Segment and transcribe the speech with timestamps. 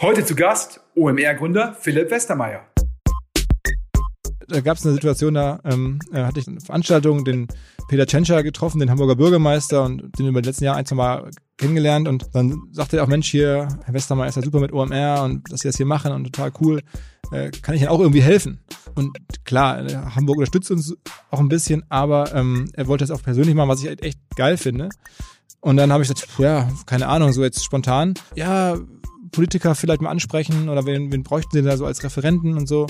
[0.00, 2.66] Heute zu Gast OMR-Gründer Philipp Westermeier.
[4.48, 7.46] Da gab es eine Situation, da ähm, äh, hatte ich eine Veranstaltung, den
[7.88, 11.30] Peter Tschentscher getroffen, den Hamburger Bürgermeister und den über die letzten Jahre ein, zwei Mal
[11.58, 15.22] kennengelernt und dann sagte er auch, Mensch, hier, Herr Westermeier ist ja super mit OMR
[15.22, 16.82] und dass Sie das hier machen und total cool,
[17.30, 18.58] äh, kann ich Ihnen auch irgendwie helfen?
[18.96, 20.96] Und klar, äh, Hamburg unterstützt uns
[21.30, 24.56] auch ein bisschen, aber ähm, er wollte das auch persönlich machen, was ich echt geil
[24.56, 24.88] finde.
[25.60, 28.76] Und dann habe ich gesagt, ja, keine Ahnung, so jetzt spontan, ja,
[29.34, 32.86] Politiker vielleicht mal ansprechen oder wen, wen bräuchten sie da so als Referenten und so.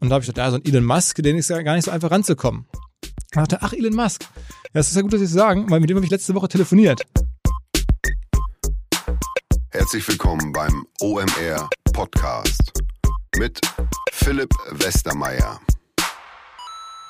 [0.00, 1.84] Und da habe ich gedacht, ja, so ein Elon Musk, den ist ja gar nicht
[1.84, 2.66] so einfach ranzukommen.
[2.72, 4.22] Und dachte, ach, Elon Musk.
[4.22, 6.34] Ja, das ist ja gut, dass Sie es sagen, weil mit dem habe ich letzte
[6.34, 7.02] Woche telefoniert.
[9.70, 12.72] Herzlich willkommen beim OMR Podcast
[13.38, 13.60] mit
[14.12, 15.60] Philipp Westermeier.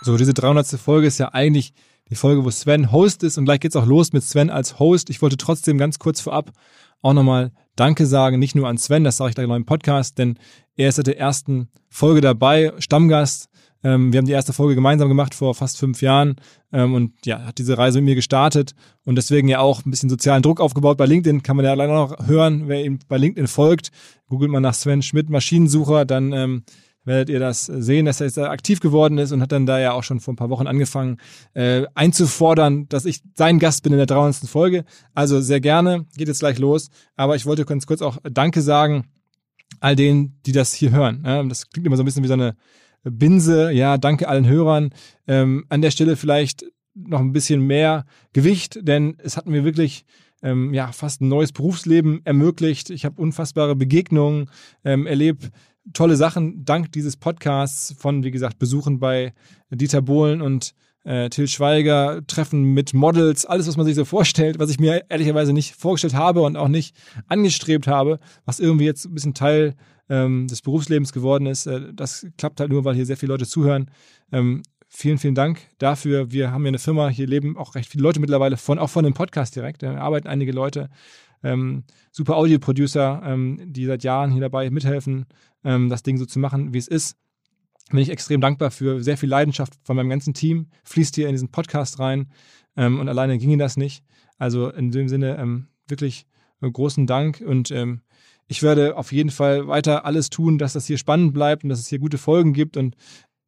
[0.03, 0.67] So, diese 300.
[0.79, 1.73] Folge ist ja eigentlich
[2.11, 5.09] die Folge, wo Sven Host ist und gleich geht's auch los mit Sven als Host.
[5.09, 6.53] Ich wollte trotzdem ganz kurz vorab
[7.01, 10.19] auch nochmal Danke sagen, nicht nur an Sven, das sage ich gleich noch im Podcast,
[10.19, 10.39] denn
[10.77, 13.49] er ist seit der ersten Folge dabei, Stammgast.
[13.83, 16.37] Ähm, wir haben die erste Folge gemeinsam gemacht vor fast fünf Jahren
[16.73, 20.09] ähm, und ja, hat diese Reise mit mir gestartet und deswegen ja auch ein bisschen
[20.09, 20.97] sozialen Druck aufgebaut.
[20.97, 23.91] Bei LinkedIn kann man ja leider noch hören, wer ihm bei LinkedIn folgt.
[24.29, 26.63] Googelt man nach Sven Schmidt Maschinensucher, dann ähm,
[27.05, 29.93] werdet ihr das sehen, dass er jetzt aktiv geworden ist und hat dann da ja
[29.93, 31.19] auch schon vor ein paar Wochen angefangen
[31.55, 34.49] äh, einzufordern, dass ich sein Gast bin in der 300.
[34.49, 34.85] Folge.
[35.15, 36.91] Also sehr gerne, geht jetzt gleich los.
[37.17, 39.07] Aber ich wollte ganz kurz auch Danke sagen
[39.81, 41.23] all denen, die das hier hören.
[41.49, 42.57] Das klingt immer so ein bisschen wie so eine
[43.03, 43.71] Binse.
[43.73, 44.91] Ja, danke allen Hörern.
[45.27, 50.05] Ähm, an der Stelle vielleicht noch ein bisschen mehr Gewicht, denn es hat mir wirklich
[50.43, 52.91] ähm, ja fast ein neues Berufsleben ermöglicht.
[52.91, 54.51] Ich habe unfassbare Begegnungen
[54.85, 55.51] ähm, erlebt
[55.93, 59.35] tolle Sachen dank dieses Podcasts von, wie gesagt, Besuchen bei
[59.71, 64.59] Dieter Bohlen und äh, Till Schweiger, Treffen mit Models, alles, was man sich so vorstellt,
[64.59, 66.97] was ich mir ehrlicherweise nicht vorgestellt habe und auch nicht
[67.27, 69.75] angestrebt habe, was irgendwie jetzt ein bisschen Teil
[70.09, 71.67] ähm, des Berufslebens geworden ist.
[71.67, 73.91] Äh, das klappt halt nur, weil hier sehr viele Leute zuhören.
[74.33, 76.31] Ähm, vielen, vielen Dank dafür.
[76.33, 79.05] Wir haben hier eine Firma, hier leben auch recht viele Leute mittlerweile von, auch von
[79.05, 79.83] dem Podcast direkt.
[79.83, 80.89] Da arbeiten einige Leute.
[81.43, 85.27] Ähm, super Audio-Producer, ähm, die seit Jahren hier dabei mithelfen,
[85.65, 87.17] ähm, das Ding so zu machen, wie es ist.
[87.91, 89.03] Bin ich extrem dankbar für.
[89.03, 92.29] Sehr viel Leidenschaft von meinem ganzen Team fließt hier in diesen Podcast rein.
[92.77, 94.05] Ähm, und alleine ginge das nicht.
[94.39, 96.27] Also in dem Sinne ähm, wirklich
[96.61, 98.01] äh, großen Dank und ähm,
[98.47, 101.81] ich werde auf jeden Fall weiter alles tun, dass das hier spannend bleibt und dass
[101.81, 102.77] es hier gute Folgen gibt.
[102.77, 102.95] Und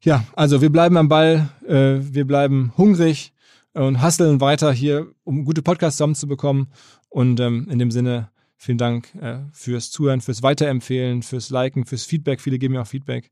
[0.02, 3.32] ja, also wir bleiben am Ball, äh, wir bleiben hungrig
[3.74, 6.68] und hasseln weiter hier, um gute Podcasts zusammenzubekommen.
[7.10, 12.04] Und ähm, in dem Sinne Vielen Dank äh, fürs Zuhören, fürs Weiterempfehlen, fürs Liken, fürs
[12.04, 12.40] Feedback.
[12.40, 13.30] Viele geben mir auch Feedback.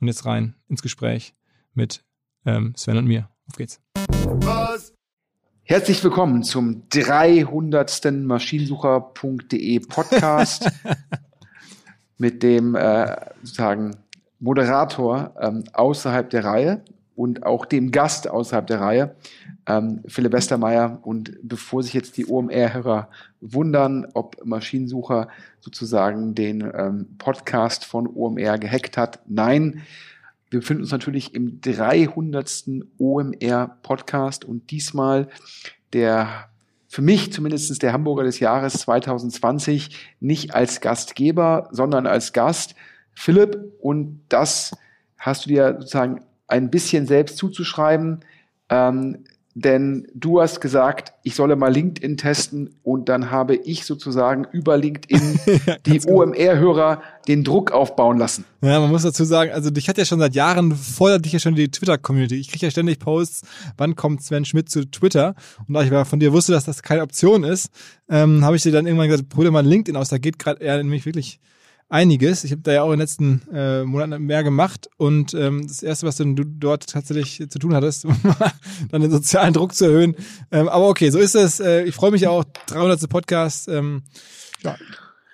[0.00, 1.34] Und jetzt rein ins Gespräch
[1.74, 2.04] mit
[2.44, 3.30] ähm, Sven und mir.
[3.48, 3.80] Auf geht's.
[3.94, 4.92] Was?
[5.62, 8.12] Herzlich willkommen zum 300.
[8.12, 10.70] Maschinensucher.de Podcast
[12.18, 13.96] mit dem äh, sozusagen
[14.40, 16.84] Moderator ähm, außerhalb der Reihe
[17.16, 19.16] und auch dem Gast außerhalb der Reihe,
[19.66, 20.98] ähm, Philipp Westermeier.
[21.02, 23.08] Und bevor sich jetzt die OMR-Hörer
[23.52, 25.28] wundern, ob Maschinensucher
[25.60, 29.82] sozusagen den ähm, Podcast von OMR gehackt hat, nein,
[30.50, 32.64] wir befinden uns natürlich im 300.
[32.98, 35.28] OMR-Podcast und diesmal
[35.92, 36.48] der
[36.86, 42.76] für mich zumindest der Hamburger des Jahres 2020 nicht als Gastgeber, sondern als Gast
[43.12, 43.58] Philipp.
[43.80, 44.76] Und das
[45.18, 48.20] hast du dir sozusagen ein bisschen selbst zuzuschreiben.
[48.68, 54.46] Ähm, denn du hast gesagt, ich solle mal LinkedIn testen und dann habe ich sozusagen
[54.50, 56.22] über LinkedIn ja, die genau.
[56.22, 58.44] OMR-Hörer den Druck aufbauen lassen.
[58.62, 61.38] Ja, man muss dazu sagen, also dich hat ja schon seit Jahren fordert dich ja
[61.38, 62.34] schon die Twitter-Community.
[62.34, 63.42] Ich kriege ja ständig Posts,
[63.76, 65.36] wann kommt Sven Schmidt zu Twitter?
[65.68, 67.70] Und da ich von dir wusste, dass das keine Option ist,
[68.08, 70.78] ähm, habe ich dir dann irgendwann gesagt, probier mal LinkedIn aus, da geht gerade er
[70.78, 71.38] nämlich wirklich
[71.94, 72.42] einiges.
[72.42, 75.82] Ich habe da ja auch in den letzten äh, Monaten mehr gemacht und ähm, das
[75.82, 78.52] Erste, was du dort tatsächlich zu tun hattest, war
[78.90, 80.16] dann den sozialen Druck zu erhöhen.
[80.50, 81.60] Ähm, aber okay, so ist es.
[81.60, 82.44] Äh, ich freue mich auch.
[82.66, 83.08] 300.
[83.08, 83.68] Podcast.
[83.68, 84.02] Ähm,
[84.62, 84.76] ja.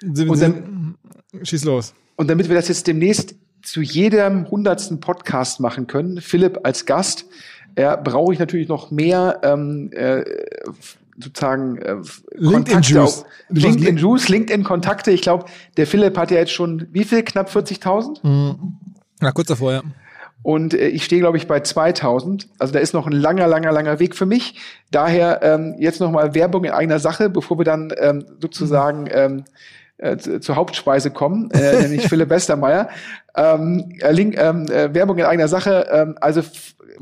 [0.02, 0.96] Und dann,
[1.42, 1.94] schieß los.
[2.16, 7.24] Und damit wir das jetzt demnächst zu jedem hundertsten Podcast machen können, Philipp als Gast,
[7.74, 10.24] äh, brauche ich natürlich noch mehr ähm, äh,
[11.22, 11.96] sozusagen äh,
[12.34, 13.24] LinkedIn Juice.
[13.48, 15.10] LinkedIn Juice, LinkedIn Kontakte.
[15.10, 15.46] Ich glaube,
[15.76, 17.22] der Philipp hat ja jetzt schon wie viel?
[17.22, 18.26] Knapp 40.000?
[18.26, 18.76] Mhm.
[19.20, 19.82] Na, kurz davor, ja.
[20.42, 22.48] Und äh, ich stehe, glaube ich, bei 2000.
[22.58, 24.54] Also da ist noch ein langer, langer, langer Weg für mich.
[24.90, 29.44] Daher ähm, jetzt nochmal Werbung in eigener Sache, bevor wir dann ähm, sozusagen ähm,
[29.98, 32.88] äh, zur Hauptspeise kommen, äh, nämlich Philipp Westermeier.
[33.36, 35.86] Ähm, äh, Link, ähm, äh, Werbung in eigener Sache.
[35.92, 36.42] Ähm, also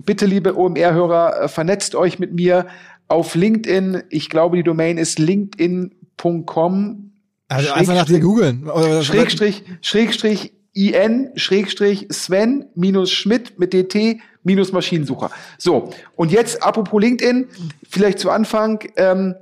[0.05, 2.67] bitte, liebe OMR-Hörer, äh, vernetzt euch mit mir
[3.09, 4.05] auf LinkedIn.
[4.11, 7.13] Ich glaube, die Domain ist linkedin.com
[7.49, 8.69] Also einfach nach dir googeln.
[9.03, 15.31] Schrägstrich, Schrägstrich, IN, Schrägstrich, Sven, minus Schmidt mit DT, minus Maschinensucher.
[15.57, 15.91] So.
[16.15, 17.49] Und jetzt, apropos LinkedIn,
[17.89, 19.35] vielleicht zu Anfang, ähm,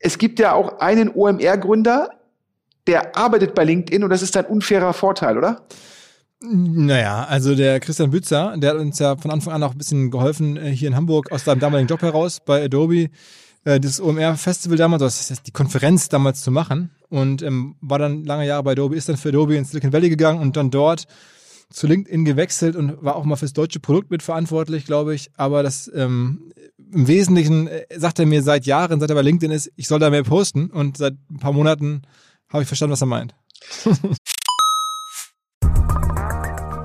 [0.00, 2.10] es gibt ja auch einen OMR-Gründer,
[2.86, 5.62] der arbeitet bei LinkedIn und das ist ein unfairer Vorteil, oder?
[6.40, 10.10] Naja, also der Christian Bützer, der hat uns ja von Anfang an auch ein bisschen
[10.10, 13.10] geholfen äh, hier in Hamburg aus seinem damaligen Job heraus bei Adobe,
[13.64, 18.24] äh, das OMR-Festival damals, das heißt die Konferenz damals zu machen und ähm, war dann
[18.24, 21.06] lange Jahre bei Adobe, ist dann für Adobe ins Silicon Valley gegangen und dann dort
[21.70, 25.30] zu LinkedIn gewechselt und war auch mal fürs deutsche Produkt mitverantwortlich, glaube ich.
[25.36, 26.52] Aber das ähm,
[26.92, 29.98] im Wesentlichen äh, sagt er mir seit Jahren, seit er bei LinkedIn ist, ich soll
[29.98, 32.02] da mehr posten und seit ein paar Monaten
[32.48, 33.34] habe ich verstanden, was er meint.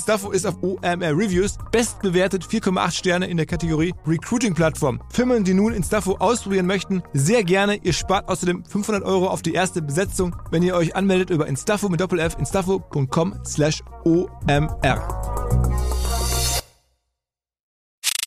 [0.00, 4.98] Instafo ist auf OMR Reviews bestbewertet 4,8 Sterne in der Kategorie Recruiting Plattform.
[5.10, 7.76] Firmen, die nun Instafo ausprobieren möchten, sehr gerne.
[7.82, 11.90] Ihr spart außerdem 500 Euro auf die erste Besetzung, wenn ihr euch anmeldet über Instafo
[11.90, 15.06] mit Doppel-F instafo.com slash OMR.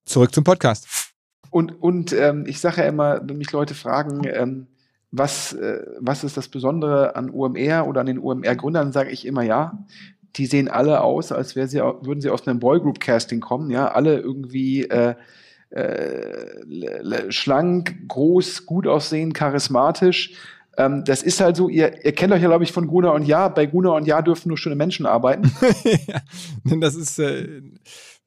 [0.05, 1.11] Zurück zum Podcast.
[1.49, 4.67] Und, und ähm, ich sage ja immer, wenn mich Leute fragen, ähm,
[5.09, 9.41] was, äh, was ist das Besondere an UMR oder an den UMR-Gründern, sage ich immer
[9.41, 9.85] ja.
[10.35, 14.19] Die sehen alle aus, als wäre sie, würden sie aus einem Boygroup-Casting kommen, ja, alle
[14.19, 15.15] irgendwie äh,
[15.69, 20.33] äh, schlank, groß, gut aussehen, charismatisch.
[20.77, 23.25] Ähm, das ist halt so, ihr, ihr kennt euch ja, glaube ich, von Gruner und
[23.25, 23.47] Ja.
[23.49, 25.51] Bei Gruner und Ja dürfen nur schöne Menschen arbeiten.
[26.07, 26.21] ja,
[26.79, 27.61] das ist, äh,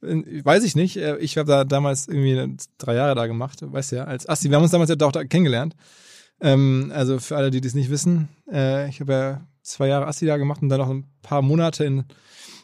[0.01, 0.97] weiß ich nicht.
[0.97, 4.49] Äh, ich habe da damals irgendwie drei Jahre da gemacht, weißt ja, als Asti.
[4.51, 5.75] Wir haben uns damals ja auch da kennengelernt.
[6.41, 10.27] Ähm, also für alle, die das nicht wissen, äh, ich habe ja zwei Jahre Asti
[10.27, 12.05] da gemacht und dann noch ein paar Monate in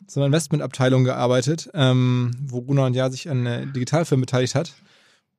[0.07, 4.75] so einer Investmentabteilung gearbeitet, ähm, wo Gunnar und Ja sich an äh, Digitalfirmen beteiligt hat.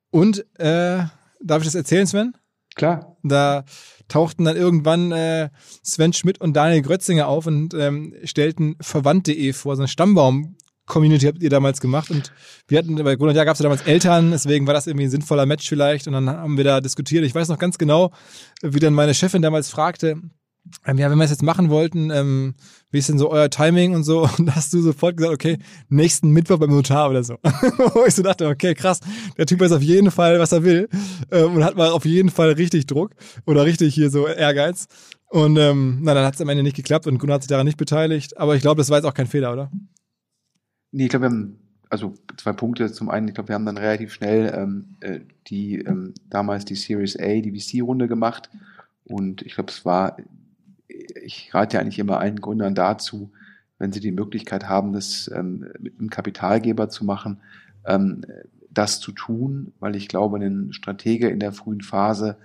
[0.09, 1.03] Und äh,
[1.41, 2.33] darf ich das erzählen, Sven?
[2.75, 3.17] Klar.
[3.23, 3.65] Da
[4.07, 5.49] tauchten dann irgendwann äh,
[5.83, 10.55] Sven Schmidt und Daniel Grötzinger auf und ähm, stellten Verwandt.de vor, so ein Stammbaum
[10.85, 12.33] Community habt ihr damals gemacht und
[12.67, 15.05] wir hatten, bei Grund und Jahr gab es ja damals Eltern, deswegen war das irgendwie
[15.05, 17.23] ein sinnvoller Match vielleicht und dann haben wir da diskutiert.
[17.23, 18.11] Ich weiß noch ganz genau,
[18.61, 20.21] wie dann meine Chefin damals fragte,
[20.85, 22.55] ähm, ja, wenn wir es jetzt machen wollten, ähm,
[22.91, 24.27] wie ist denn so euer Timing und so?
[24.37, 25.57] Und hast du sofort gesagt, okay,
[25.89, 27.35] nächsten Mittwoch beim Notar oder so.
[27.43, 28.99] Wo ich so dachte, okay, krass,
[29.37, 30.89] der Typ weiß auf jeden Fall, was er will
[31.31, 33.11] ähm, und hat mal auf jeden Fall richtig Druck
[33.45, 34.87] oder richtig hier so Ehrgeiz.
[35.29, 37.65] Und ähm, na, dann hat es am Ende nicht geklappt und Gunnar hat sich daran
[37.65, 38.37] nicht beteiligt.
[38.37, 39.71] Aber ich glaube, das war jetzt auch kein Fehler, oder?
[40.91, 42.91] Nee, ich glaube, wir haben also zwei Punkte.
[42.91, 46.75] Zum einen, ich glaube, wir haben dann relativ schnell ähm, äh, die ähm, damals die
[46.75, 48.49] Series A, die VC-Runde gemacht.
[49.05, 50.17] Und ich glaube, es war,
[51.23, 53.31] ich rate ja eigentlich immer allen Gründern dazu,
[53.79, 57.41] wenn sie die Möglichkeit haben, das ähm, mit einem Kapitalgeber zu machen,
[57.85, 58.21] ähm,
[58.69, 62.37] das zu tun, weil ich glaube, ein Stratege in der frühen Phase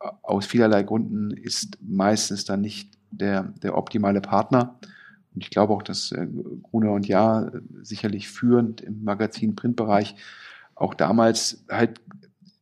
[0.00, 4.78] äh, aus vielerlei Gründen ist meistens dann nicht der, der optimale Partner.
[5.34, 6.26] Und ich glaube auch, dass äh,
[6.62, 10.16] Gruner und Ja äh, sicherlich führend im Magazin-Printbereich
[10.74, 12.00] auch damals halt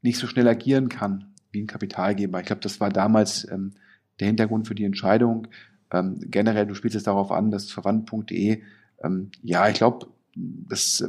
[0.03, 2.41] nicht so schnell agieren kann wie ein Kapitalgeber.
[2.41, 3.75] Ich glaube, das war damals ähm,
[4.23, 5.49] der Hintergrund für die Entscheidung.
[5.93, 8.63] Ähm, generell, du spielst es darauf an, dass verwandt.de,
[9.05, 11.05] ähm, ja, ich glaube, das,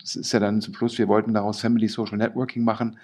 [0.00, 2.98] das ist ja dann zum Schluss, wir wollten daraus Family Social Networking machen.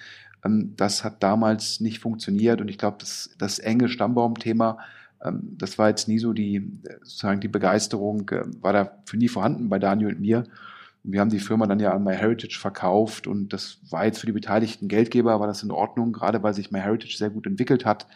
[0.44, 4.78] Ähm, das hat damals nicht funktioniert und ich glaube, das, das enge Stammbaumthema
[5.24, 9.28] ähm, das war jetzt nie so die, sozusagen die Begeisterung, äh, war da für nie
[9.28, 10.44] vorhanden bei Daniel und mir.
[11.04, 14.32] Wir haben die Firma dann ja an MyHeritage verkauft und das war jetzt für die
[14.32, 18.06] beteiligten Geldgeber, war das in Ordnung, gerade weil sich MyHeritage sehr gut entwickelt hat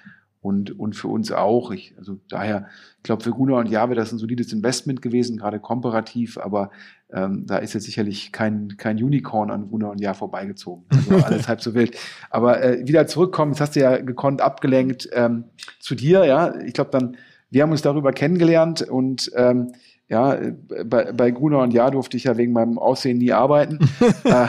[0.42, 1.70] und, und für uns auch.
[1.70, 2.66] Ich, also daher,
[2.98, 6.70] ich glaube, für Gunnar und Jahwe, das ist ein solides Investment gewesen, gerade komparativ, aber
[7.12, 10.84] ähm, da ist jetzt sicherlich kein, kein Unicorn an Gunnar und Jahr vorbeigezogen.
[10.90, 11.96] Also alles halb so wild.
[12.28, 15.44] Aber äh, wieder zurückkommen, jetzt hast du ja gekonnt abgelenkt ähm,
[15.78, 16.58] zu dir, ja.
[16.60, 17.16] Ich glaube dann,
[17.50, 19.72] wir haben uns darüber kennengelernt und ähm,
[20.12, 20.38] ja,
[20.84, 23.78] bei, bei Gruner und Ja durfte ich ja wegen meinem Aussehen nie arbeiten.
[24.24, 24.46] äh,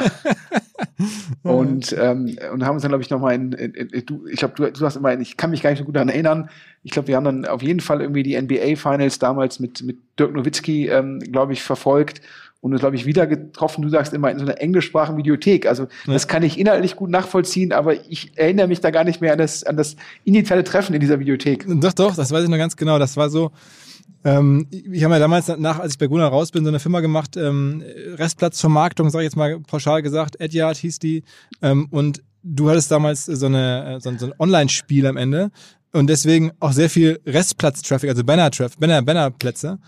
[1.42, 4.56] und, ähm, und haben uns dann, glaube ich, nochmal in, in, in, du, ich glaube,
[4.56, 6.50] du, du hast immer, ich kann mich gar nicht so gut daran erinnern.
[6.84, 10.00] Ich glaube, wir haben dann auf jeden Fall irgendwie die NBA Finals damals mit, mit
[10.20, 12.20] Dirk Nowitzki, ähm, glaube ich, verfolgt
[12.60, 13.84] und uns, glaube ich, wieder getroffen.
[13.84, 15.66] Du sagst immer in so einer englischsprachigen Videothek.
[15.66, 16.14] Also ja.
[16.14, 19.38] das kann ich inhaltlich gut nachvollziehen, aber ich erinnere mich da gar nicht mehr an
[19.38, 21.66] das, an das initiale Treffen in dieser Videothek.
[21.80, 23.00] Doch, doch, das weiß ich noch ganz genau.
[23.00, 23.52] Das war so,
[24.24, 27.02] ähm, ich habe ja damals nach, als ich bei Gunnar raus bin, so eine Firma
[27.02, 27.84] gemacht, ähm,
[28.16, 31.24] Restplatzvermarktung, sage ich jetzt mal pauschal gesagt, Edyard hieß die.
[31.62, 35.52] Ähm, und du hattest damals so, eine, so, so ein Online-Spiel am Ende
[35.92, 39.80] und deswegen auch sehr viel Restplatz-Traffic, also Banner-Traffic, Banner, Banner-Plätze.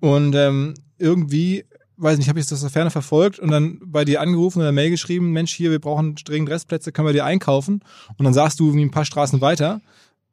[0.00, 1.64] Und ähm, irgendwie
[2.02, 4.72] weiß nicht, habe ich das aus der Ferne verfolgt und dann bei dir angerufen oder
[4.72, 7.80] Mail geschrieben, Mensch, hier, wir brauchen dringend Restplätze, können wir dir einkaufen?
[8.16, 9.80] Und dann sagst du irgendwie ein paar Straßen weiter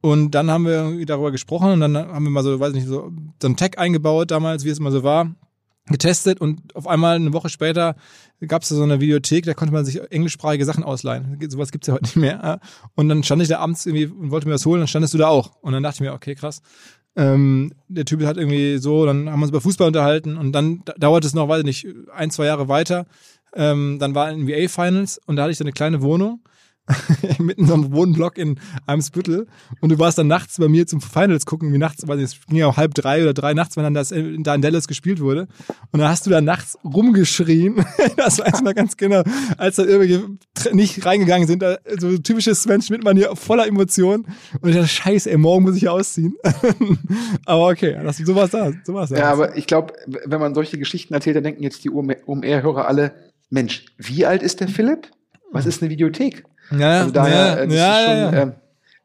[0.02, 3.12] und dann haben wir darüber gesprochen und dann haben wir mal so, weiß nicht, so,
[3.42, 5.36] so ein Tag eingebaut damals, wie es immer so war,
[5.88, 7.96] getestet und auf einmal eine Woche später
[8.48, 11.38] gab es so eine Videothek, da konnte man sich englischsprachige Sachen ausleihen.
[11.50, 12.60] Sowas gibt's ja heute nicht mehr.
[12.96, 15.18] Und dann stand ich da abends irgendwie und wollte mir was holen, dann standest du
[15.18, 15.56] da auch.
[15.62, 16.62] Und dann dachte ich mir, okay, krass.
[17.16, 20.84] Ähm, der Typ hat irgendwie so, dann haben wir uns über Fußball unterhalten und dann
[20.98, 23.08] dauert es noch, weiß ich nicht, ein, zwei Jahre weiter.
[23.54, 26.42] Ähm, dann war NBA Finals und da hatte ich so eine kleine Wohnung
[27.40, 29.48] mitten in so einem Wohnblock in Eimsbüttel
[29.82, 32.58] und du warst dann nachts bei mir zum Finals gucken, wie nachts, weil es ging
[32.58, 35.20] ja auch halb drei oder drei nachts, wenn dann das in, da in Dallas gespielt
[35.20, 35.48] wurde.
[35.92, 37.86] Und dann hast du da nachts rumgeschrien.
[38.18, 39.24] das weiß ich noch ganz genau,
[39.58, 40.30] als da irgendwelche
[40.74, 41.64] nicht reingegangen sind.
[42.00, 44.26] So typisches Sven Schmidt-Manier voller Emotionen.
[44.62, 46.36] Und ich dachte, scheiße, ey, morgen muss ich ausziehen.
[47.46, 48.72] aber okay, das, so war's da.
[48.84, 49.18] So war's da.
[49.18, 53.14] Ja, aber ich glaube, wenn man solche Geschichten erzählt, dann denken jetzt die OMR-Hörer alle,
[53.50, 55.10] Mensch, wie alt ist der Philipp?
[55.52, 56.44] Was ist eine Videothek?
[56.72, 58.52] Ja, also daher, ja, ja, ist, schon, ja, äh,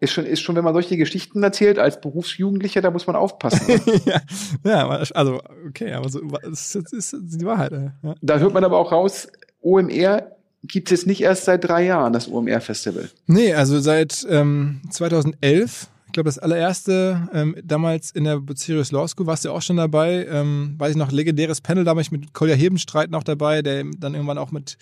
[0.00, 3.80] ist, schon, ist schon, wenn man solche Geschichten erzählt, als Berufsjugendlicher, da muss man aufpassen.
[4.04, 4.20] ja,
[4.64, 7.72] ja, also, okay, aber so, das ist, ist die Wahrheit.
[7.72, 8.14] Ja.
[8.20, 9.28] Da hört man aber auch raus,
[9.62, 10.30] OMR
[10.62, 13.10] gibt es jetzt nicht erst seit drei Jahren, das OMR-Festival.
[13.26, 19.08] Nee, also seit ähm, 2011 ich glaube, das allererste, ähm, damals in der Bucerius Law
[19.08, 20.24] School warst du auch schon dabei.
[20.30, 23.82] Ähm, weiß ich noch, legendäres Panel, da war ich mit Kolja Hebenstreit noch dabei, der
[23.98, 24.76] dann irgendwann auch mit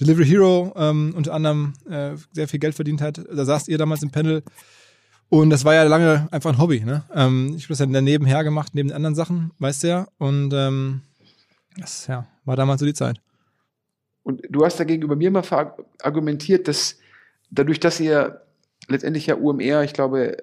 [0.00, 3.24] Delivery Hero ähm, unter anderem äh, sehr viel Geld verdient hat.
[3.32, 4.42] Da saßt ihr damals im Panel.
[5.28, 6.80] Und das war ja lange einfach ein Hobby.
[6.80, 7.04] Ne?
[7.14, 10.06] Ähm, ich habe das ja nebenher gemacht, neben den anderen Sachen, weißt du ja.
[10.18, 11.02] Und ähm,
[11.76, 13.20] das ja, war damals so die Zeit.
[14.22, 15.42] Und du hast da gegenüber mir mal
[16.02, 16.98] argumentiert, dass
[17.50, 18.40] dadurch, dass ihr
[18.88, 20.36] letztendlich ja UMR, ich glaube,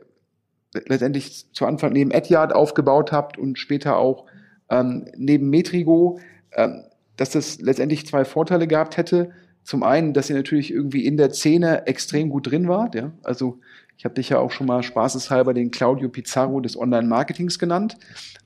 [0.73, 4.25] letztendlich zu Anfang neben Edyard aufgebaut habt und später auch
[4.69, 6.19] ähm, neben Metrigo,
[6.53, 6.83] ähm,
[7.21, 9.29] dass das letztendlich zwei Vorteile gehabt hätte.
[9.63, 12.95] Zum einen, dass ihr natürlich irgendwie in der Szene extrem gut drin wart.
[12.95, 13.11] Ja?
[13.21, 13.59] Also
[13.95, 17.95] ich habe dich ja auch schon mal spaßeshalber den Claudio Pizarro des Online-Marketings genannt.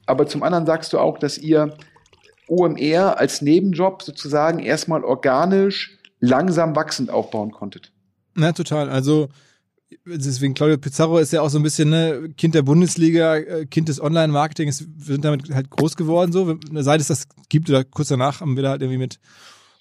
[0.05, 1.77] Aber zum anderen sagst du auch, dass ihr
[2.49, 7.93] OMR als Nebenjob sozusagen erstmal organisch langsam wachsend aufbauen konntet.
[8.33, 8.89] Na, total.
[8.89, 9.29] Also
[10.05, 13.89] deswegen Claudio Pizarro ist ja auch so ein bisschen ne, Kind der Bundesliga, äh, Kind
[13.89, 18.09] des Online-Marketings, wir sind damit halt groß geworden, so, seit es das gibt oder kurz
[18.09, 19.19] danach haben wir da halt irgendwie mit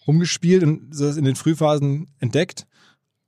[0.07, 2.67] rumgespielt und das in den Frühphasen entdeckt.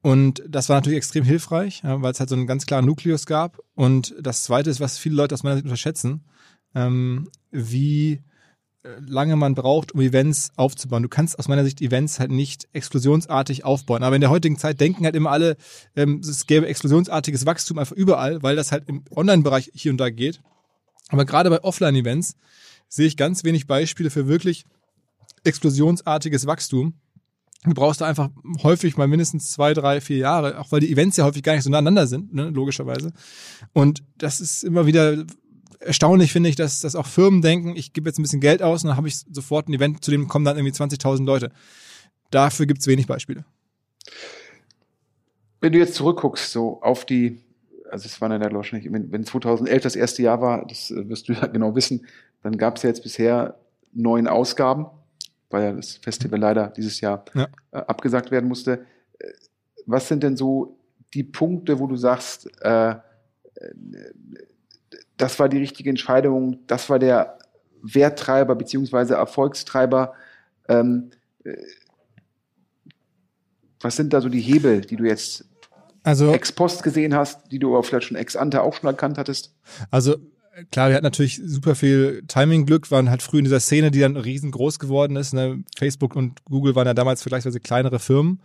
[0.02, 3.58] Und das war natürlich extrem hilfreich, weil es halt so einen ganz klaren Nukleus gab.
[3.74, 6.24] Und das Zweite ist, was viele Leute aus meiner Sicht unterschätzen,
[6.76, 8.22] ähm, wie
[9.06, 11.02] lange man braucht, um Events aufzubauen.
[11.02, 14.02] Du kannst aus meiner Sicht Events halt nicht explosionsartig aufbauen.
[14.02, 15.56] Aber in der heutigen Zeit denken halt immer alle,
[15.94, 20.10] ähm, es gäbe explosionsartiges Wachstum einfach überall, weil das halt im Online-Bereich hier und da
[20.10, 20.40] geht.
[21.08, 22.36] Aber gerade bei Offline-Events
[22.88, 24.64] sehe ich ganz wenig Beispiele für wirklich
[25.44, 26.94] explosionsartiges Wachstum.
[27.64, 28.30] Du brauchst da einfach
[28.62, 31.64] häufig mal mindestens zwei, drei, vier Jahre, auch weil die Events ja häufig gar nicht
[31.64, 33.12] so nacheinander sind, ne, logischerweise.
[33.72, 35.24] Und das ist immer wieder
[35.80, 38.82] erstaunlich finde ich, dass, dass auch Firmen denken, ich gebe jetzt ein bisschen Geld aus
[38.82, 41.50] und dann habe ich sofort ein Event, zu dem kommen dann irgendwie 20.000 Leute.
[42.30, 43.44] Dafür gibt es wenig Beispiele.
[45.60, 47.40] Wenn du jetzt zurückguckst, so auf die,
[47.90, 51.08] also es war dann ja wahrscheinlich, wenn, wenn 2011 das erste Jahr war, das äh,
[51.08, 52.06] wirst du ja genau wissen,
[52.42, 53.58] dann gab es ja jetzt bisher
[53.92, 54.86] neun Ausgaben,
[55.50, 57.48] weil ja das Festival leider dieses Jahr ja.
[57.72, 58.84] äh, abgesagt werden musste.
[59.18, 59.28] Äh,
[59.86, 60.78] was sind denn so
[61.14, 62.96] die Punkte, wo du sagst, äh, äh
[65.16, 67.38] das war die richtige Entscheidung, das war der
[67.82, 70.14] Werttreiber beziehungsweise Erfolgstreiber.
[70.68, 71.10] Ähm,
[71.44, 71.56] äh,
[73.80, 75.44] was sind da so die Hebel, die du jetzt
[76.02, 79.54] also, ex-post gesehen hast, die du aber vielleicht schon ex-ante auch schon erkannt hattest?
[79.90, 80.16] Also
[80.70, 84.16] klar, wir hatten natürlich super viel Timing-Glück, waren halt früh in dieser Szene, die dann
[84.16, 85.34] riesengroß geworden ist.
[85.34, 85.62] Ne?
[85.76, 88.40] Facebook und Google waren ja damals vergleichsweise kleinere Firmen.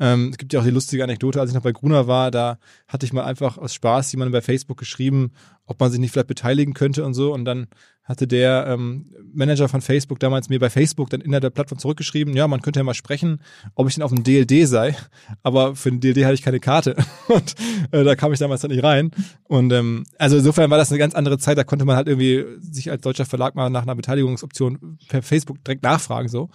[0.00, 2.58] Ähm, es gibt ja auch die lustige Anekdote, als ich noch bei Gruner war, da
[2.88, 5.32] hatte ich mal einfach aus Spaß jemandem bei Facebook geschrieben,
[5.66, 7.32] ob man sich nicht vielleicht beteiligen könnte und so.
[7.32, 7.68] Und dann
[8.10, 12.34] hatte der ähm, Manager von Facebook damals mir bei Facebook dann innerhalb der Plattform zurückgeschrieben,
[12.34, 13.40] ja, man könnte ja mal sprechen,
[13.76, 14.96] ob ich denn auf dem DLD sei.
[15.44, 16.96] Aber für den DLD hatte ich keine Karte.
[17.28, 17.54] Und
[17.92, 19.12] äh, da kam ich damals dann nicht rein.
[19.44, 21.56] Und ähm, also insofern war das eine ganz andere Zeit.
[21.56, 25.62] Da konnte man halt irgendwie sich als deutscher Verlag mal nach einer Beteiligungsoption per Facebook
[25.62, 26.28] direkt nachfragen.
[26.28, 26.50] so.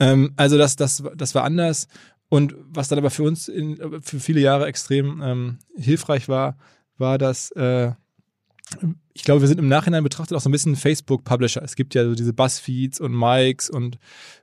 [0.00, 1.88] Ähm, also das, das, das war anders.
[2.30, 6.56] Und was dann aber für uns in, für viele Jahre extrem ähm, hilfreich war,
[6.96, 7.90] war, dass äh,
[9.12, 11.62] ich glaube, wir sind im Nachhinein betrachtet auch so ein bisschen Facebook-Publisher.
[11.62, 13.98] Es gibt ja so diese Buzzfeeds und Mikes und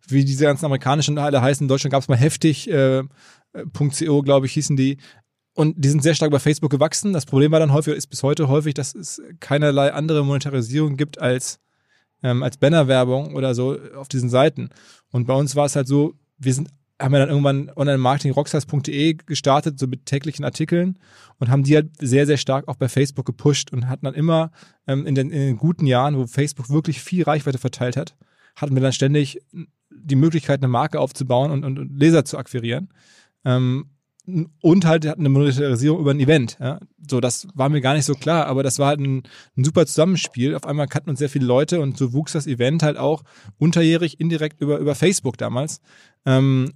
[0.07, 1.63] wie diese ganzen amerikanischen alle heißen.
[1.63, 3.03] In Deutschland gab es mal heftig äh,
[3.73, 4.97] .co, glaube ich, hießen die.
[5.53, 7.13] Und die sind sehr stark bei Facebook gewachsen.
[7.13, 11.19] Das Problem war dann häufig, ist bis heute häufig, dass es keinerlei andere Monetarisierung gibt
[11.19, 11.59] als,
[12.21, 14.69] ähm, als Bannerwerbung oder so auf diesen Seiten.
[15.09, 19.77] Und bei uns war es halt so, wir sind haben wir dann irgendwann online-marketing-rockstars.de gestartet,
[19.79, 20.97] so mit täglichen Artikeln
[21.39, 24.51] und haben die halt sehr, sehr stark auch bei Facebook gepusht und hatten dann immer
[24.87, 28.15] ähm, in, den, in den guten Jahren, wo Facebook wirklich viel Reichweite verteilt hat,
[28.55, 29.39] hatten wir dann ständig
[29.89, 32.89] die Möglichkeit, eine Marke aufzubauen und, und, und Leser zu akquirieren.
[33.45, 33.89] Ähm,
[34.61, 36.57] und halt hatten eine Monetarisierung über ein Event.
[36.59, 36.79] Ja.
[37.09, 39.23] So, das war mir gar nicht so klar, aber das war halt ein,
[39.55, 40.53] ein, super Zusammenspiel.
[40.53, 43.23] Auf einmal kannten uns sehr viele Leute und so wuchs das Event halt auch
[43.57, 45.79] unterjährig indirekt über, über Facebook damals.
[46.25, 46.73] Ähm,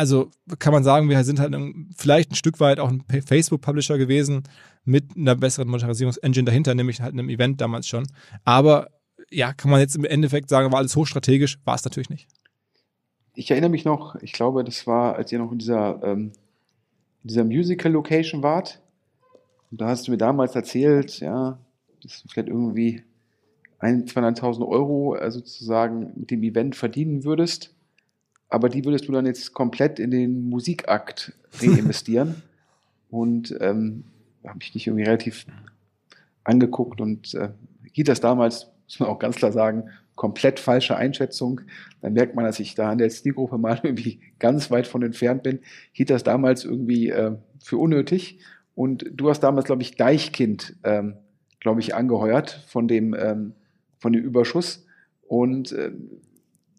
[0.00, 1.54] also kann man sagen, wir sind halt
[1.94, 4.44] vielleicht ein Stück weit auch ein Facebook-Publisher gewesen
[4.84, 8.06] mit einer besseren Monetarisierungsengine dahinter, nämlich halt einem Event damals schon.
[8.44, 8.88] Aber
[9.30, 12.28] ja, kann man jetzt im Endeffekt sagen, war alles hochstrategisch, war es natürlich nicht.
[13.34, 16.32] Ich erinnere mich noch, ich glaube, das war, als ihr noch in dieser, ähm,
[17.22, 18.80] dieser Musical-Location wart.
[19.70, 21.58] Und da hast du mir damals erzählt, ja,
[22.02, 23.02] dass du vielleicht irgendwie
[23.82, 27.74] 200.000 Euro äh, sozusagen mit dem Event verdienen würdest
[28.50, 32.42] aber die würdest du dann jetzt komplett in den Musikakt reinvestieren.
[33.10, 34.04] und ähm,
[34.46, 35.46] habe ich dich irgendwie relativ
[36.44, 37.50] angeguckt und äh,
[37.92, 41.62] hielt das damals, muss man auch ganz klar sagen, komplett falsche Einschätzung.
[42.00, 45.42] Dann merkt man, dass ich da an der Zielgruppe mal irgendwie ganz weit von entfernt
[45.42, 45.60] bin.
[45.92, 48.40] Hielt das damals irgendwie äh, für unnötig.
[48.74, 51.14] Und du hast damals, glaube ich, Deichkind, ähm,
[51.58, 53.52] glaube ich, angeheuert von dem, ähm,
[53.98, 54.86] von dem Überschuss.
[55.26, 55.92] Und äh,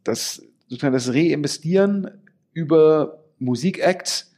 [0.04, 2.10] das sozusagen das Reinvestieren
[2.54, 4.34] über Musikacts,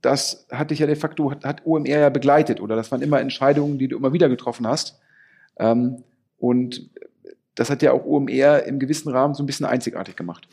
[0.00, 3.78] das hat dich ja de facto, hat OMR ja begleitet, oder das waren immer Entscheidungen,
[3.78, 4.98] die du immer wieder getroffen hast.
[5.58, 6.02] Ähm,
[6.38, 6.88] und
[7.54, 10.48] das hat ja auch OMR im gewissen Rahmen so ein bisschen einzigartig gemacht.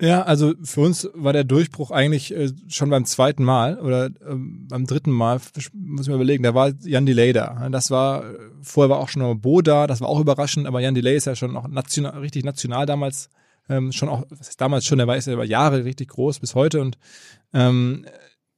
[0.00, 4.68] Ja, also für uns war der Durchbruch eigentlich äh, schon beim zweiten Mal oder ähm,
[4.68, 5.40] beim dritten Mal,
[5.72, 7.68] muss ich mir überlegen, da war Jan Delay da.
[7.70, 8.22] Das war,
[8.62, 11.34] vorher war auch schon Bo da, das war auch überraschend, aber Jan Delay ist ja
[11.34, 13.30] schon noch national, richtig national damals
[13.68, 16.40] ähm, schon auch, was ist damals schon, der war ist ja über Jahre richtig groß
[16.40, 16.98] bis heute und
[17.52, 18.06] ähm,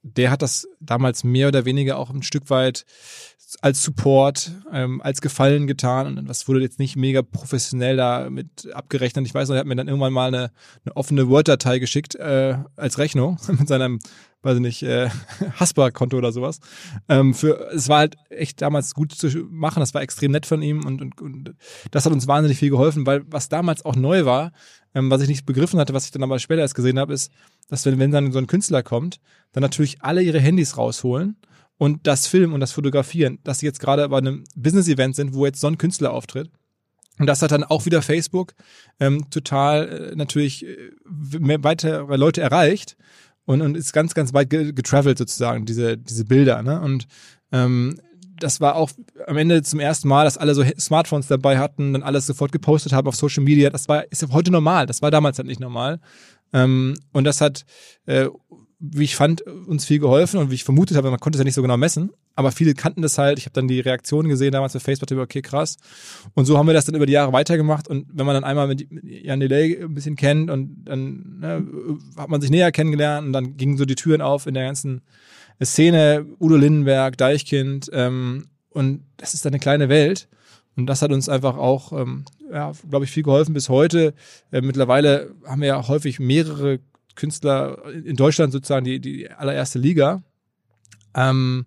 [0.02, 2.86] der hat das damals mehr oder weniger auch ein Stück weit
[3.60, 8.72] als Support, ähm, als Gefallen getan und das wurde jetzt nicht mega professionell da mit
[8.72, 9.26] abgerechnet.
[9.26, 10.52] Ich weiß noch, er hat mir dann irgendwann mal eine,
[10.84, 13.98] eine offene Word-Datei geschickt äh, als Rechnung mit seinem
[14.42, 15.10] weiß ich nicht, äh,
[15.60, 16.60] Haspa-Konto oder sowas.
[17.08, 20.62] Ähm, für, es war halt echt damals gut zu machen, das war extrem nett von
[20.62, 21.54] ihm und, und, und
[21.90, 24.52] das hat uns wahnsinnig viel geholfen, weil was damals auch neu war,
[24.94, 27.32] ähm, was ich nicht begriffen hatte, was ich dann aber später erst gesehen habe, ist,
[27.68, 29.20] dass wenn, wenn dann so ein Künstler kommt,
[29.52, 31.36] dann natürlich alle ihre Handys rausholen
[31.78, 35.46] und das Filmen und das Fotografieren, dass sie jetzt gerade bei einem Business-Event sind, wo
[35.46, 36.50] jetzt so ein Künstler auftritt.
[37.18, 38.54] Und das hat dann auch wieder Facebook
[38.98, 42.96] ähm, total äh, natürlich äh, weitere Leute erreicht
[43.44, 46.62] und, und ist ganz, ganz weit getravelt sozusagen, diese, diese Bilder.
[46.62, 46.80] Ne?
[46.80, 47.06] Und
[47.52, 48.00] ähm,
[48.42, 48.90] das war auch
[49.26, 52.92] am Ende zum ersten Mal, dass alle so Smartphones dabei hatten, dann alles sofort gepostet
[52.92, 53.70] haben auf Social Media.
[53.70, 54.86] Das war ist heute normal.
[54.86, 56.00] Das war damals halt nicht normal.
[56.52, 57.64] Ähm, und das hat,
[58.06, 58.26] äh,
[58.80, 61.44] wie ich fand, uns viel geholfen und wie ich vermutet habe, man konnte es ja
[61.44, 63.38] nicht so genau messen, aber viele kannten das halt.
[63.38, 65.76] Ich habe dann die Reaktionen gesehen damals auf Facebook, okay, krass.
[66.34, 67.88] Und so haben wir das dann über die Jahre weitergemacht.
[67.88, 71.66] Und wenn man dann einmal mit Jan Delay ein bisschen kennt und dann ne,
[72.16, 75.02] hat man sich näher kennengelernt und dann gingen so die Türen auf in der ganzen
[75.64, 77.90] Szene, Udo Lindenberg, Deichkind.
[77.92, 80.28] Ähm, und das ist eine kleine Welt.
[80.76, 84.14] Und das hat uns einfach auch, ähm, ja, glaube ich, viel geholfen bis heute.
[84.50, 86.80] Äh, mittlerweile haben wir ja häufig mehrere
[87.16, 90.22] Künstler in Deutschland sozusagen die, die allererste Liga.
[91.14, 91.66] Ähm,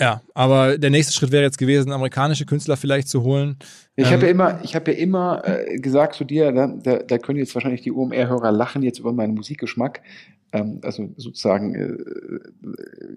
[0.00, 3.58] Ja, aber der nächste Schritt wäre jetzt gewesen, amerikanische Künstler vielleicht zu holen.
[3.96, 6.96] Ich Ähm, habe ja immer, ich habe ja immer äh, gesagt zu dir, da, da,
[7.00, 10.00] da können jetzt wahrscheinlich die OMR-Hörer lachen jetzt über meinen Musikgeschmack.
[10.52, 11.98] Ähm, also sozusagen, äh,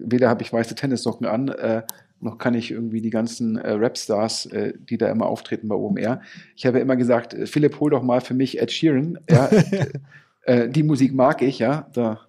[0.04, 1.82] weder habe ich weiße Tennissocken an, äh,
[2.20, 6.20] noch kann ich irgendwie die ganzen äh, Rapstars, äh, die da immer auftreten bei OMR.
[6.54, 9.18] Ich habe ja immer gesagt, äh, Philipp, hol doch mal für mich Ed Sheeran.
[9.30, 9.48] Ja,
[10.42, 11.88] äh, die Musik mag ich, ja.
[11.94, 12.20] Da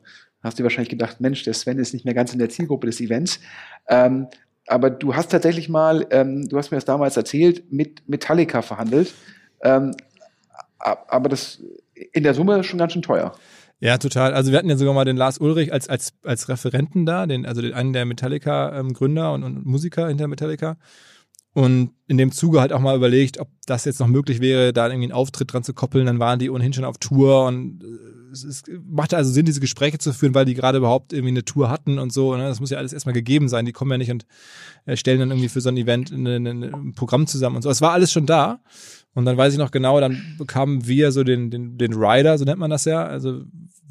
[0.42, 3.02] hast du wahrscheinlich gedacht, Mensch, der Sven ist nicht mehr ganz in der Zielgruppe des
[3.02, 3.40] Events.
[3.90, 4.28] Ähm,
[4.68, 9.14] aber du hast tatsächlich mal, ähm, du hast mir das damals erzählt, mit Metallica verhandelt.
[9.62, 9.96] Ähm,
[10.80, 11.62] aber das
[12.12, 13.34] in der Summe schon ganz schön teuer.
[13.80, 14.34] Ja, total.
[14.34, 17.46] Also wir hatten ja sogar mal den Lars Ulrich als, als, als Referenten da, den,
[17.46, 20.78] also den, einen der Metallica-Gründer und, und Musiker hinter Metallica.
[21.54, 24.88] Und in dem Zuge halt auch mal überlegt, ob das jetzt noch möglich wäre, da
[24.88, 26.06] irgendwie einen Auftritt dran zu koppeln.
[26.06, 27.88] Dann waren die ohnehin schon auf Tour und äh,
[28.44, 31.70] es, machte also Sinn, diese Gespräche zu führen, weil die gerade überhaupt irgendwie eine Tour
[31.70, 32.36] hatten und so.
[32.36, 32.44] Ne?
[32.44, 33.66] Das muss ja alles erstmal gegeben sein.
[33.66, 34.26] Die kommen ja nicht und
[34.86, 37.70] äh, stellen dann irgendwie für so ein Event ein Programm zusammen und so.
[37.70, 38.60] Es war alles schon da.
[39.14, 42.44] Und dann weiß ich noch genau, dann bekamen wir so den, den, den Rider, so
[42.44, 43.44] nennt man das ja, also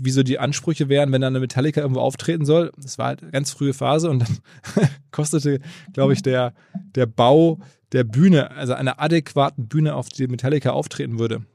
[0.03, 2.73] wie so die Ansprüche wären, wenn dann eine Metallica irgendwo auftreten soll.
[2.77, 4.39] Das war halt eine ganz frühe Phase und dann
[5.13, 5.61] kostete,
[5.95, 6.53] glaube ich, der,
[6.95, 7.59] der Bau
[7.93, 11.47] der Bühne, also einer adäquaten Bühne, auf die Metallica auftreten würde,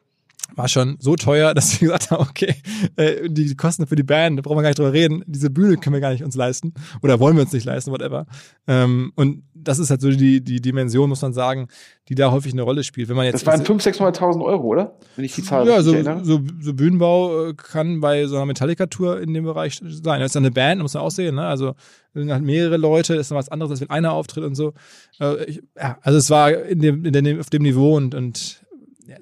[0.55, 2.55] war schon so teuer, dass wir gesagt haben, okay,
[2.95, 5.77] äh, die Kosten für die Band, da brauchen wir gar nicht drüber reden, diese Bühne
[5.77, 8.25] können wir gar nicht uns leisten oder wollen wir uns nicht leisten, whatever.
[8.67, 11.67] Ähm, und das ist halt so die, die Dimension, muss man sagen,
[12.07, 13.09] die da häufig eine Rolle spielt.
[13.09, 14.97] Wenn man jetzt Das waren 500.000, 600.000 Euro, oder?
[15.15, 15.91] Wenn ich die Zahl ja, so,
[16.23, 20.19] so, so Bühnenbau äh, kann bei so einer Metallica-Tour in dem Bereich sein.
[20.19, 21.45] Das ist ja eine Band, muss man auch sehen, ne?
[21.45, 21.75] Also
[22.13, 24.73] sind halt mehrere Leute, ist noch was anderes, als wenn einer auftritt und so.
[25.19, 28.62] Äh, ich, ja, also es war in dem, in dem, auf dem Niveau und, und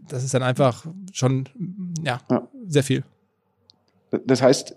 [0.07, 1.45] das ist dann einfach schon,
[2.03, 2.47] ja, Ja.
[2.67, 3.03] sehr viel.
[4.25, 4.75] Das heißt,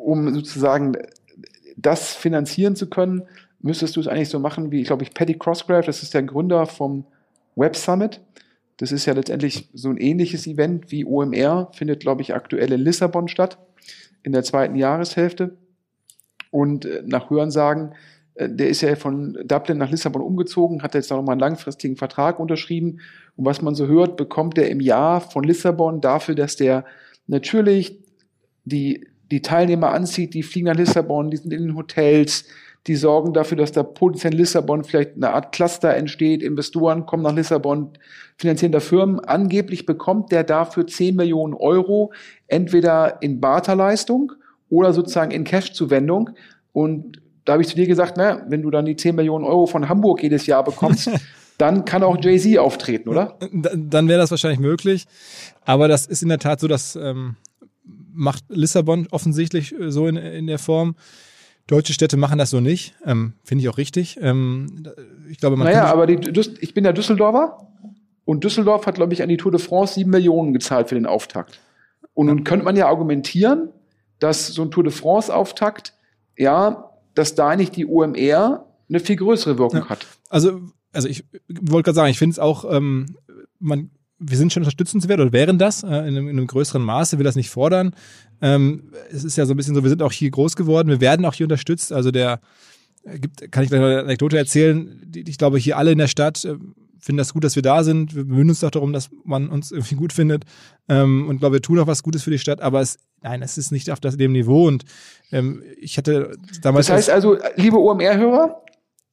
[0.00, 0.96] um sozusagen
[1.76, 3.22] das finanzieren zu können,
[3.60, 6.66] müsstest du es eigentlich so machen wie, glaube ich, Paddy Crossgrave, das ist der Gründer
[6.66, 7.04] vom
[7.56, 8.20] Web Summit.
[8.76, 12.80] Das ist ja letztendlich so ein ähnliches Event wie OMR, findet, glaube ich, aktuell in
[12.80, 13.58] Lissabon statt,
[14.22, 15.56] in der zweiten Jahreshälfte.
[16.50, 17.94] Und äh, nach Hörensagen,
[18.34, 21.96] äh, der ist ja von Dublin nach Lissabon umgezogen, hat jetzt noch mal einen langfristigen
[21.96, 23.00] Vertrag unterschrieben.
[23.38, 26.84] Und was man so hört, bekommt er im Jahr von Lissabon dafür, dass der
[27.28, 28.00] natürlich
[28.64, 32.46] die, die Teilnehmer anzieht, die fliegen nach Lissabon, die sind in den Hotels,
[32.88, 37.22] die sorgen dafür, dass da potenziell in Lissabon vielleicht eine Art Cluster entsteht, Investoren kommen
[37.22, 37.90] nach Lissabon,
[38.36, 39.20] finanzieren da Firmen.
[39.20, 42.12] Angeblich bekommt der dafür 10 Millionen Euro,
[42.48, 44.32] entweder in Barterleistung
[44.68, 46.30] oder sozusagen in Cash-Zuwendung.
[46.72, 49.66] Und da habe ich zu dir gesagt, na, wenn du dann die 10 Millionen Euro
[49.66, 51.08] von Hamburg jedes Jahr bekommst,
[51.58, 53.36] dann kann auch Jay-Z auftreten, oder?
[53.52, 55.06] Da- Dann wäre das wahrscheinlich möglich.
[55.64, 57.36] Aber das ist in der Tat so, dass ähm,
[58.12, 60.94] macht Lissabon offensichtlich äh, so in, in der Form.
[61.66, 62.94] Deutsche Städte machen das so nicht.
[63.04, 64.18] Ähm, Finde ich auch richtig.
[64.22, 64.84] Ähm,
[65.28, 67.68] ich glaube, man Naja, aber die, ich bin ja Düsseldorfer
[68.24, 71.04] und Düsseldorf hat, glaube ich, an die Tour de France sieben Millionen gezahlt für den
[71.06, 71.60] Auftakt.
[72.14, 73.68] Und nun könnte man ja argumentieren,
[74.18, 75.92] dass so ein Tour de France-Auftakt,
[76.36, 79.88] ja, dass da nicht die OMR eine viel größere Wirkung Ja.
[79.88, 80.06] hat.
[80.28, 80.60] Also,
[80.92, 83.16] also ich wollte gerade sagen, ich finde es auch, ähm,
[83.58, 87.18] man, wir sind schon unterstützenswert oder wären das äh, in, einem, in einem größeren Maße,
[87.18, 87.94] will das nicht fordern.
[88.40, 91.00] Ähm, es ist ja so ein bisschen so, wir sind auch hier groß geworden, wir
[91.00, 91.92] werden auch hier unterstützt.
[91.92, 92.40] Also der
[93.04, 95.00] äh, gibt, kann ich gleich mal eine Anekdote erzählen.
[95.04, 96.56] Die, ich glaube, hier alle in der Stadt äh,
[96.98, 98.14] finden das gut, dass wir da sind.
[98.14, 100.44] Wir bemühen uns doch darum, dass man uns irgendwie gut findet.
[100.88, 103.56] Ähm, und glaube, wir tun auch was Gutes für die Stadt, aber es, nein, es
[103.56, 104.66] ist nicht auf das, dem Niveau.
[104.66, 104.84] Und
[105.30, 106.86] ähm, ich hatte damals.
[106.86, 108.62] Das heißt also, liebe OMR-Hörer,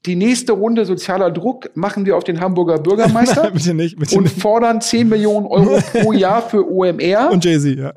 [0.06, 4.24] die nächste Runde sozialer Druck machen wir auf den Hamburger Bürgermeister bitte nicht, bitte und
[4.26, 4.40] nicht.
[4.40, 7.32] fordern 10 Millionen Euro pro Jahr für OMR.
[7.32, 7.94] Und Jay-Z, ja.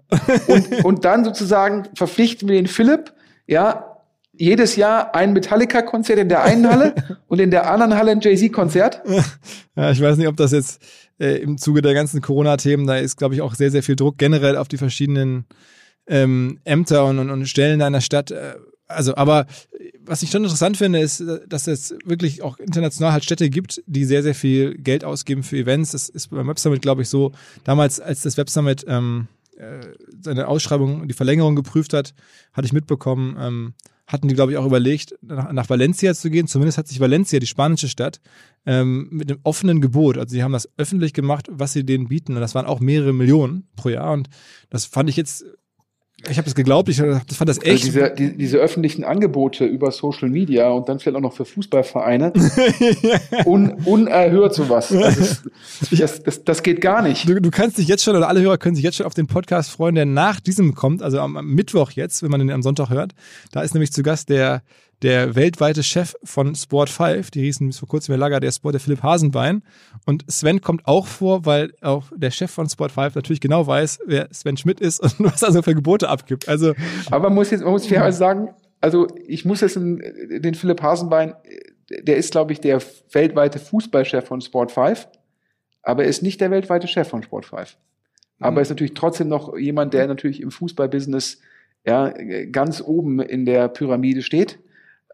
[0.47, 3.13] und, und dann sozusagen verpflichten wir den Philipp,
[3.47, 3.97] ja,
[4.33, 6.95] jedes Jahr ein Metallica-Konzert in der einen Halle
[7.27, 9.03] und in der anderen Halle ein Jay-Z-Konzert.
[9.77, 10.81] Ja, ich weiß nicht, ob das jetzt
[11.19, 14.19] äh, im Zuge der ganzen Corona-Themen, da ist, glaube ich, auch sehr, sehr viel Druck
[14.19, 15.47] generell auf die verschiedenen
[16.07, 18.31] ähm, Ämter und, und, und Stellen da in der Stadt.
[18.31, 18.55] Äh,
[18.89, 19.47] also, aber
[19.79, 23.51] äh, was ich schon interessant finde, ist, äh, dass es wirklich auch international halt Städte
[23.51, 25.93] gibt, die sehr, sehr viel Geld ausgeben für Events.
[25.93, 27.33] Das ist beim Web Summit, glaube ich, so.
[27.65, 29.81] Damals, als das Web Summit ähm, äh,
[30.21, 32.15] seine Ausschreibung, die Verlängerung geprüft hat,
[32.53, 33.75] hatte ich mitbekommen, ähm,
[34.07, 36.47] hatten die, glaube ich, auch überlegt, nach, nach Valencia zu gehen.
[36.47, 38.21] Zumindest hat sich Valencia, die spanische Stadt,
[38.65, 42.35] ähm, mit einem offenen Gebot, also sie haben das öffentlich gemacht, was sie denen bieten.
[42.35, 44.13] Und das waren auch mehrere Millionen pro Jahr.
[44.13, 44.29] Und
[44.71, 45.45] das fand ich jetzt,
[46.27, 47.85] ich habe das geglaubt, ich fand das Also echt.
[47.85, 52.33] diese, die, diese öffentlichen Angebote über Social Media und dann vielleicht auch noch für Fußballvereine.
[53.45, 54.91] un, unerhört sowas.
[54.93, 55.43] Also das,
[55.91, 57.29] das, das, das geht gar nicht.
[57.29, 59.29] Du, du kannst dich jetzt schon, oder alle Hörer können sich jetzt schon auf den
[59.29, 62.63] Podcast freuen, der nach diesem kommt, also am, am Mittwoch jetzt, wenn man den am
[62.63, 63.13] Sonntag hört.
[63.53, 64.63] Da ist nämlich zu Gast der,
[65.03, 68.75] der weltweite Chef von Sport 5, die hießen bis vor kurzem der Lager der Sport,
[68.75, 69.63] der Philipp Hasenbein.
[70.07, 74.01] Und Sven kommt auch vor, weil auch der Chef von Sport 5 natürlich genau weiß,
[74.07, 76.49] wer Sven Schmidt ist und was er so für Gebote abgibt.
[76.49, 76.75] Also,
[77.11, 78.49] Aber man muss jetzt, man muss fairerweise sagen,
[78.81, 81.35] also ich muss jetzt den, Philipp Hasenbein,
[81.89, 82.83] der ist, glaube ich, der
[83.13, 85.09] weltweite Fußballchef von Sport 5,
[85.83, 87.77] aber er ist nicht der weltweite Chef von Sport 5.
[88.41, 88.63] Aber mhm.
[88.63, 91.41] ist natürlich trotzdem noch jemand, der natürlich im Fußballbusiness
[91.87, 92.13] ja,
[92.53, 94.59] ganz oben in der Pyramide steht.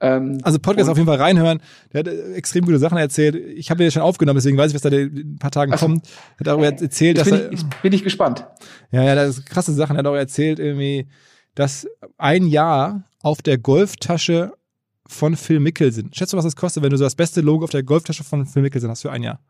[0.00, 1.60] Ähm, also Podcast auf jeden Fall reinhören.
[1.92, 3.36] Der hat äh, extrem gute Sachen erzählt.
[3.36, 5.86] Ich habe ja schon aufgenommen, deswegen weiß ich, was da in ein paar Tagen also,
[5.86, 6.06] kommt.
[6.38, 8.46] Hat darüber erzählt, dass bin er, ich, bin ich gespannt.
[8.90, 9.96] Ja, ja, das ist krasse Sachen.
[9.96, 11.08] Er hat auch erzählt irgendwie,
[11.54, 11.86] dass
[12.18, 14.52] ein Jahr auf der Golftasche
[15.06, 16.10] von Phil Mickelson.
[16.12, 18.46] Schätzt du, was das kostet, wenn du so das beste Logo auf der Golftasche von
[18.46, 19.40] Phil Mickelson hast für ein Jahr?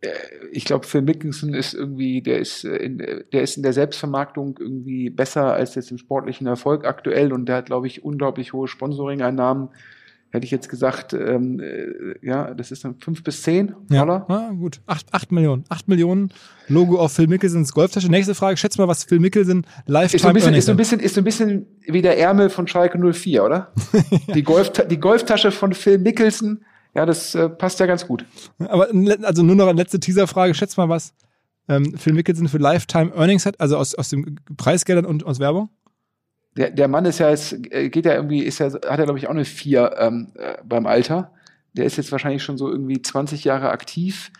[0.00, 0.10] Äh,
[0.52, 4.58] ich glaube, Phil Mickelson ist irgendwie, der ist, äh, in, der ist in der Selbstvermarktung
[4.58, 8.68] irgendwie besser als jetzt im sportlichen Erfolg aktuell und der hat, glaube ich, unglaublich hohe
[8.68, 9.68] Sponsoring-Einnahmen.
[10.32, 14.26] Hätte ich jetzt gesagt, ähm, äh, ja, das ist dann fünf bis zehn Dollar.
[14.28, 14.80] Ja, gut.
[14.86, 15.64] Acht, acht Millionen.
[15.68, 16.32] Acht Millionen
[16.68, 18.08] Logo auf Phil Mickelsons Golftasche.
[18.08, 18.56] Nächste Frage.
[18.56, 21.16] Schätz mal, was Phil Mickelson live ist so ein bisschen, ist so ein bisschen, ist
[21.16, 23.72] so ein bisschen wie der Ärmel von Schalke 04, oder?
[23.92, 24.02] ja.
[24.34, 26.60] die, Golf, die Golftasche von Phil Mickelson
[26.94, 28.24] ja, das äh, passt ja ganz gut.
[28.58, 28.88] Aber
[29.22, 30.54] also nur noch eine letzte Teaserfrage.
[30.54, 31.14] Schätz mal, was
[31.68, 35.70] ähm, Phil Mickelson für Lifetime Earnings hat, also aus, aus den Preisgeldern und aus Werbung?
[36.56, 39.18] Der, der Mann ist ja jetzt, äh, geht ja irgendwie, ist ja, hat er glaube
[39.18, 41.32] ich auch eine vier ähm, äh, beim Alter.
[41.74, 44.32] Der ist jetzt wahrscheinlich schon so irgendwie 20 Jahre aktiv.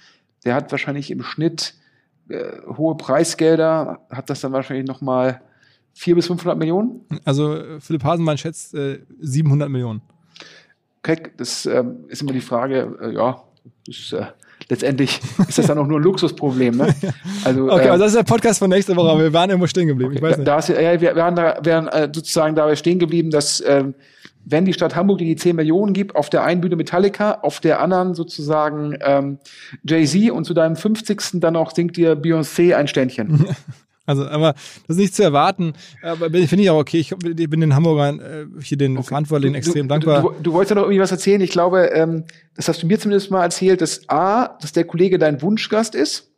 [0.44, 1.74] Der hat wahrscheinlich im Schnitt
[2.28, 5.40] äh, hohe Preisgelder, hat das dann wahrscheinlich nochmal
[5.94, 7.02] 400 bis 500 Millionen.
[7.24, 10.02] Also äh, Philipp Hasenmann schätzt äh, 700 Millionen.
[11.02, 13.42] Keck, das ähm, ist immer die Frage, äh, ja,
[13.86, 14.26] ist, äh,
[14.68, 16.76] letztendlich ist das dann auch nur ein Luxusproblem.
[16.76, 16.94] Ne?
[17.44, 19.66] Also, okay, äh, also das ist der Podcast von nächster Woche, aber wir waren irgendwo
[19.66, 20.10] stehen geblieben.
[20.10, 20.46] Okay, ich weiß nicht.
[20.46, 23.94] Da, ist, ja, wir waren, da, wären äh, sozusagen dabei stehen geblieben, dass ähm,
[24.44, 27.80] wenn die Stadt Hamburg die 10 Millionen gibt, auf der einen Bühne Metallica, auf der
[27.80, 29.38] anderen sozusagen ähm,
[29.84, 31.40] Jay-Z und zu deinem 50.
[31.40, 33.46] dann auch singt dir Beyoncé ein Ständchen.
[34.10, 34.54] Also, aber
[34.86, 35.74] das ist nicht zu erwarten.
[36.02, 36.98] Aber finde ich auch okay.
[36.98, 39.08] Ich, ich bin den Hamburgern äh, hier den okay.
[39.08, 40.22] Verantwortlichen extrem du, dankbar.
[40.22, 41.40] Du, du, wolltest ja noch irgendwie was erzählen.
[41.40, 42.24] Ich glaube, ähm,
[42.56, 46.30] das hast du mir zumindest mal erzählt, dass A, dass der Kollege dein Wunschgast ist.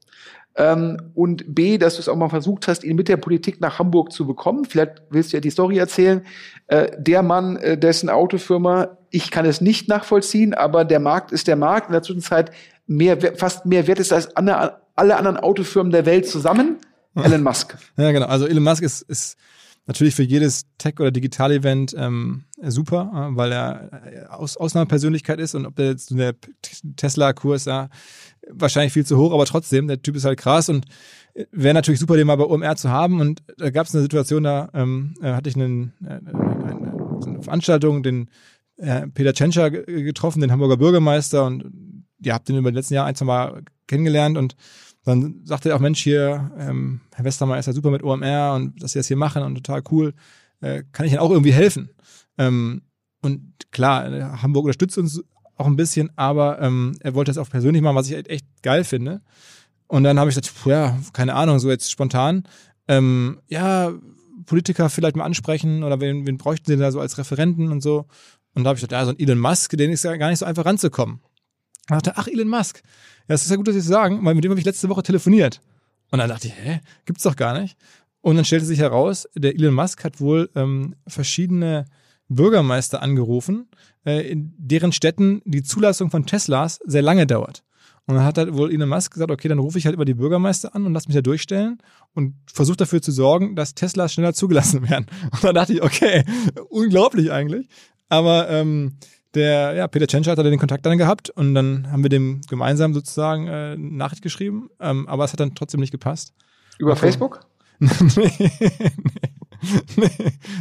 [0.55, 3.79] Ähm, und B, dass du es auch mal versucht hast, ihn mit der Politik nach
[3.79, 4.67] Hamburg zu bekommen.
[4.67, 6.27] Vielleicht willst du ja die Story erzählen.
[6.67, 11.49] Äh, der Mann, äh, dessen Autofirma, ich kann es nicht nachvollziehen, aber der Markt ist
[11.49, 11.89] der Markt.
[11.89, 12.53] In der Zwischenzeit
[12.87, 16.77] mehr, fast mehr wert ist als alle anderen Autofirmen der Welt zusammen.
[17.23, 17.77] Elon Musk.
[17.97, 18.27] Ja, genau.
[18.27, 19.37] Also Elon Musk ist, ist
[19.87, 25.55] natürlich für jedes Tech- oder Digital-Event ähm, super, äh, weil er äh, Aus Ausnahmepersönlichkeit ist
[25.55, 26.35] und ob der jetzt der
[26.97, 27.89] Tesla-Kurs ja
[28.49, 30.87] wahrscheinlich viel zu hoch, aber trotzdem, der Typ ist halt krass und
[31.35, 33.21] äh, wäre natürlich super, den mal bei OMR zu haben.
[33.21, 38.03] Und da gab es eine Situation, da ähm, hatte ich einen, äh, eine, eine Veranstaltung,
[38.03, 38.31] den
[38.77, 41.65] äh, Peter Tschentscher getroffen, den Hamburger Bürgermeister und
[42.21, 44.57] ihr habt den über die letzten Jahre ein, zwei Mal kennengelernt und
[45.05, 48.83] dann sagte er auch, Mensch, hier, ähm, Herr Westermeier ist ja super mit OMR und
[48.83, 50.15] dass Sie das hier machen und total cool.
[50.61, 51.91] Äh, kann ich Ihnen auch irgendwie helfen?
[52.39, 52.83] Ähm,
[53.21, 55.23] und klar, Hamburg unterstützt uns
[55.57, 58.85] auch ein bisschen, aber ähm, er wollte das auch persönlich machen, was ich echt geil
[58.85, 59.23] finde.
[59.87, 62.45] Und dann habe ich gesagt, ja, keine Ahnung, so jetzt spontan.
[62.89, 63.93] Ähm, ja,
[64.47, 68.07] Politiker vielleicht mal ansprechen oder wen, wen bräuchten sie da so als Referenten und so.
[68.55, 70.39] Und da habe ich gesagt, ja, so ein Elon Musk, den ist ja gar nicht
[70.39, 71.21] so einfach ranzukommen.
[71.91, 72.83] Und dachte, ach, Elon Musk.
[73.29, 74.89] Ja, es ist ja gut, dass Sie es sagen, weil mit dem habe ich letzte
[74.89, 75.61] Woche telefoniert.
[76.11, 77.77] Und dann dachte ich, hä, gibt's doch gar nicht.
[78.21, 81.87] Und dann stellte sich heraus, der Elon Musk hat wohl ähm, verschiedene
[82.29, 83.69] Bürgermeister angerufen,
[84.07, 87.65] äh, in deren Städten die Zulassung von Teslas sehr lange dauert.
[88.07, 90.15] Und dann hat halt wohl Elon Musk gesagt, okay, dann rufe ich halt über die
[90.15, 91.79] Bürgermeister an und lass mich da durchstellen
[92.15, 95.07] und versuche dafür zu sorgen, dass Teslas schneller zugelassen werden.
[95.31, 96.25] Und dann dachte ich, okay,
[96.69, 97.69] unglaublich eigentlich.
[98.09, 98.99] Aber ähm,
[99.35, 102.41] der, ja, Peter Tschentscher hat da den Kontakt dann gehabt und dann haben wir dem
[102.49, 106.35] gemeinsam sozusagen äh, Nachricht geschrieben, ähm, aber es hat dann trotzdem nicht gepasst.
[106.79, 107.01] Über okay.
[107.01, 107.41] Facebook?
[107.79, 108.33] nee,
[109.97, 110.11] nee,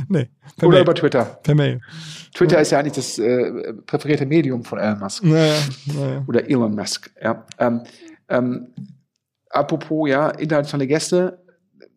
[0.07, 0.29] nee.
[0.57, 0.81] Per Oder Mail.
[0.83, 1.25] über Twitter?
[1.43, 1.81] Per Mail.
[2.33, 2.61] Twitter ja.
[2.61, 5.23] ist ja eigentlich das äh, präferierte Medium von Elon Musk.
[5.23, 5.53] Naja,
[5.85, 6.23] naja.
[6.27, 7.45] Oder Elon Musk, ja.
[7.59, 7.81] Ähm,
[8.29, 8.67] ähm,
[9.49, 11.41] apropos, ja, internationale Gäste,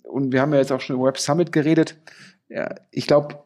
[0.03, 1.97] und wir haben ja jetzt auch schon über Web Summit geredet.
[2.49, 3.44] Ja, ich glaube,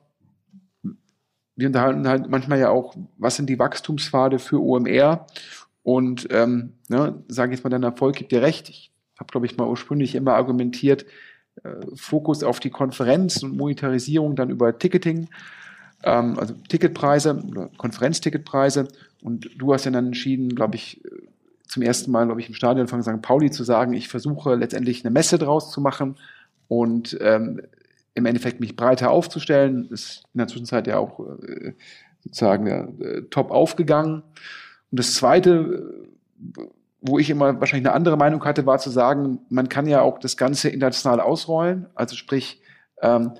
[1.58, 5.26] wir unterhalten halt manchmal ja auch, was sind die Wachstumspfade für OMR?
[5.82, 8.68] Und ähm, ne, sage jetzt mal, dein Erfolg gibt dir recht.
[8.68, 11.04] Ich habe, glaube ich, mal ursprünglich immer argumentiert,
[11.64, 15.28] äh, Fokus auf die Konferenz und Monetarisierung dann über Ticketing,
[16.04, 18.86] ähm, also Ticketpreise oder Konferenzticketpreise.
[19.20, 21.02] Und du hast ja dann entschieden, glaube ich,
[21.66, 23.20] zum ersten Mal, glaube ich, im Stadion von St.
[23.20, 26.18] Pauli zu sagen, ich versuche letztendlich eine Messe draus zu machen
[26.68, 27.62] und ähm,
[28.18, 29.88] im Endeffekt mich breiter aufzustellen.
[29.90, 31.72] Ist in der Zwischenzeit ja auch äh,
[32.20, 32.66] sozusagen
[33.00, 34.22] äh, top aufgegangen.
[34.90, 36.06] Und das Zweite,
[37.00, 40.18] wo ich immer wahrscheinlich eine andere Meinung hatte, war zu sagen, man kann ja auch
[40.18, 41.86] das Ganze international ausrollen.
[41.94, 42.60] Also sprich,
[43.00, 43.32] ähm,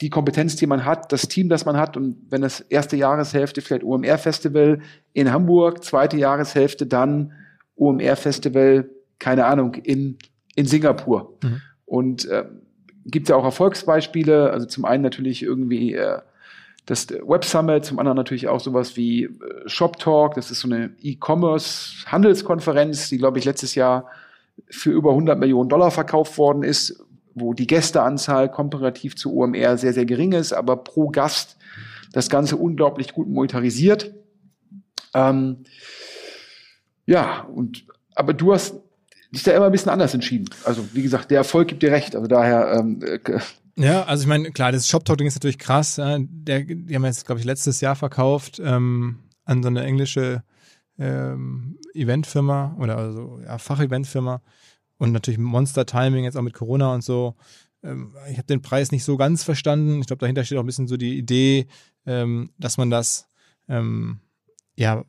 [0.00, 3.60] die Kompetenz, die man hat, das Team, das man hat und wenn das erste Jahreshälfte
[3.60, 4.80] vielleicht OMR-Festival
[5.12, 7.32] in Hamburg, zweite Jahreshälfte dann
[7.76, 10.18] OMR-Festival, keine Ahnung, in,
[10.56, 11.38] in Singapur.
[11.42, 11.62] Mhm.
[11.84, 12.44] Und äh,
[13.04, 16.18] gibt ja auch Erfolgsbeispiele, also zum einen natürlich irgendwie äh,
[16.86, 19.30] das Web Summit, zum anderen natürlich auch sowas wie äh,
[19.66, 24.06] Shop Talk, das ist so eine E-Commerce-Handelskonferenz, die, glaube ich, letztes Jahr
[24.68, 29.92] für über 100 Millionen Dollar verkauft worden ist, wo die Gästeanzahl komparativ zu OMR sehr,
[29.92, 31.56] sehr gering ist, aber pro Gast
[32.12, 34.14] das Ganze unglaublich gut monetarisiert.
[35.14, 35.64] Ähm,
[37.06, 38.83] ja, und aber du hast
[39.34, 40.48] dich da immer ein bisschen anders entschieden.
[40.64, 42.16] Also wie gesagt, der Erfolg gibt dir recht.
[42.16, 43.18] Also daher ähm, äh,
[43.76, 45.96] ja, also ich meine, klar, das Shop-Talk-Ding ist natürlich krass.
[45.96, 46.18] Ja.
[46.20, 50.42] Der, die haben jetzt, glaube ich, letztes Jahr verkauft ähm, an so eine englische
[50.98, 54.42] ähm, Eventfirma oder also ja, Facheventfirma
[54.98, 57.34] und natürlich Monster Timing jetzt auch mit Corona und so.
[57.82, 60.00] Ähm, ich habe den Preis nicht so ganz verstanden.
[60.00, 61.66] Ich glaube, dahinter steht auch ein bisschen so die Idee,
[62.06, 63.26] ähm, dass man das
[63.68, 64.20] ähm,
[64.76, 65.04] ja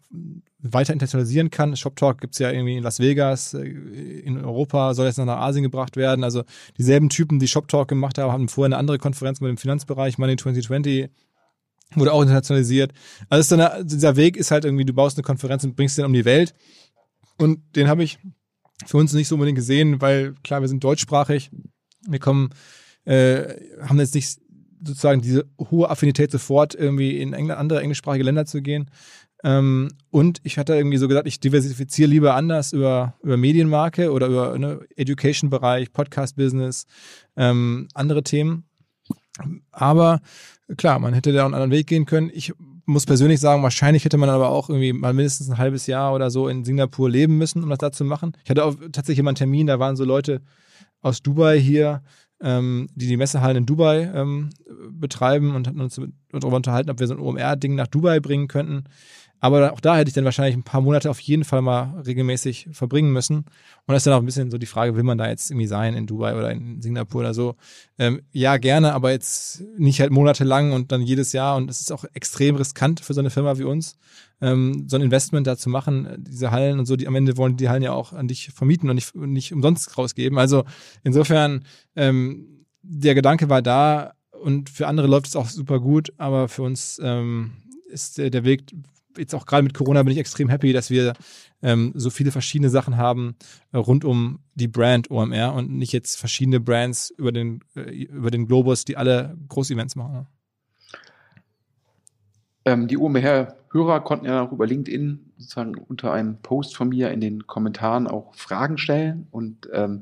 [0.73, 1.75] weiter internationalisieren kann.
[1.75, 5.39] Shop Talk gibt's ja irgendwie in Las Vegas, äh, in Europa soll jetzt noch nach
[5.39, 6.23] Asien gebracht werden.
[6.23, 6.43] Also
[6.78, 10.17] dieselben Typen, die Shop Talk gemacht haben, haben vorher eine andere Konferenz mit dem Finanzbereich,
[10.17, 11.10] Money 2020,
[11.95, 12.93] wurde auch internationalisiert.
[13.30, 16.13] Also eine, dieser Weg ist halt irgendwie, du baust eine Konferenz und bringst den um
[16.13, 16.54] die Welt.
[17.38, 18.17] Und den habe ich
[18.86, 21.51] für uns nicht so unbedingt gesehen, weil klar, wir sind deutschsprachig.
[22.08, 22.49] Wir kommen,
[23.06, 24.39] äh, haben jetzt nicht
[24.84, 28.89] sozusagen diese hohe Affinität sofort irgendwie in andere englischsprachige Länder zu gehen.
[29.45, 34.25] Ähm, und ich hatte irgendwie so gesagt, ich diversifiziere lieber anders über, über Medienmarke oder
[34.25, 36.88] über ne, Education-Bereich, Podcast-Business,
[37.38, 38.63] ähm, andere Themen.
[39.71, 40.19] Aber
[40.77, 42.31] klar, man hätte da einen anderen Weg gehen können.
[42.34, 42.53] Ich
[42.86, 46.31] muss persönlich sagen, wahrscheinlich hätte man aber auch irgendwie mal mindestens ein halbes Jahr oder
[46.31, 48.34] so in Singapur leben müssen, um das da zu machen.
[48.43, 50.41] Ich hatte auch tatsächlich immer einen Termin, da waren so Leute
[51.01, 52.01] aus Dubai hier,
[52.41, 54.49] ähm, die die Messehallen in Dubai ähm,
[54.89, 58.86] betreiben und hatten uns darüber unterhalten, ob wir so ein OMR-Ding nach Dubai bringen könnten.
[59.39, 62.69] Aber auch da hätte ich dann wahrscheinlich ein paar Monate auf jeden Fall mal regelmäßig
[62.71, 63.38] verbringen müssen.
[63.38, 63.45] Und
[63.88, 65.93] das ist dann auch ein bisschen so die Frage, will man da jetzt irgendwie sein
[65.93, 67.56] in Dubai oder in Singapur oder so?
[68.00, 71.58] Ähm, ja, gerne, aber jetzt nicht halt monatelang und dann jedes Jahr.
[71.58, 73.98] Und es ist auch extrem riskant für so eine Firma wie uns,
[74.41, 76.95] ähm, so ein Investment da zu machen, diese Hallen und so.
[76.95, 79.98] Die am Ende wollen die Hallen ja auch an dich vermieten und nicht, nicht umsonst
[79.98, 80.38] rausgeben.
[80.38, 80.63] Also
[81.04, 86.48] insofern, ähm, der Gedanke war da und für andere läuft es auch super gut, aber
[86.48, 87.54] für uns ähm,
[87.89, 88.74] ist der Weg
[89.17, 91.13] jetzt auch gerade mit Corona bin ich extrem happy, dass wir
[91.62, 93.36] ähm, so viele verschiedene Sachen haben
[93.71, 98.32] äh, rund um die Brand OMR und nicht jetzt verschiedene Brands über den, äh, über
[98.32, 100.28] den Globus, die alle Großevents machen.
[102.65, 107.21] Ähm, die OMR-Hörer konnten ja auch über LinkedIn sozusagen unter einem Post von mir in
[107.21, 110.01] den Kommentaren auch Fragen stellen und ähm,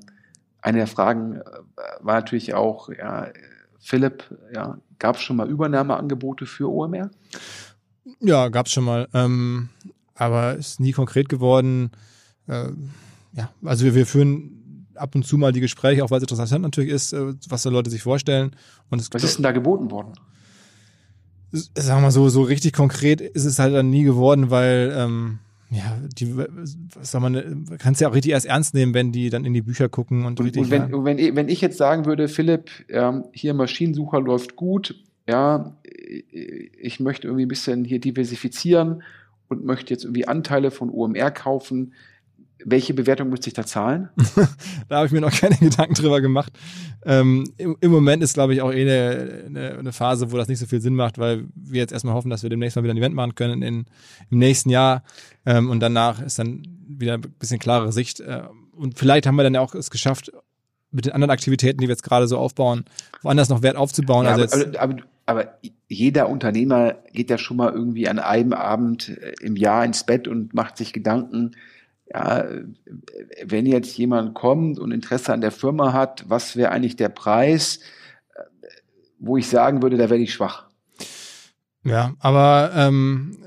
[0.61, 1.41] eine der Fragen äh,
[1.99, 3.27] war natürlich auch, ja,
[3.79, 4.23] Philipp,
[4.53, 7.11] ja, gab es schon mal Übernahmeangebote für OMR?
[8.19, 9.07] Ja, gab's schon mal.
[9.13, 9.69] Ähm,
[10.15, 11.91] aber ist nie konkret geworden.
[12.47, 12.69] Äh,
[13.35, 16.61] ja, also wir, wir führen ab und zu mal die Gespräche, auch weil es interessant
[16.61, 18.55] natürlich ist, äh, was da Leute sich vorstellen.
[18.89, 20.13] Und es, was ist denn da geboten worden?
[21.51, 25.39] Sagen wir mal so, so richtig konkret ist es halt dann nie geworden, weil ähm,
[25.69, 29.45] ja, die, was soll man, kannst ja auch richtig erst ernst nehmen, wenn die dann
[29.45, 30.63] in die Bücher gucken und, und richtig.
[30.63, 34.95] Und wenn, wenn, wenn ich jetzt sagen würde, Philipp, ähm, hier Maschinensucher läuft gut,
[35.27, 39.03] ja, ich möchte irgendwie ein bisschen hier diversifizieren
[39.47, 41.93] und möchte jetzt irgendwie Anteile von OMR kaufen.
[42.65, 44.09] Welche Bewertung müsste ich da zahlen?
[44.87, 46.53] da habe ich mir noch keine Gedanken drüber gemacht.
[47.05, 50.47] Ähm, im, im, Moment ist, glaube ich, auch eh eine, eine, eine, Phase, wo das
[50.47, 52.93] nicht so viel Sinn macht, weil wir jetzt erstmal hoffen, dass wir demnächst mal wieder
[52.93, 53.85] ein Event machen können in,
[54.29, 55.03] im nächsten Jahr.
[55.45, 58.21] Ähm, und danach ist dann wieder ein bisschen klarere Sicht.
[58.21, 60.31] Äh, und vielleicht haben wir dann ja auch es geschafft,
[60.91, 62.85] mit den anderen Aktivitäten, die wir jetzt gerade so aufbauen,
[63.23, 64.25] woanders noch Wert aufzubauen.
[64.25, 65.03] Ja, also aber, aber, aber,
[65.87, 70.27] jeder Unternehmer geht ja schon mal irgendwie an einem Abend äh, im Jahr ins Bett
[70.27, 71.51] und macht sich Gedanken,
[72.13, 72.45] ja,
[73.45, 77.79] wenn jetzt jemand kommt und Interesse an der Firma hat, was wäre eigentlich der Preis,
[78.35, 78.41] äh,
[79.19, 80.67] wo ich sagen würde, da werde ich schwach.
[81.83, 83.37] Ja, aber ähm,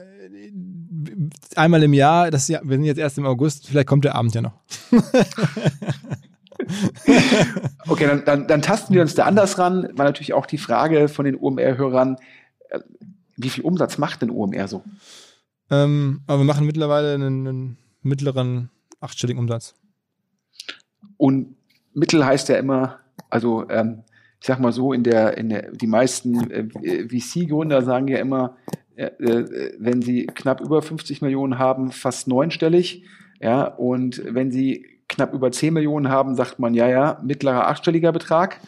[1.54, 4.34] einmal im Jahr, das Jahr, wir sind jetzt erst im August, vielleicht kommt der Abend
[4.34, 4.60] ja noch.
[7.88, 9.88] okay, dann, dann, dann tasten wir uns da anders ran.
[9.92, 12.16] War natürlich auch die Frage von den OMR-Hörern,
[12.70, 12.80] äh,
[13.36, 14.82] wie viel Umsatz macht denn OMR so?
[15.70, 19.74] Ähm, aber wir machen mittlerweile einen, einen mittleren achtstelligen Umsatz.
[21.16, 21.56] Und
[21.92, 23.00] Mittel heißt ja immer,
[23.30, 24.02] also ähm,
[24.40, 28.56] ich sag mal so, in der, in der, die meisten äh, VC-Gründer sagen ja immer,
[28.96, 29.10] äh,
[29.78, 33.04] wenn sie knapp über 50 Millionen haben, fast neunstellig.
[33.40, 38.12] Ja, und wenn sie knapp über 10 Millionen haben, sagt man, ja, ja, mittlerer achtstelliger
[38.12, 38.60] Betrag.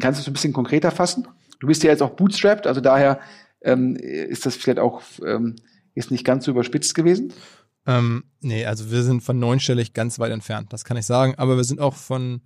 [0.00, 1.28] Kannst du es ein bisschen konkreter fassen?
[1.60, 3.20] Du bist ja jetzt auch bootstrapped, also daher
[3.62, 5.56] ähm, ist das vielleicht auch ähm,
[5.94, 7.32] ist nicht ganz so überspitzt gewesen.
[7.86, 11.34] Ähm, nee, also wir sind von neunstellig ganz weit entfernt, das kann ich sagen.
[11.36, 12.42] Aber wir sind auch von,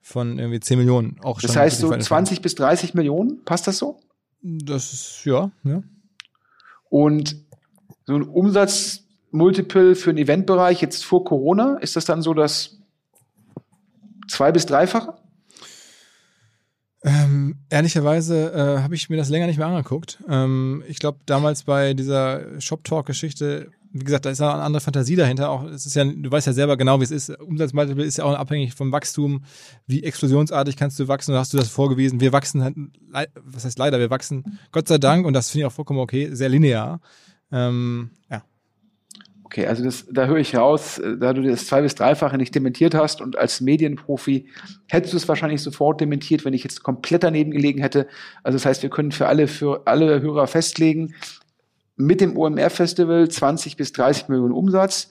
[0.00, 1.48] von irgendwie 10 Millionen auch schon.
[1.48, 4.00] Das heißt so 20 bis 30 Millionen, passt das so?
[4.40, 5.82] Das ist, ja, ja.
[6.90, 7.36] Und
[8.06, 8.22] so ein
[9.32, 12.78] Umsatzmultiple für den Eventbereich jetzt vor Corona, ist das dann so das
[14.28, 15.14] zwei- bis dreifache?
[17.04, 20.18] Ähm, ehrlicherweise äh, habe ich mir das länger nicht mehr angeguckt.
[20.28, 24.80] Ähm, ich glaube, damals bei dieser Shop Talk-Geschichte, wie gesagt, da ist auch eine andere
[24.80, 25.48] Fantasie dahinter.
[25.48, 27.30] Auch es ist ja, du weißt ja selber genau, wie es ist.
[27.40, 29.44] Umsatzmultiple ist ja auch abhängig vom Wachstum.
[29.86, 31.32] Wie explosionsartig kannst du wachsen?
[31.32, 32.20] Da hast du das vorgewiesen.
[32.20, 32.74] Wir wachsen halt,
[33.40, 36.34] was heißt leider, wir wachsen Gott sei Dank und das finde ich auch vollkommen okay,
[36.34, 37.00] sehr linear.
[37.52, 38.42] Ähm, ja.
[39.50, 42.54] Okay, also das, da höre ich raus, äh, da du das zwei- bis dreifache nicht
[42.54, 44.46] dementiert hast und als Medienprofi
[44.88, 48.06] hättest du es wahrscheinlich sofort dementiert, wenn ich jetzt komplett daneben gelegen hätte.
[48.42, 51.14] Also das heißt, wir können für alle, für alle Hörer festlegen,
[51.96, 55.08] mit dem OMR-Festival 20 bis 30 Millionen Umsatz.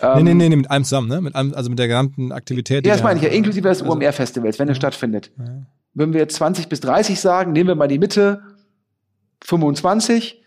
[0.00, 1.20] Nee, nee, nee, nee, mit allem zusammen, ne?
[1.20, 2.86] Mit allem, also mit der gesamten Aktivität.
[2.86, 5.32] Ja, das meine ich ja, inklusive des also, OMR-Festivals, wenn es stattfindet.
[5.36, 5.66] Ja.
[5.94, 8.40] Wenn wir jetzt 20 bis 30 sagen, nehmen wir mal die Mitte,
[9.42, 10.39] 25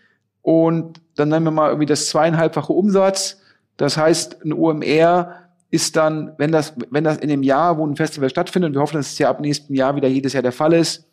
[0.44, 3.40] und dann nehmen wir mal irgendwie das zweieinhalbfache Umsatz.
[3.78, 5.36] Das heißt, ein OMR
[5.70, 8.82] ist dann, wenn das, wenn das in dem Jahr, wo ein Festival stattfindet, und wir
[8.82, 11.08] hoffen, dass es ja ab nächsten Jahr wieder jedes Jahr der Fall ist,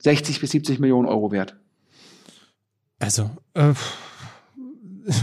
[0.00, 1.54] 60 bis 70 Millionen Euro wert.
[2.98, 3.74] Also, äh,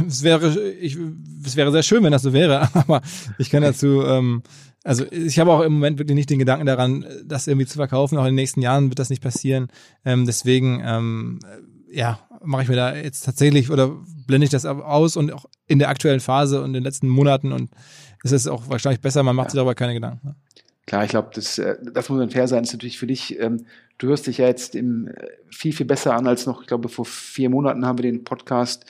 [0.08, 0.96] es wäre, ich,
[1.44, 3.02] es wäre sehr schön, wenn das so wäre, aber
[3.40, 4.44] ich kann dazu, ähm,
[4.84, 8.18] also ich habe auch im Moment wirklich nicht den Gedanken daran, das irgendwie zu verkaufen.
[8.18, 9.70] Auch in den nächsten Jahren wird das nicht passieren.
[10.06, 11.40] Ähm, deswegen, ähm,
[11.92, 13.96] ja, mache ich mir da jetzt tatsächlich oder
[14.28, 17.52] blende ich das aus und auch in der aktuellen Phase und in den letzten Monaten
[17.52, 17.72] und
[18.24, 19.52] es ist auch wahrscheinlich besser, man macht ja.
[19.52, 20.28] sich darüber keine Gedanken.
[20.28, 20.36] Ne?
[20.86, 22.64] Klar, ich glaube, das, äh, das muss dann fair sein.
[22.64, 23.66] Das ist natürlich für dich, ähm,
[24.00, 25.14] du hörst dich ja jetzt im, äh,
[25.52, 28.86] viel, viel besser an als noch, ich glaube, vor vier Monaten haben wir den Podcast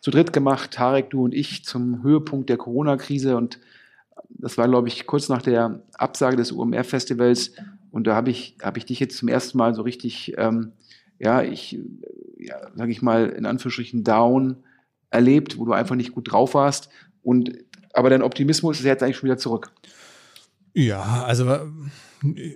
[0.00, 3.60] zu dritt gemacht, Tarek, du und ich, zum Höhepunkt der Corona-Krise und
[4.28, 7.52] das war, glaube ich, kurz nach der Absage des UMR-Festivals
[7.90, 10.72] und da habe ich, hab ich dich jetzt zum ersten Mal so richtig ähm,
[11.18, 11.78] ja, ich,
[12.38, 14.64] ja, sage ich mal, in Anführungsstrichen down
[15.10, 16.88] erlebt, wo du einfach nicht gut drauf warst.
[17.22, 17.52] Und
[17.92, 19.70] aber dein Optimismus ist jetzt eigentlich schon wieder zurück.
[20.74, 21.70] Ja, also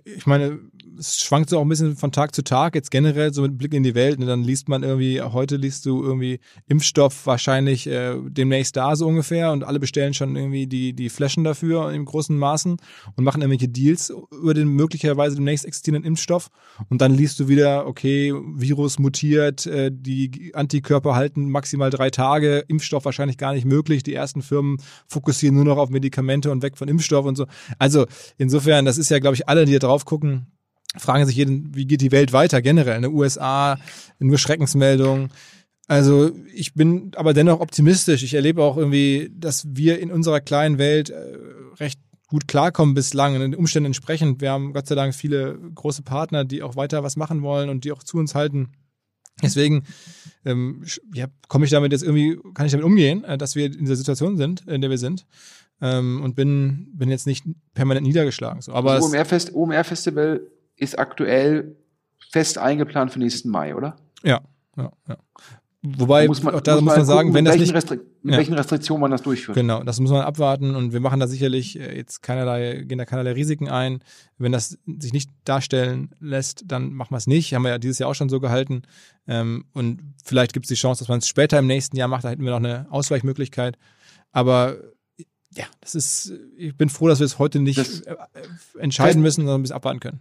[0.05, 0.59] ich meine,
[0.99, 3.75] es schwankt so auch ein bisschen von Tag zu Tag, jetzt generell so mit Blick
[3.75, 4.15] in die Welt.
[4.19, 4.27] Und ne?
[4.27, 9.53] dann liest man irgendwie, heute liest du irgendwie Impfstoff wahrscheinlich äh, demnächst da so ungefähr
[9.53, 12.77] und alle bestellen schon irgendwie die, die Flaschen dafür in großen Maßen
[13.17, 16.49] und machen irgendwelche Deals über den möglicherweise demnächst existierenden Impfstoff.
[16.89, 22.65] Und dann liest du wieder, okay, Virus mutiert, äh, die Antikörper halten maximal drei Tage,
[22.69, 24.03] Impfstoff wahrscheinlich gar nicht möglich.
[24.03, 27.47] Die ersten Firmen fokussieren nur noch auf Medikamente und weg von Impfstoff und so.
[27.79, 30.47] Also insofern, das ist ja, glaube ich, alle, die da drauf gucken,
[30.99, 32.97] fragen sich jeden, wie geht die Welt weiter generell?
[32.97, 33.79] In den USA,
[34.19, 35.31] nur Schreckensmeldungen.
[35.87, 38.23] Also ich bin aber dennoch optimistisch.
[38.23, 41.23] Ich erlebe auch irgendwie, dass wir in unserer kleinen Welt äh,
[41.81, 44.43] recht gut klarkommen bislang in den Umständen entsprechend.
[44.43, 47.85] Wir haben Gott sei Dank viele große Partner, die auch weiter was machen wollen und
[47.85, 48.69] die auch zu uns halten.
[49.43, 49.85] Deswegen
[50.45, 50.85] ähm,
[51.15, 53.97] ja, komme ich damit jetzt irgendwie, kann ich damit umgehen, äh, dass wir in dieser
[53.97, 55.27] Situation sind, in der wir sind.
[55.81, 58.61] Ähm, und bin, bin jetzt nicht permanent niedergeschlagen.
[58.61, 58.73] So.
[58.73, 61.77] Aber das OMR-Festival OMR ist aktuell
[62.31, 63.97] fest eingeplant für nächsten Mai, oder?
[64.23, 64.41] Ja,
[64.77, 65.17] ja, ja.
[65.81, 67.73] Wobei, da muss man, auch da muss man, muss man sagen, gucken, wenn das nicht.
[67.73, 68.39] Restri mit ja.
[68.39, 69.57] welchen Restriktionen man das durchführt.
[69.57, 73.05] Genau, das muss man abwarten und wir machen da sicherlich äh, jetzt keinerlei, gehen da
[73.05, 74.01] keinerlei Risiken ein.
[74.39, 77.55] Wenn das sich nicht darstellen lässt, dann machen wir es nicht.
[77.55, 78.83] Haben wir ja dieses Jahr auch schon so gehalten.
[79.29, 82.25] Ähm, und vielleicht gibt es die Chance, dass man es später im nächsten Jahr macht.
[82.25, 83.79] Da hätten wir noch eine Ausweichmöglichkeit.
[84.33, 84.77] Aber
[85.55, 88.17] ja, das ist, ich bin froh, dass wir es heute nicht das äh,
[88.79, 90.21] entscheiden müssen, sondern ein bisschen abwarten können.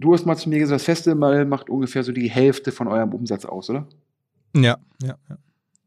[0.00, 3.12] Du hast mal zu mir gesagt, das Festival macht ungefähr so die Hälfte von eurem
[3.12, 3.86] Umsatz aus, oder?
[4.54, 5.38] Ja, ja, ja.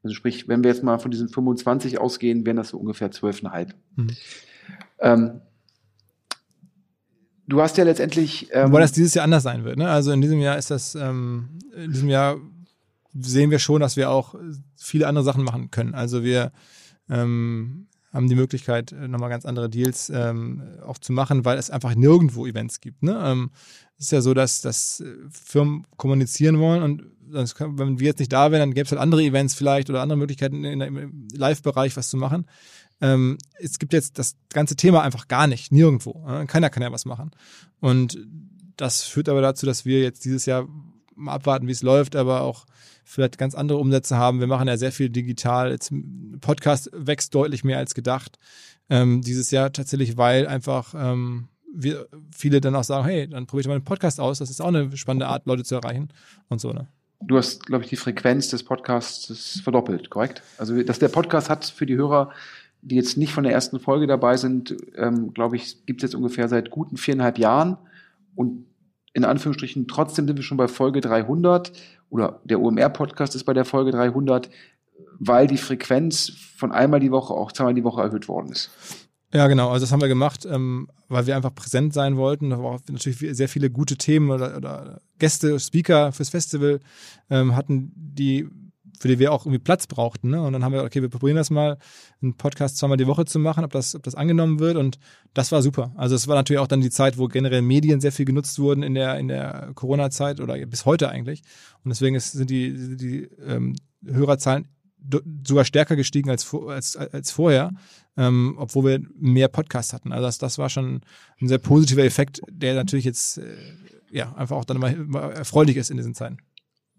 [0.03, 3.69] Also sprich, wenn wir jetzt mal von diesen 25 ausgehen, wären das so ungefähr 12,5.
[3.95, 4.07] Mhm.
[4.99, 5.41] Ähm,
[7.47, 8.49] du hast ja letztendlich.
[8.51, 9.77] Ähm, Wobei das dieses Jahr anders sein wird.
[9.77, 9.89] Ne?
[9.89, 12.37] Also in diesem Jahr ist das, ähm, in diesem Jahr
[13.19, 14.35] sehen wir schon, dass wir auch
[14.75, 15.95] viele andere Sachen machen können.
[15.95, 16.51] Also wir
[17.09, 21.69] ähm, haben die Möglichkeit, äh, nochmal ganz andere Deals ähm, auch zu machen, weil es
[21.69, 23.03] einfach nirgendwo Events gibt.
[23.03, 23.19] Ne?
[23.23, 23.51] Ähm,
[23.97, 27.03] es ist ja so, dass, dass äh, Firmen kommunizieren wollen und
[27.55, 30.01] kann, wenn wir jetzt nicht da wären, dann gäbe es halt andere Events vielleicht oder
[30.01, 32.45] andere Möglichkeiten in, in, im Live-Bereich was zu machen.
[33.01, 36.25] Ähm, es gibt jetzt das ganze Thema einfach gar nicht, nirgendwo.
[36.27, 36.45] Ne?
[36.47, 37.31] Keiner kann ja was machen.
[37.79, 38.17] Und
[38.77, 40.67] das führt aber dazu, dass wir jetzt dieses Jahr
[41.15, 42.65] mal abwarten, wie es läuft, aber auch
[43.03, 44.39] vielleicht ganz andere Umsätze haben.
[44.39, 45.71] Wir machen ja sehr viel digital.
[45.71, 45.91] Jetzt,
[46.41, 48.39] Podcast wächst deutlich mehr als gedacht
[48.89, 53.61] ähm, dieses Jahr tatsächlich, weil einfach ähm, wir viele dann auch sagen, hey, dann probiere
[53.61, 54.39] ich mal einen Podcast aus.
[54.39, 56.09] Das ist auch eine spannende Art, Leute zu erreichen
[56.49, 56.71] und so.
[56.71, 56.87] Ne?
[57.21, 60.43] Du hast, glaube ich, die Frequenz des Podcasts verdoppelt, korrekt?
[60.57, 62.31] Also, dass der Podcast hat für die Hörer,
[62.81, 66.15] die jetzt nicht von der ersten Folge dabei sind, ähm, glaube ich, gibt es jetzt
[66.15, 67.77] ungefähr seit guten viereinhalb Jahren.
[68.35, 68.65] Und
[69.13, 71.71] in Anführungsstrichen, trotzdem sind wir schon bei Folge 300
[72.09, 74.49] oder der OMR-Podcast ist bei der Folge 300,
[75.19, 78.69] weil die Frequenz von einmal die Woche auch zweimal die Woche erhöht worden ist.
[79.33, 79.69] Ja, genau.
[79.69, 82.51] Also das haben wir gemacht, ähm, weil wir einfach präsent sein wollten.
[82.51, 86.79] Da waren natürlich sehr viele gute Themen oder, oder Gäste, Speaker fürs Festival
[87.31, 88.47] ähm, hatten, die
[88.99, 90.29] für die wir auch irgendwie Platz brauchten.
[90.29, 90.41] Ne?
[90.41, 91.77] Und dann haben wir, okay, wir probieren das mal,
[92.21, 94.77] einen Podcast zweimal die Woche zu machen, ob das, ob das angenommen wird.
[94.77, 94.97] Und
[95.33, 95.91] das war super.
[95.97, 98.81] Also es war natürlich auch dann die Zeit, wo generell Medien sehr viel genutzt wurden
[98.81, 101.41] in der, in der Corona-Zeit oder bis heute eigentlich.
[101.83, 103.75] Und deswegen ist, sind die, die ähm,
[104.05, 104.67] Hörerzahlen
[105.45, 107.71] sogar stärker gestiegen als, als, als vorher,
[108.17, 110.11] ähm, obwohl wir mehr Podcasts hatten.
[110.11, 111.01] Also das, das war schon
[111.41, 113.55] ein sehr positiver Effekt, der natürlich jetzt äh,
[114.11, 116.37] ja einfach auch dann immer erfreulich ist in diesen Zeiten.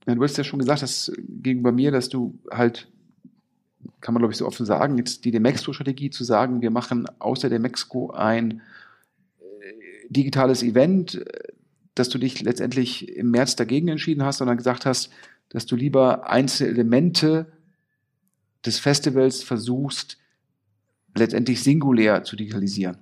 [0.07, 2.89] Ja, du hast ja schon gesagt, dass gegenüber mir, dass du halt,
[4.01, 7.49] kann man glaube ich so offen sagen, jetzt die Demexco-Strategie zu sagen, wir machen außer
[7.49, 8.61] Demexco ein
[9.41, 11.25] äh, digitales Event, äh,
[11.95, 15.11] dass du dich letztendlich im März dagegen entschieden hast, sondern gesagt hast,
[15.49, 17.47] dass du lieber einzelne Elemente
[18.67, 20.19] des Festivals versuchst,
[21.15, 22.99] letztendlich singulär zu digitalisieren.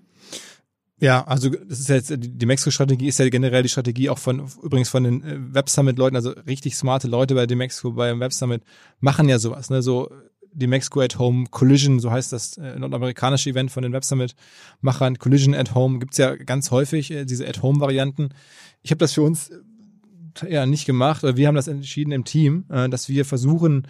[1.03, 4.89] Ja, also das ist jetzt die Mexiko-Strategie ist ja generell die Strategie auch von übrigens
[4.89, 8.63] von den äh, Web Summit-Leuten, also richtig smarte Leute bei Demexco beim Web Summit
[9.01, 9.83] machen ja sowas, ne?
[9.83, 10.11] So
[10.53, 15.19] die Mexico at Home Collision, so heißt das äh, nordamerikanische Event von den Web Summit-Machern.
[15.19, 18.29] Collision at Home gibt's ja ganz häufig, äh, diese at Home-Varianten.
[18.83, 22.25] Ich habe das für uns äh, ja nicht gemacht, oder wir haben das entschieden im
[22.25, 23.89] Team, äh, dass wir versuchen,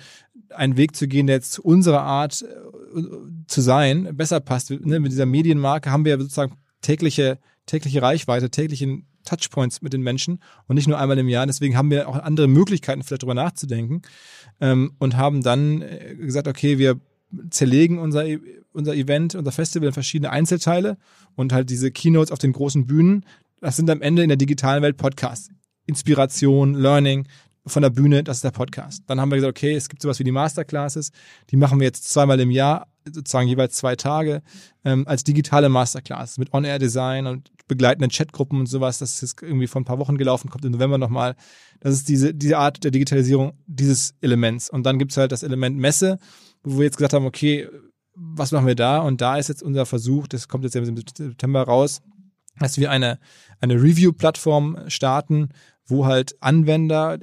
[0.55, 3.03] einen Weg zu gehen, der jetzt zu unserer Art äh,
[3.47, 4.71] zu sein besser passt.
[4.71, 5.01] Ne?
[5.01, 10.77] Mit dieser Medienmarke haben wir sozusagen tägliche, tägliche Reichweite, täglichen Touchpoints mit den Menschen und
[10.77, 11.47] nicht nur einmal im Jahr.
[11.47, 14.03] Deswegen haben wir auch andere Möglichkeiten, vielleicht darüber nachzudenken
[14.61, 17.01] ähm, und haben dann äh, gesagt, okay, wir
[17.51, 18.25] zerlegen unser,
[18.73, 20.99] unser Event, unser Festival in verschiedene Einzelteile
[21.35, 23.25] und halt diese Keynotes auf den großen Bühnen.
[23.61, 25.51] Das sind am Ende in der digitalen Welt Podcasts.
[25.87, 27.27] Inspiration, Learning,
[27.67, 29.05] von der Bühne, das ist der Podcast.
[29.07, 31.13] Dann haben wir gesagt, okay, es gibt sowas wie die Masterclasses,
[31.51, 34.43] die machen wir jetzt zweimal im Jahr, sozusagen jeweils zwei Tage,
[34.85, 38.99] ähm, als digitale Masterclass mit On-Air-Design und begleitenden Chatgruppen und sowas.
[38.99, 41.37] Das ist irgendwie vor ein paar Wochen gelaufen, kommt im November nochmal.
[41.81, 44.69] Das ist diese, diese Art der Digitalisierung dieses Elements.
[44.69, 46.19] Und dann gibt's halt das Element Messe,
[46.63, 47.69] wo wir jetzt gesagt haben, okay,
[48.15, 48.99] was machen wir da?
[48.99, 52.03] Und da ist jetzt unser Versuch, das kommt jetzt im September raus,
[52.59, 53.19] dass wir eine,
[53.61, 55.49] eine Review-Plattform starten,
[55.87, 57.19] wo halt Anwender,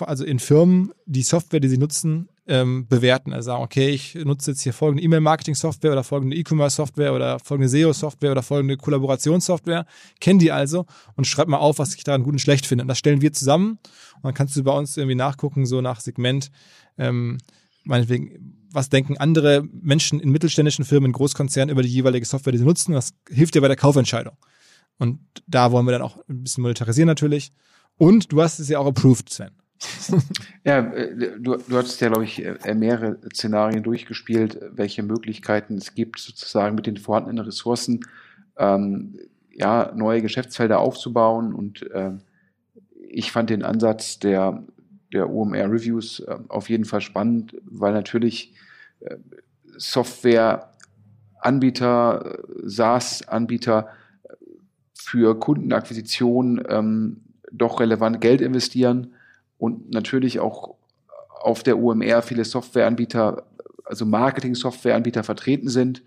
[0.00, 3.32] also in Firmen, die Software, die sie nutzen, ähm, bewerten.
[3.32, 8.32] Also sagen, okay, ich nutze jetzt hier folgende E-Mail-Marketing-Software oder folgende E-Commerce-Software oder folgende SEO-Software
[8.32, 9.86] oder folgende Kollaborationssoftware,
[10.20, 12.82] kennen die also und schreib mal auf, was ich daran gut und schlecht finde.
[12.82, 13.78] Und das stellen wir zusammen
[14.16, 16.50] und dann kannst du bei uns irgendwie nachgucken, so nach Segment,
[16.98, 17.38] ähm,
[17.84, 22.58] meinetwegen, was denken andere Menschen in mittelständischen Firmen, in Großkonzernen über die jeweilige Software, die
[22.58, 24.36] sie nutzen, was hilft dir bei der Kaufentscheidung.
[24.98, 27.52] Und da wollen wir dann auch ein bisschen monetarisieren natürlich.
[27.96, 29.52] Und du hast es ja auch approved, Sven.
[30.64, 35.94] Ja, äh, du, du hattest ja, glaube ich, äh, mehrere Szenarien durchgespielt, welche Möglichkeiten es
[35.94, 38.00] gibt, sozusagen mit den vorhandenen Ressourcen
[38.56, 39.18] ähm,
[39.52, 41.52] ja, neue Geschäftsfelder aufzubauen.
[41.54, 42.12] Und äh,
[43.08, 44.64] ich fand den Ansatz der,
[45.12, 48.54] der OMR Reviews äh, auf jeden Fall spannend, weil natürlich
[49.00, 49.16] äh,
[49.76, 53.88] Softwareanbieter, SaaS-Anbieter
[54.94, 59.13] für Kundenakquisition ähm, doch relevant Geld investieren
[59.64, 60.74] und natürlich auch
[61.30, 63.44] auf der OMR viele Softwareanbieter,
[63.82, 66.02] also Marketing-Softwareanbieter vertreten sind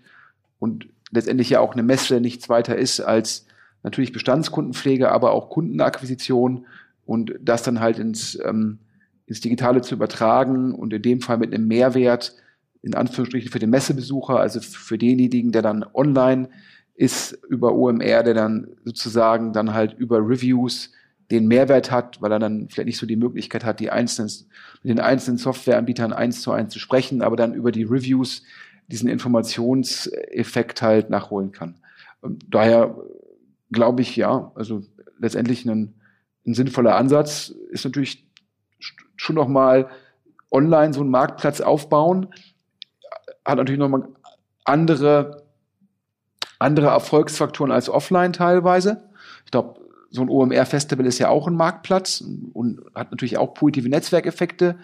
[0.60, 3.46] und letztendlich ja auch eine Messe nichts weiter ist als
[3.82, 6.66] natürlich Bestandskundenpflege, aber auch Kundenakquisition
[7.04, 8.78] und das dann halt ins, ähm,
[9.26, 12.36] ins Digitale zu übertragen und in dem Fall mit einem Mehrwert,
[12.82, 16.48] in Anführungsstrichen für den Messebesucher, also für denjenigen, der dann online
[16.94, 20.92] ist über OMR, der dann sozusagen dann halt über Reviews
[21.30, 24.30] den Mehrwert hat, weil er dann vielleicht nicht so die Möglichkeit hat, die einzelnen,
[24.82, 28.42] mit den einzelnen Softwareanbietern eins zu eins zu sprechen, aber dann über die Reviews
[28.86, 31.76] diesen Informationseffekt halt nachholen kann.
[32.48, 32.96] Daher
[33.70, 34.82] glaube ich, ja, also
[35.18, 35.94] letztendlich ein,
[36.46, 38.26] ein sinnvoller Ansatz ist natürlich
[39.16, 39.90] schon noch mal
[40.50, 42.28] online so einen Marktplatz aufbauen,
[43.44, 44.08] hat natürlich noch mal
[44.64, 45.44] andere,
[46.58, 49.08] andere Erfolgsfaktoren als offline teilweise.
[49.44, 49.77] Ich glaube,
[50.10, 54.78] so ein OMR-Festival ist ja auch ein Marktplatz und hat natürlich auch positive Netzwerkeffekte.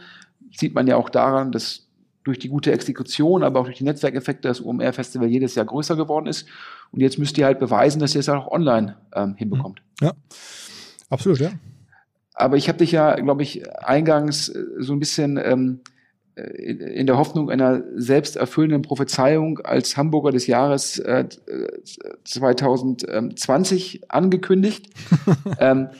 [0.53, 1.87] Sieht man ja auch daran, dass
[2.25, 6.27] durch die gute Exekution, aber auch durch die Netzwerkeffekte das OMR-Festival jedes Jahr größer geworden
[6.27, 6.47] ist.
[6.91, 9.83] Und jetzt müsst ihr halt beweisen, dass ihr es auch online ähm, hinbekommt.
[10.01, 10.13] Ja,
[11.11, 11.51] absolut, ja.
[12.35, 15.94] Aber ich habe dich ja, glaube ich, eingangs äh, so ein bisschen ähm, äh,
[16.37, 21.29] in der Hoffnung einer selbsterfüllenden Prophezeiung als Hamburger des Jahres äh,
[22.25, 24.91] 2020 angekündigt.
[25.61, 25.91] ähm,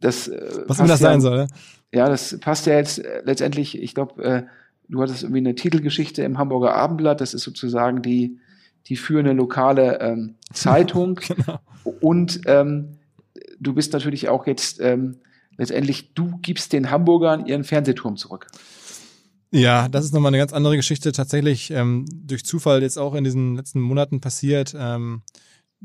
[0.00, 1.38] das, äh, Was immer das ja, sein soll.
[1.38, 1.46] Ja?
[1.92, 4.42] ja, das passt ja jetzt äh, letztendlich, ich glaube, äh,
[4.88, 8.38] du hattest irgendwie eine Titelgeschichte im Hamburger Abendblatt, das ist sozusagen die,
[8.86, 11.20] die führende lokale ähm, Zeitung.
[11.26, 11.60] genau.
[12.00, 12.98] Und ähm,
[13.60, 15.18] du bist natürlich auch jetzt ähm,
[15.56, 18.48] letztendlich, du gibst den Hamburgern ihren Fernsehturm zurück.
[19.54, 21.12] Ja, das ist nochmal eine ganz andere Geschichte.
[21.12, 24.74] Tatsächlich ähm, durch Zufall jetzt auch in diesen letzten Monaten passiert.
[24.76, 25.22] Ähm,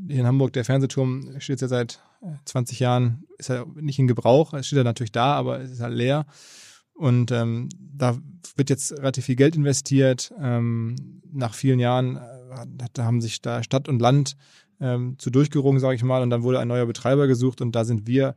[0.08, 2.00] hier in Hamburg, der Fernsehturm steht ja seit
[2.46, 5.70] 20 äh, Jahren, ist ja nicht in Gebrauch, es steht ja natürlich da, aber es
[5.70, 6.26] ist halt leer.
[6.94, 8.18] Und ähm, da
[8.56, 10.34] wird jetzt relativ viel Geld investiert.
[10.40, 14.36] Ähm, nach vielen Jahren äh, da haben sich da Stadt und Land
[14.80, 17.84] ähm, zu durchgerungen, sage ich mal, und dann wurde ein neuer Betreiber gesucht und da
[17.84, 18.34] sind wir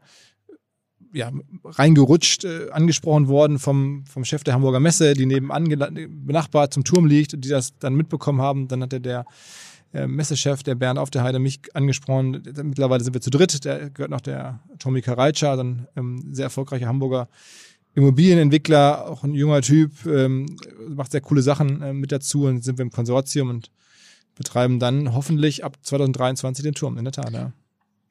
[1.13, 1.31] ja,
[1.63, 5.65] reingerutscht, äh, angesprochen worden vom, vom Chef der Hamburger Messe, die nebenan
[6.25, 8.67] benachbart zum Turm liegt und die das dann mitbekommen haben.
[8.67, 9.25] Dann hatte der
[9.93, 12.43] äh, Messechef, der Bernd auf der Heide, mich angesprochen.
[12.63, 13.63] Mittlerweile sind wir zu dritt.
[13.63, 17.29] Der gehört noch der Tommy Karajca, dann ähm, sehr erfolgreicher Hamburger
[17.95, 20.57] Immobilienentwickler, auch ein junger Typ, ähm,
[20.89, 23.69] macht sehr coole Sachen äh, mit dazu und sind wir im Konsortium und
[24.35, 27.51] betreiben dann hoffentlich ab 2023 den Turm, in der Tat, ja.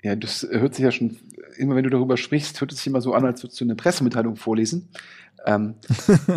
[0.03, 1.17] Ja, das hört sich ja schon,
[1.57, 3.77] immer wenn du darüber sprichst, hört es sich immer so an, als würdest du eine
[3.77, 4.89] Pressemitteilung vorlesen.
[5.47, 5.75] Ähm,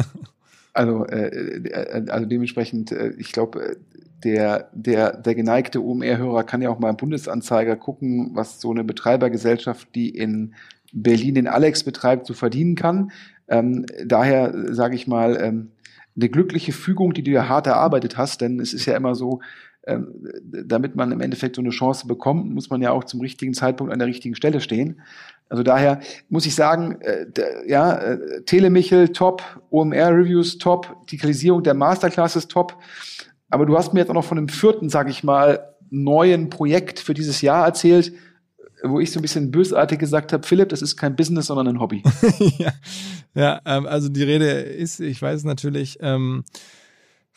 [0.73, 3.75] also, äh, äh, also dementsprechend, äh, ich glaube, äh,
[4.23, 8.83] der, der, der geneigte OMR-Hörer kann ja auch mal im Bundesanzeiger gucken, was so eine
[8.83, 10.55] Betreibergesellschaft, die in
[10.93, 13.11] Berlin den Alex betreibt, so verdienen kann.
[13.47, 15.71] Ähm, daher sage ich mal, ähm,
[16.15, 19.41] eine glückliche Fügung, die du ja hart erarbeitet hast, denn es ist ja immer so,
[19.87, 23.93] damit man im Endeffekt so eine Chance bekommt, muss man ja auch zum richtigen Zeitpunkt
[23.93, 25.01] an der richtigen Stelle stehen.
[25.47, 27.27] Also daher muss ich sagen, äh,
[27.67, 32.77] ja, äh, Telemichel top, OMR-Reviews top, Digitalisierung der Masterclasses top.
[33.49, 36.99] Aber du hast mir jetzt auch noch von einem vierten, sag ich mal, neuen Projekt
[36.99, 38.11] für dieses Jahr erzählt,
[38.83, 41.79] wo ich so ein bisschen bösartig gesagt habe, Philipp, das ist kein Business, sondern ein
[41.79, 42.03] Hobby.
[42.57, 42.73] ja,
[43.33, 46.43] ja ähm, also die Rede ist, ich weiß natürlich, ähm,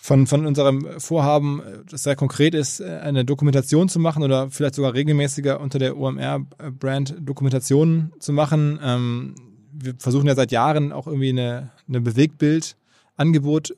[0.00, 4.94] von, von unserem Vorhaben, das sehr konkret ist, eine Dokumentation zu machen oder vielleicht sogar
[4.94, 8.78] regelmäßiger unter der OMR-Brand Dokumentationen zu machen.
[8.82, 9.34] Ähm,
[9.72, 13.76] wir versuchen ja seit Jahren auch irgendwie eine, eine Bewegtbild-Angebot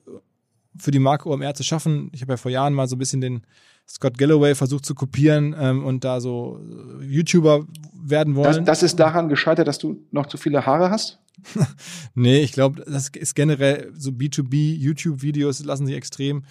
[0.77, 2.11] für die Marke OMR zu schaffen.
[2.13, 3.43] Ich habe ja vor Jahren mal so ein bisschen den
[3.91, 6.61] Scott Galloway versucht zu kopieren ähm, und da so
[7.03, 8.65] YouTuber werden wollen.
[8.65, 11.19] Das, das ist daran gescheitert, dass du noch zu viele Haare hast?
[12.15, 16.45] nee, ich glaube, das ist generell so B2B YouTube-Videos lassen sich extrem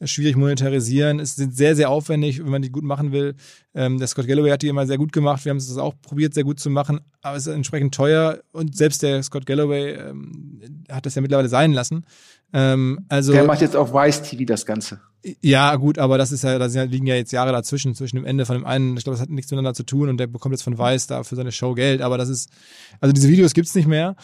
[0.00, 1.18] äh, schwierig monetarisieren.
[1.18, 3.34] Es sind sehr, sehr aufwendig, wenn man die gut machen will.
[3.74, 5.44] Ähm, der Scott Galloway hat die immer sehr gut gemacht.
[5.44, 8.76] Wir haben es auch probiert, sehr gut zu machen, aber es ist entsprechend teuer und
[8.76, 12.04] selbst der Scott Galloway ähm, hat das ja mittlerweile sein lassen.
[12.52, 15.00] Ähm, also, der macht jetzt auf Weiß TV das Ganze.
[15.40, 18.44] Ja, gut, aber das ist ja, da liegen ja jetzt Jahre dazwischen, zwischen dem Ende
[18.44, 18.96] von dem einen.
[18.96, 21.22] Ich glaube, das hat nichts miteinander zu tun und der bekommt jetzt von Weiß da
[21.22, 22.02] für seine Show Geld.
[22.02, 22.50] Aber das ist,
[23.00, 24.16] also diese Videos gibt's nicht mehr.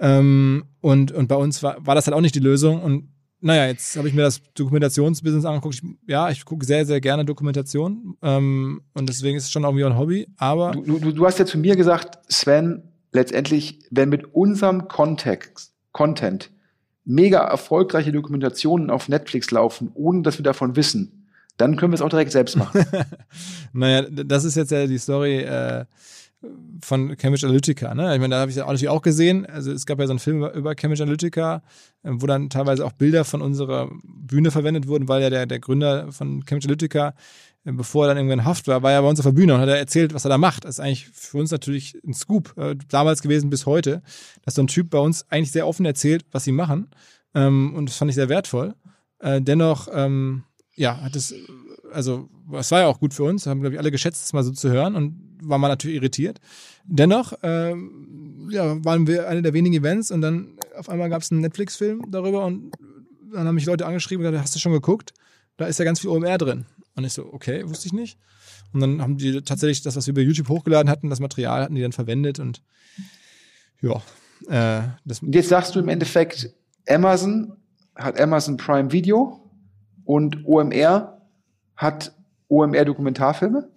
[0.00, 2.82] Ähm, und, und bei uns war, war das halt auch nicht die Lösung.
[2.82, 3.08] Und
[3.40, 5.76] naja, jetzt habe ich mir das Dokumentationsbusiness angeguckt.
[5.76, 8.16] Ich, ja, ich gucke sehr, sehr gerne Dokumentation.
[8.22, 10.28] Ähm, und deswegen ist es schon irgendwie ein Hobby.
[10.36, 10.72] Aber.
[10.72, 12.82] Du, du, du hast ja zu mir gesagt, Sven,
[13.12, 16.50] letztendlich, wenn mit unserem Kontext, Content
[17.04, 22.02] mega erfolgreiche Dokumentationen auf Netflix laufen, ohne dass wir davon wissen, dann können wir es
[22.02, 22.84] auch direkt selbst machen.
[23.72, 25.84] naja, das ist jetzt ja die Story äh,
[26.82, 27.94] von Cambridge Analytica.
[27.94, 28.14] Ne?
[28.14, 29.46] Ich meine, da habe ich ja auch natürlich auch gesehen.
[29.46, 31.62] Also es gab ja so einen Film über Cambridge Analytica,
[32.02, 35.60] äh, wo dann teilweise auch Bilder von unserer Bühne verwendet wurden, weil ja der, der
[35.60, 37.14] Gründer von Cambridge Analytica
[37.64, 39.60] bevor er dann irgendwann in Haft war, war er bei uns auf der Bühne und
[39.60, 40.64] hat er erzählt, was er da macht.
[40.64, 44.02] Das ist eigentlich für uns natürlich ein Scoop, äh, damals gewesen bis heute,
[44.44, 46.88] dass so ein Typ bei uns eigentlich sehr offen erzählt, was sie machen.
[47.34, 48.74] Ähm, und das fand ich sehr wertvoll.
[49.20, 50.44] Äh, dennoch, ähm,
[50.74, 51.34] ja, hat es,
[51.92, 54.42] also, es war ja auch gut für uns, haben, glaube ich, alle geschätzt, das mal
[54.42, 56.40] so zu hören und war mal natürlich irritiert.
[56.84, 61.30] Dennoch, ähm, ja, waren wir eine der wenigen Events und dann auf einmal gab es
[61.30, 62.72] einen Netflix-Film darüber und
[63.32, 65.12] dann haben mich Leute angeschrieben und gesagt, hast du schon geguckt?
[65.56, 66.66] Da ist ja ganz viel OMR drin.
[66.94, 68.18] Und ich so, okay, wusste ich nicht.
[68.72, 71.74] Und dann haben die tatsächlich das, was wir bei YouTube hochgeladen hatten, das Material hatten
[71.74, 72.62] die dann verwendet und
[73.80, 74.02] ja.
[74.48, 76.50] Äh, das und jetzt sagst du im Endeffekt,
[76.88, 77.56] Amazon
[77.94, 79.50] hat Amazon Prime Video
[80.04, 81.20] und OMR
[81.76, 82.12] hat
[82.48, 83.68] OMR Dokumentarfilme?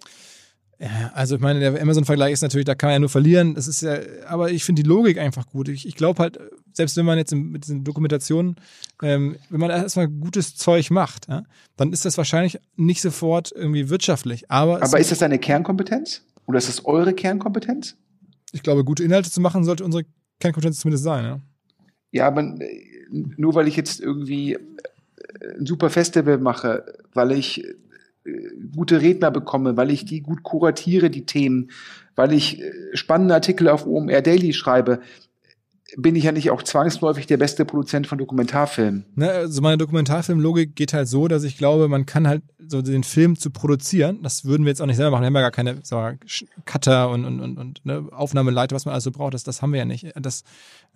[0.78, 3.54] Ja, also ich meine, der Amazon-Vergleich ist natürlich, da kann man ja nur verlieren.
[3.54, 5.68] Das ist ja, aber ich finde die Logik einfach gut.
[5.68, 6.38] Ich, ich glaube halt,
[6.74, 8.56] selbst wenn man jetzt mit diesen Dokumentationen,
[9.02, 11.44] ähm, wenn man erstmal gutes Zeug macht, ja,
[11.76, 14.50] dann ist das wahrscheinlich nicht sofort irgendwie wirtschaftlich.
[14.50, 16.22] Aber, aber ist das deine Kernkompetenz?
[16.46, 17.96] Oder ist das eure Kernkompetenz?
[18.52, 20.04] Ich glaube, gute Inhalte zu machen, sollte unsere
[20.40, 21.40] Kernkompetenz zumindest sein, ja.
[22.12, 24.58] Ja, aber äh, nur weil ich jetzt irgendwie äh,
[25.58, 27.64] ein super Festival mache, weil ich
[28.74, 31.70] gute Redner bekomme, weil ich die gut kuratiere, die Themen,
[32.14, 35.00] weil ich äh, spannende Artikel auf OMR Daily schreibe,
[35.96, 39.06] bin ich ja nicht auch zwangsläufig der beste Produzent von Dokumentarfilmen.
[39.14, 43.04] Ne, also meine Dokumentarfilmlogik geht halt so, dass ich glaube, man kann halt so den
[43.04, 45.50] Film zu produzieren, das würden wir jetzt auch nicht selber machen, wir haben ja gar
[45.50, 46.02] keine so,
[46.64, 49.78] Cutter und, und, und, und ne, Aufnahmeleiter, was man also braucht, das, das haben wir
[49.78, 50.12] ja nicht.
[50.16, 50.44] Das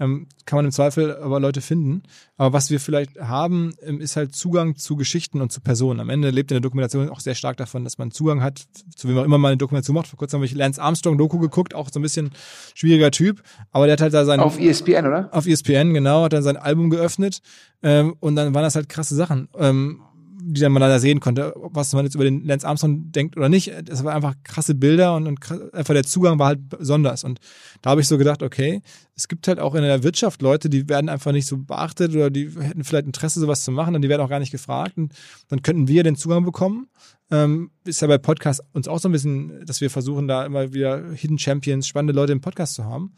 [0.00, 2.02] ähm, kann man im Zweifel aber Leute finden.
[2.36, 6.00] Aber was wir vielleicht haben, ähm, ist halt Zugang zu Geschichten und zu Personen.
[6.00, 8.62] Am Ende lebt in der Dokumentation auch sehr stark davon, dass man Zugang hat,
[8.96, 10.08] zu wem auch immer mal eine Dokumentation macht.
[10.08, 12.30] Vor kurzem habe ich Lance Armstrong Doku geguckt, auch so ein bisschen
[12.74, 15.28] schwieriger Typ, aber der hat halt da sein Auf ESPN, oder?
[15.32, 17.42] Auf ESPN, genau, hat dann sein Album geöffnet
[17.82, 19.48] ähm, und dann waren das halt krasse Sachen.
[19.58, 20.00] Ähm,
[20.42, 23.48] die dann mal da sehen konnte, was man jetzt über den Lance Armstrong denkt oder
[23.48, 23.72] nicht.
[23.84, 25.38] Das war einfach krasse Bilder und, und
[25.72, 27.24] einfach der Zugang war halt besonders.
[27.24, 27.40] Und
[27.82, 28.82] da habe ich so gedacht, okay,
[29.14, 32.30] es gibt halt auch in der Wirtschaft Leute, die werden einfach nicht so beachtet oder
[32.30, 34.96] die hätten vielleicht Interesse, sowas zu machen und die werden auch gar nicht gefragt.
[34.96, 35.12] Und
[35.48, 36.88] dann könnten wir den Zugang bekommen.
[37.30, 40.72] Ähm, ist ja bei Podcasts uns auch so ein bisschen, dass wir versuchen, da immer
[40.72, 43.14] wieder Hidden Champions, spannende Leute im Podcast zu haben.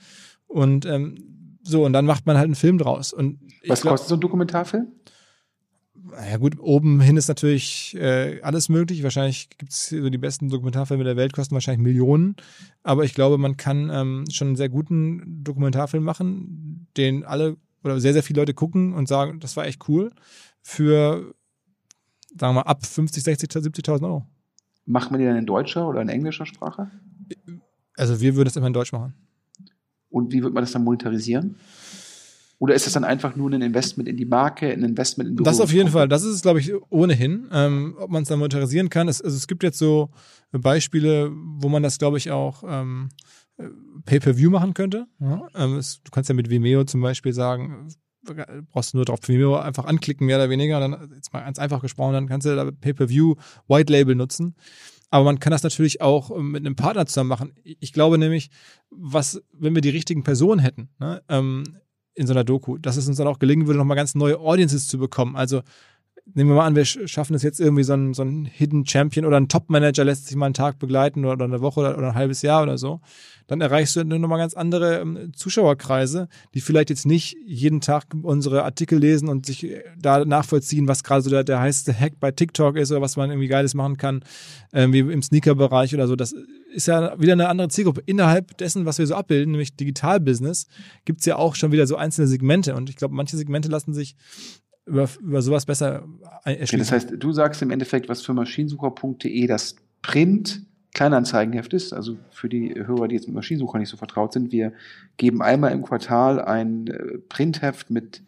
[0.46, 3.12] Und ähm, so, und dann macht man halt einen Film draus.
[3.12, 4.88] Und Was glaub, kostet so ein Dokumentarfilm?
[6.10, 9.02] Ja gut, oben hin ist natürlich äh, alles möglich.
[9.02, 12.36] Wahrscheinlich gibt es so die besten Dokumentarfilme der Welt, kosten wahrscheinlich Millionen.
[12.82, 18.00] Aber ich glaube, man kann ähm, schon einen sehr guten Dokumentarfilm machen, den alle oder
[18.00, 20.12] sehr, sehr viele Leute gucken und sagen, das war echt cool.
[20.60, 21.34] Für,
[22.38, 24.26] sagen wir mal, ab 50, 60, 70.000 Euro.
[24.84, 26.90] Macht man die dann in deutscher oder in englischer Sprache?
[27.96, 29.14] Also wir würden das immer in Deutsch machen.
[30.10, 31.56] Und wie wird man das dann monetarisieren?
[32.62, 35.60] Oder ist es dann einfach nur ein Investment in die Marke, ein Investment in Das
[35.60, 36.06] auf jeden Fall.
[36.06, 37.48] Das ist es, glaube ich, ohnehin.
[37.50, 39.08] Ähm, ob man es dann monetarisieren kann.
[39.08, 40.10] Es, also es gibt jetzt so
[40.52, 43.08] Beispiele, wo man das, glaube ich, auch ähm,
[44.04, 45.08] Pay-per-View machen könnte.
[45.18, 45.48] Ja?
[45.56, 47.88] Ähm, es, du kannst ja mit Vimeo zum Beispiel sagen,
[48.70, 50.78] brauchst du nur drauf Vimeo einfach anklicken, mehr oder weniger.
[50.78, 53.34] Dann, jetzt mal ganz einfach gesprochen, dann kannst du da Pay-per-View
[53.66, 54.54] White Label nutzen.
[55.10, 57.54] Aber man kann das natürlich auch ähm, mit einem Partner zusammen machen.
[57.64, 58.50] Ich glaube nämlich,
[58.88, 61.64] was, wenn wir die richtigen Personen hätten, ne, ähm,
[62.14, 64.88] in so einer Doku, dass es uns dann auch gelingen würde, nochmal ganz neue Audiences
[64.88, 65.36] zu bekommen.
[65.36, 65.62] Also
[66.34, 69.26] nehmen wir mal an, wir schaffen es jetzt irgendwie so ein, so ein Hidden Champion
[69.26, 72.42] oder ein Top-Manager lässt sich mal einen Tag begleiten oder, eine Woche oder, ein halbes
[72.42, 73.00] Jahr oder so,
[73.48, 78.64] dann erreichst du nochmal ganz andere ähm, Zuschauerkreise, die vielleicht jetzt nicht jeden Tag unsere
[78.64, 82.30] Artikel lesen und sich äh, da nachvollziehen, was gerade so der, der heiße Hack bei
[82.30, 84.24] TikTok ist oder was man irgendwie Geiles machen kann,
[84.72, 86.16] äh, wie im Sneaker-Bereich oder so.
[86.16, 86.34] Das
[86.72, 88.02] ist ja wieder eine andere Zielgruppe.
[88.06, 90.66] Innerhalb dessen, was wir so abbilden, nämlich Digital-Business,
[91.04, 93.92] gibt es ja auch schon wieder so einzelne Segmente und ich glaube, manche Segmente lassen
[93.92, 94.16] sich
[94.86, 96.04] über, über sowas besser
[96.44, 96.78] erschließen.
[96.78, 102.50] Das heißt, du sagst im Endeffekt, was für maschinensucher.de das Print Kleinanzeigenheft ist, also für
[102.50, 104.72] die Hörer, die jetzt mit Maschinensucher nicht so vertraut sind, wir
[105.16, 108.22] geben einmal im Quartal ein äh, Printheft mit,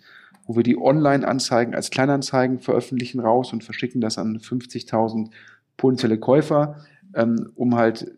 [0.47, 5.31] wo wir die Online-Anzeigen als Kleinanzeigen veröffentlichen raus und verschicken das an 50.000
[5.77, 6.85] potenzielle Käufer,
[7.15, 8.11] ähm, um halt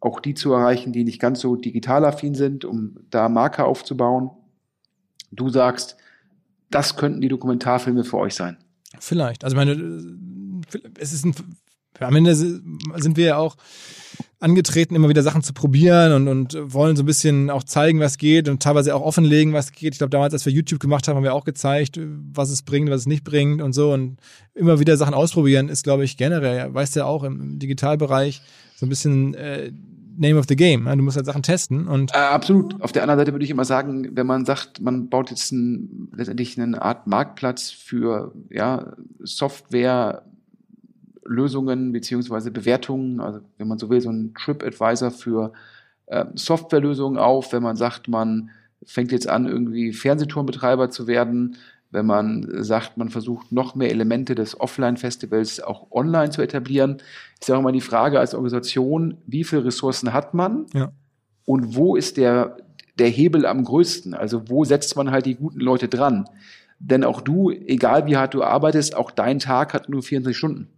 [0.00, 4.30] auch die zu erreichen, die nicht ganz so digital affin sind, um da Marke aufzubauen.
[5.32, 5.96] Du sagst,
[6.70, 8.56] das könnten die Dokumentarfilme für euch sein.
[9.00, 9.44] Vielleicht.
[9.44, 9.72] Also meine,
[10.98, 11.34] es ist ein,
[12.00, 13.56] am Ende sind wir ja auch
[14.40, 18.18] angetreten, immer wieder Sachen zu probieren und, und wollen so ein bisschen auch zeigen, was
[18.18, 19.94] geht und teilweise auch offenlegen, was geht.
[19.94, 21.98] Ich glaube, damals, als wir YouTube gemacht haben, haben wir auch gezeigt,
[22.32, 23.92] was es bringt, was es nicht bringt und so.
[23.92, 24.18] Und
[24.54, 28.40] immer wieder Sachen ausprobieren ist, glaube ich, generell, weißt du ja auch im Digitalbereich,
[28.76, 29.72] so ein bisschen äh,
[30.18, 30.84] Name of the Game.
[30.84, 32.12] Du musst halt Sachen testen und.
[32.12, 32.80] Äh, absolut.
[32.82, 36.10] Auf der anderen Seite würde ich immer sagen, wenn man sagt, man baut jetzt ein,
[36.14, 40.22] letztendlich eine Art Marktplatz für ja, Software,
[41.24, 45.52] Lösungen beziehungsweise Bewertungen, also wenn man so will, so ein TripAdvisor für
[46.06, 48.50] äh, Softwarelösungen auf, wenn man sagt, man
[48.84, 51.56] fängt jetzt an, irgendwie Fernsehturmbetreiber zu werden,
[51.90, 56.98] wenn man sagt, man versucht noch mehr Elemente des Offline-Festivals auch online zu etablieren,
[57.40, 60.92] ist ja auch immer die Frage als Organisation, wie viele Ressourcen hat man ja.
[61.44, 62.58] und wo ist der,
[62.98, 64.12] der Hebel am größten?
[64.12, 66.28] Also wo setzt man halt die guten Leute dran?
[66.78, 70.68] Denn auch du, egal wie hart du arbeitest, auch dein Tag hat nur 24 Stunden.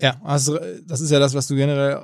[0.00, 2.00] Ja, also das ist ja das, was du generell,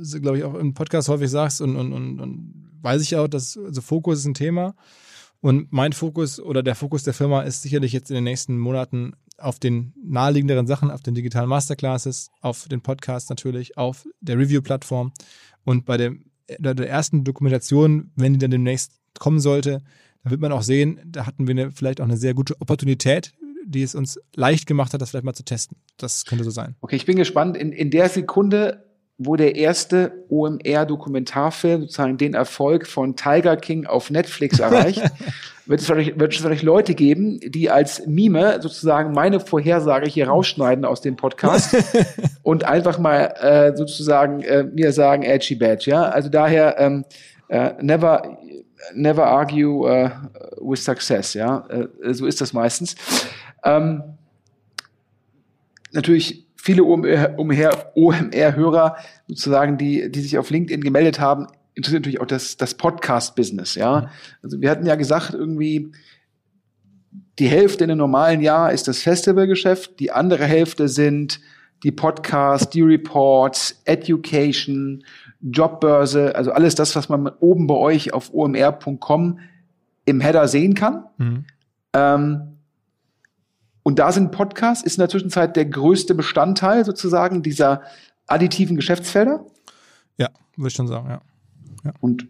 [0.00, 3.28] äh, glaube ich, auch im Podcast häufig sagst und, und, und, und weiß ich auch,
[3.28, 4.74] dass also Fokus ist ein Thema.
[5.40, 9.12] Und mein Fokus oder der Fokus der Firma ist sicherlich jetzt in den nächsten Monaten
[9.38, 15.12] auf den naheliegenderen Sachen, auf den digitalen Masterclasses, auf den Podcast natürlich, auf der Review-Plattform
[15.64, 16.24] und bei dem,
[16.58, 19.82] der ersten Dokumentation, wenn die dann demnächst kommen sollte,
[20.24, 23.32] da wird man auch sehen, da hatten wir eine, vielleicht auch eine sehr gute Opportunität,
[23.64, 25.76] die es uns leicht gemacht hat, das vielleicht mal zu testen.
[25.98, 26.74] Das könnte so sein.
[26.80, 27.56] Okay, ich bin gespannt.
[27.56, 28.87] In, in der Sekunde,
[29.18, 35.02] wo der erste OMR-Dokumentarfilm sozusagen den Erfolg von Tiger King auf Netflix erreicht,
[35.66, 40.28] wird, es wahrscheinlich, wird es wahrscheinlich Leute geben, die als Mime sozusagen meine Vorhersage hier
[40.28, 41.76] rausschneiden aus dem Podcast
[42.42, 46.04] und einfach mal äh, sozusagen äh, mir sagen, edgy badge, ja.
[46.04, 47.04] Also daher ähm,
[47.48, 48.38] äh, never
[48.94, 50.10] never argue uh,
[50.60, 51.66] with success, ja.
[51.68, 52.94] Äh, so ist das meistens.
[53.64, 54.02] Ähm,
[55.92, 57.36] natürlich viele OMR-Hörer
[59.26, 64.10] sozusagen, die, die sich auf LinkedIn gemeldet haben, interessiert natürlich auch das, das Podcast-Business, ja.
[64.42, 65.92] Also wir hatten ja gesagt, irgendwie,
[67.38, 71.40] die Hälfte in einem normalen Jahr ist das Festivalgeschäft, die andere Hälfte sind
[71.84, 75.04] die Podcasts, die Reports, Education,
[75.40, 79.38] Jobbörse, also alles das, was man oben bei euch auf omr.com
[80.04, 81.04] im Header sehen kann.
[81.18, 81.44] Mhm.
[81.92, 82.57] Ähm,
[83.88, 87.80] und da sind Podcasts, ist in der Zwischenzeit der größte Bestandteil sozusagen dieser
[88.26, 89.46] additiven Geschäftsfelder.
[90.18, 91.22] Ja, würde ich schon sagen, ja.
[91.84, 91.94] ja.
[91.98, 92.28] Und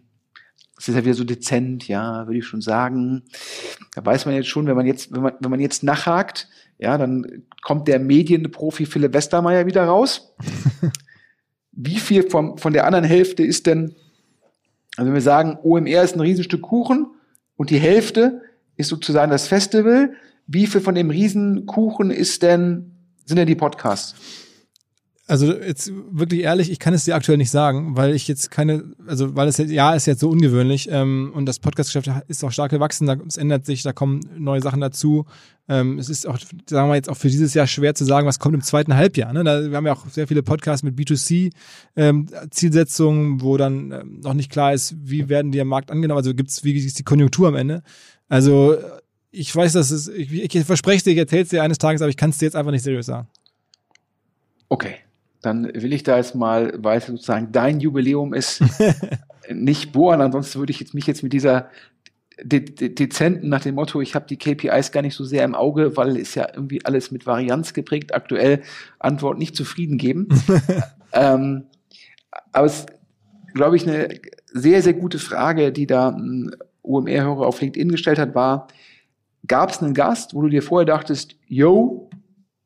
[0.77, 3.23] es ist ja wieder so dezent, ja, würde ich schon sagen.
[3.93, 6.47] Da weiß man jetzt schon, wenn man jetzt, wenn man, wenn man jetzt nachhakt,
[6.77, 10.33] ja, dann kommt der Medienprofi Philipp Westermeier wieder raus.
[11.73, 13.97] Wie viel vom, von der anderen Hälfte ist denn,
[14.95, 17.07] also wenn wir sagen, OMR ist ein Riesenstück Kuchen
[17.57, 18.43] und die Hälfte
[18.77, 20.15] ist sozusagen das Festival,
[20.51, 22.91] wie viel von dem Riesenkuchen ist denn,
[23.25, 24.15] sind denn die Podcasts?
[25.27, 28.95] Also jetzt wirklich ehrlich, ich kann es dir aktuell nicht sagen, weil ich jetzt keine,
[29.05, 32.51] also weil es jetzt, ja ist jetzt so ungewöhnlich ähm, und das Podcastgeschäft ist auch
[32.51, 35.27] stark gewachsen, da, es ändert sich, da kommen neue Sachen dazu.
[35.67, 38.39] Ähm, es ist auch, sagen wir jetzt auch für dieses Jahr schwer zu sagen, was
[38.39, 39.31] kommt im zweiten Halbjahr.
[39.31, 39.43] Ne?
[39.43, 44.33] Da, wir haben ja auch sehr viele Podcasts mit B2C-Zielsetzungen, ähm, wo dann ähm, noch
[44.33, 47.49] nicht klar ist, wie werden die am Markt angenommen, also gibt's wie ist die Konjunktur
[47.49, 47.83] am Ende.
[48.29, 48.77] Also
[49.31, 52.09] ich weiß, dass es, ich, ich verspreche dir, ich erzähle es dir eines Tages, aber
[52.09, 53.27] ich kann es dir jetzt einfach nicht seriös sagen.
[54.69, 54.95] Okay,
[55.41, 58.63] dann will ich da jetzt mal, weil sozusagen dein Jubiläum ist,
[59.49, 60.21] nicht bohren.
[60.21, 61.69] Ansonsten würde ich jetzt mich jetzt mit dieser
[62.41, 65.55] de de dezenten nach dem Motto, ich habe die KPIs gar nicht so sehr im
[65.55, 68.61] Auge, weil es ja irgendwie alles mit Varianz geprägt, aktuell
[68.97, 70.29] Antwort nicht zufrieden geben.
[71.13, 71.65] ähm,
[72.51, 72.85] aber es
[73.53, 74.09] glaube ich eine
[74.53, 78.67] sehr, sehr gute Frage, die da ein OMR-Hörer auf LinkedIn gestellt hat, war,
[79.47, 82.09] gab es einen Gast, wo du dir vorher dachtest, yo,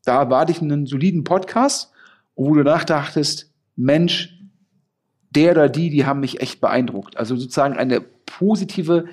[0.06, 1.92] da erwarte ich einen soliden Podcast,
[2.36, 4.40] und wo du nachdachtest, Mensch,
[5.30, 7.18] der oder die, die haben mich echt beeindruckt.
[7.18, 9.06] Also sozusagen eine positive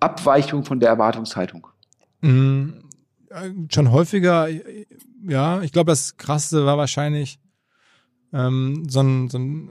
[0.00, 1.66] Abweichung von der Erwartungshaltung.
[2.20, 2.70] Mm,
[3.70, 4.48] schon häufiger,
[5.26, 7.38] ja, ich glaube, das Krasseste war wahrscheinlich
[8.32, 9.70] ähm, so ein, so ein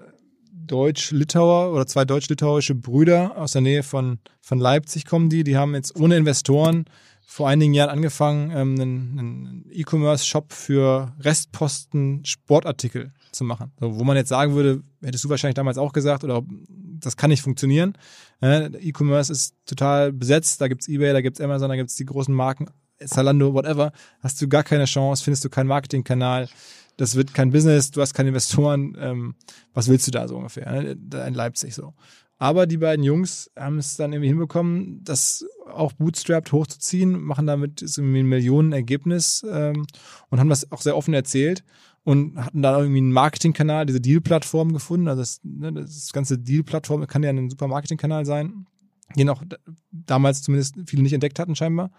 [0.51, 5.43] Deutsch-Litauer oder zwei deutsch-litauische Brüder aus der Nähe von, von Leipzig kommen die.
[5.43, 6.85] Die haben jetzt ohne Investoren
[7.25, 13.71] vor einigen Jahren angefangen, ähm, einen, E-Commerce-Shop für Restposten Sportartikel zu machen.
[13.79, 17.29] So, wo man jetzt sagen würde, hättest du wahrscheinlich damals auch gesagt, oder das kann
[17.29, 17.97] nicht funktionieren.
[18.41, 22.33] Äh, E-Commerce ist total besetzt, da gibt's Ebay, da gibt's Amazon, da gibt's die großen
[22.33, 22.67] Marken,
[23.03, 23.91] Zalando, whatever.
[24.21, 26.47] Hast du gar keine Chance, findest du keinen Marketingkanal,
[26.97, 29.35] das wird kein Business, du hast keine Investoren, ähm,
[29.73, 30.71] was willst du da so ungefähr?
[30.71, 30.97] Ne?
[31.27, 31.93] In Leipzig so.
[32.37, 37.81] Aber die beiden Jungs haben es dann irgendwie hinbekommen, das auch bootstrapped hochzuziehen, machen damit
[37.85, 39.85] so ein Millionenergebnis ähm,
[40.29, 41.63] und haben das auch sehr offen erzählt.
[42.05, 45.07] und hatten da irgendwie einen Marketingkanal, diese Deal-Plattform gefunden.
[45.07, 48.67] Also das, ne, das ganze Deal-Plattform kann ja ein super Marketingkanal sein,
[49.17, 49.43] den auch
[49.91, 51.91] damals zumindest viele nicht entdeckt hatten scheinbar.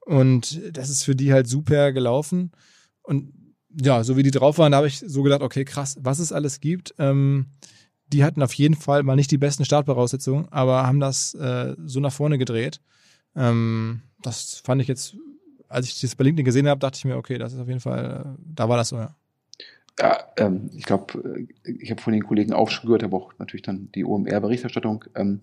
[0.00, 2.52] Und das ist für die halt super gelaufen.
[3.02, 3.32] Und
[3.80, 6.32] ja, so wie die drauf waren, da habe ich so gedacht, okay, krass, was es
[6.32, 6.94] alles gibt.
[6.98, 7.46] Ähm,
[8.12, 12.00] die hatten auf jeden Fall mal nicht die besten Startvoraussetzungen, aber haben das äh, so
[12.00, 12.80] nach vorne gedreht.
[13.36, 15.16] Ähm, das fand ich jetzt,
[15.68, 17.80] als ich das bei LinkedIn gesehen habe, dachte ich mir, okay, das ist auf jeden
[17.80, 19.14] Fall, äh, da war das so, ja.
[19.98, 23.32] Ja, ähm, ich glaube, äh, ich habe von den Kollegen auch schon gehört, habe auch
[23.38, 25.40] natürlich dann die OMR-Berichterstattung ähm,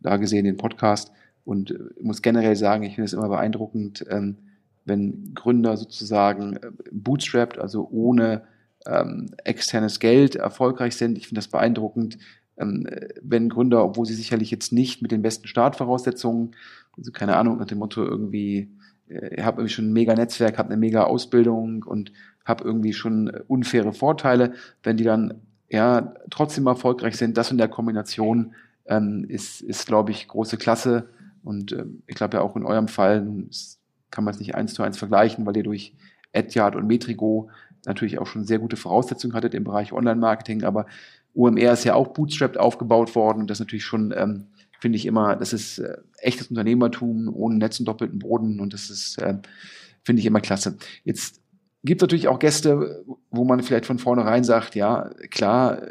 [0.00, 1.12] da gesehen, den Podcast
[1.44, 4.36] und äh, muss generell sagen, ich finde es immer beeindruckend, ähm,
[4.84, 8.42] wenn Gründer sozusagen äh, bootstrapped, also ohne
[8.86, 11.18] ähm, externes Geld erfolgreich sind.
[11.18, 12.18] Ich finde das beeindruckend,
[12.58, 12.88] ähm,
[13.22, 16.54] wenn Gründer, obwohl sie sicherlich jetzt nicht mit den besten Startvoraussetzungen,
[16.96, 18.70] also keine Ahnung, nach dem Motto irgendwie,
[19.08, 22.12] äh, habe irgendwie schon ein mega Netzwerk, habe eine mega Ausbildung und
[22.44, 27.68] habe irgendwie schon unfaire Vorteile, wenn die dann ja trotzdem erfolgreich sind, das in der
[27.68, 28.54] Kombination
[28.86, 31.08] ähm, ist, ist glaube ich, große Klasse.
[31.42, 33.26] Und ähm, ich glaube ja auch in eurem Fall
[34.10, 35.94] kann man es nicht eins zu eins vergleichen, weil ihr durch
[36.32, 37.50] Edyard und Metrigo
[37.86, 40.86] natürlich auch schon sehr gute Voraussetzungen hattet im Bereich Online-Marketing, aber
[41.34, 44.46] UMR ist ja auch bootstrapped aufgebaut worden und das natürlich schon, ähm,
[44.80, 48.90] finde ich immer, das ist äh, echtes Unternehmertum ohne Netz und doppelten Boden und das
[48.90, 49.34] ist, äh,
[50.02, 50.76] finde ich immer klasse.
[51.04, 51.40] Jetzt
[51.84, 55.82] gibt es natürlich auch Gäste, wo man vielleicht von vornherein sagt, ja, klar,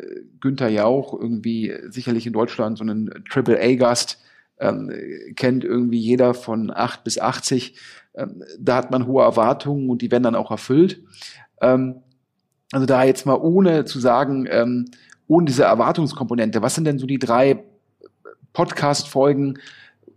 [0.41, 4.21] Günther Jauch, irgendwie sicherlich in Deutschland so einen Triple-A-Gast,
[4.59, 4.91] ähm,
[5.35, 7.77] kennt irgendwie jeder von 8 bis 80.
[8.15, 11.03] Ähm, da hat man hohe Erwartungen und die werden dann auch erfüllt.
[11.61, 12.01] Ähm,
[12.71, 14.85] also da jetzt mal ohne zu sagen, ähm,
[15.27, 17.63] ohne diese Erwartungskomponente, was sind denn so die drei
[18.53, 19.59] Podcast-Folgen,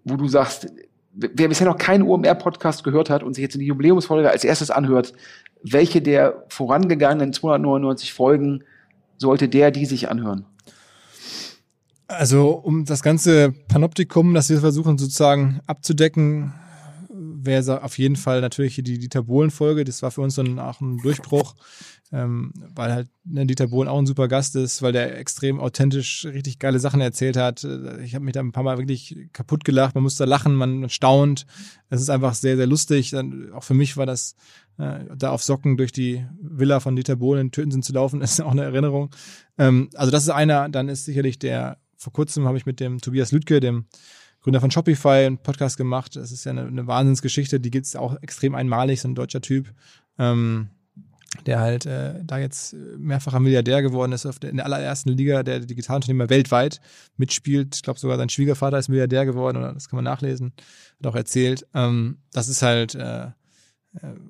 [0.05, 0.73] wo du sagst,
[1.13, 4.71] wer bisher noch keinen OMR-Podcast gehört hat und sich jetzt in die Jubiläumsfolge als erstes
[4.71, 5.13] anhört,
[5.63, 8.63] welche der vorangegangenen 299 Folgen
[9.17, 10.47] sollte der die sich anhören?
[12.07, 16.55] Also um das ganze Panoptikum, das wir versuchen sozusagen abzudecken,
[17.45, 19.85] wäre auf jeden Fall natürlich die Dieter Bohlen-Folge.
[19.85, 21.55] Das war für uns dann auch ein Durchbruch,
[22.13, 26.27] ähm, weil halt ne, Dieter Bohlen auch ein super Gast ist, weil der extrem authentisch
[26.27, 27.65] richtig geile Sachen erzählt hat.
[28.03, 29.95] Ich habe mich da ein paar Mal wirklich kaputt gelacht.
[29.95, 31.47] Man muss da lachen, man staunt.
[31.91, 33.11] Es ist einfach sehr, sehr lustig.
[33.11, 34.35] Dann, auch für mich war das,
[34.79, 38.41] äh, da auf Socken durch die Villa von Dieter Bohlen in Töten zu laufen, ist
[38.41, 39.11] auch eine Erinnerung.
[39.59, 40.69] Ähm, also das ist einer.
[40.69, 43.87] Dann ist sicherlich der, vor kurzem habe ich mit dem Tobias Lüdke, dem
[44.49, 46.17] Gründer von Shopify, einen Podcast gemacht.
[46.17, 49.43] Das ist ja eine, eine Wahnsinnsgeschichte, die gibt es auch extrem einmalig, so ein deutscher
[49.43, 49.75] Typ,
[50.19, 50.71] ähm,
[51.45, 55.61] der halt äh, da jetzt mehrfacher Milliardär geworden ist, der, in der allerersten Liga der
[55.61, 56.81] Digitalunternehmer weltweit
[57.19, 57.77] mitspielt.
[57.77, 60.55] Ich glaube sogar sein Schwiegervater ist Milliardär geworden, oder das kann man nachlesen,
[60.99, 61.67] hat auch erzählt.
[61.75, 63.31] Ähm, das ist halt äh, äh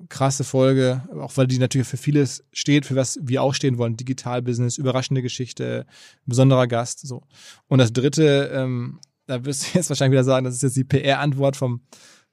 [0.09, 3.95] krasse Folge, auch weil die natürlich für vieles steht, für was wir auch stehen wollen.
[3.95, 5.85] Digital-Business, überraschende Geschichte,
[6.25, 7.07] besonderer Gast.
[7.07, 7.23] so.
[7.69, 8.99] Und das dritte ähm,
[9.29, 11.81] da wirst du jetzt wahrscheinlich wieder sagen, das ist jetzt die PR-Antwort vom,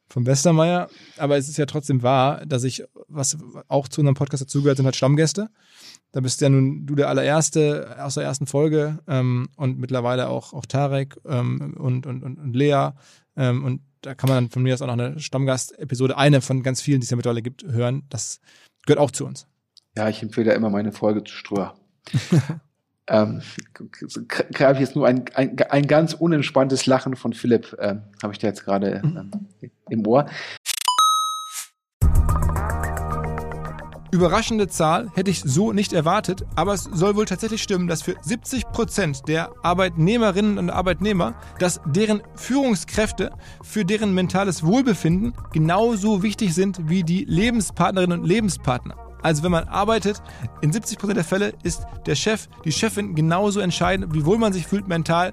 [0.09, 0.89] vom Westermeier.
[1.19, 3.37] Aber es ist ja trotzdem wahr, dass ich, was
[3.69, 5.49] auch zu unserem Podcast dazugehört, sind halt Stammgäste.
[6.13, 10.55] Da bist ja nun du der allererste aus der ersten Folge ähm, und mittlerweile auch,
[10.55, 12.91] auch Tarek ähm, und, und, und, und Lea.
[13.37, 16.81] Ähm, und da kann man von mir aus auch noch eine Stammgast-Episode, eine von ganz
[16.81, 18.05] vielen, die es ja mittlerweile gibt, hören.
[18.09, 18.41] Das
[18.87, 19.47] gehört auch zu uns.
[19.97, 21.75] Ja, ich empfehle ja immer meine Folge zu Ströer.
[23.09, 23.43] ähm,
[24.59, 28.39] habe ich jetzt nur ein, ein, ein ganz unentspanntes Lachen von Philipp, ähm, habe ich
[28.39, 29.31] da jetzt gerade ähm,
[29.89, 30.27] im Ohr.
[34.13, 38.15] Überraschende Zahl hätte ich so nicht erwartet, aber es soll wohl tatsächlich stimmen, dass für
[38.23, 43.33] 70 Prozent der Arbeitnehmerinnen und Arbeitnehmer, dass deren Führungskräfte
[43.63, 49.06] für deren mentales Wohlbefinden genauso wichtig sind wie die Lebenspartnerinnen und Lebenspartner.
[49.27, 50.23] Also wenn man arbeitet,
[50.61, 54.69] in 70% der Fälle ist der Chef, die Chefin genauso entscheidend, wie wohl man sich
[54.69, 55.33] fühlt mental,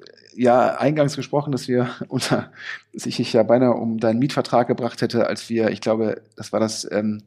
[0.41, 2.51] ja eingangs gesprochen, dass wir unter,
[2.93, 6.51] dass ich dich ja beinahe um deinen Mietvertrag gebracht hätte, als wir, ich glaube, das
[6.51, 7.23] war das ähm,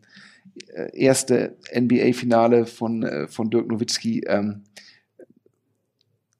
[0.93, 4.65] erste NBA-Finale von, äh, von Dirk Nowitzki, ähm,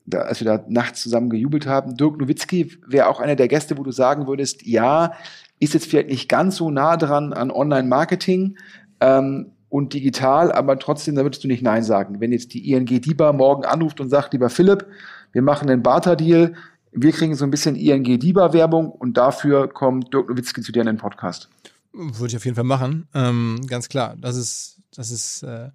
[0.07, 1.97] da, als wir da nachts zusammen gejubelt haben.
[1.97, 5.13] Dirk Nowitzki wäre auch einer der Gäste, wo du sagen würdest, ja,
[5.61, 8.59] ist jetzt vielleicht nicht ganz so nah dran an Online-Marketing
[9.01, 12.21] ähm, und digital, aber trotzdem, da würdest du nicht Nein sagen.
[12.21, 14.87] Wenn jetzt die ING DIBA morgen anruft und sagt, lieber Philipp,
[15.35, 16.55] wir machen einen Barter-Deal,
[16.93, 20.87] wir kriegen so ein bisschen ING DIBA-Werbung und dafür kommt Dirk Nowitzki zu dir in
[20.87, 21.51] den Podcast.
[21.93, 24.17] Würde ich auf jeden Fall machen, ähm, ganz klar.
[24.19, 25.71] Das ist, das ist äh,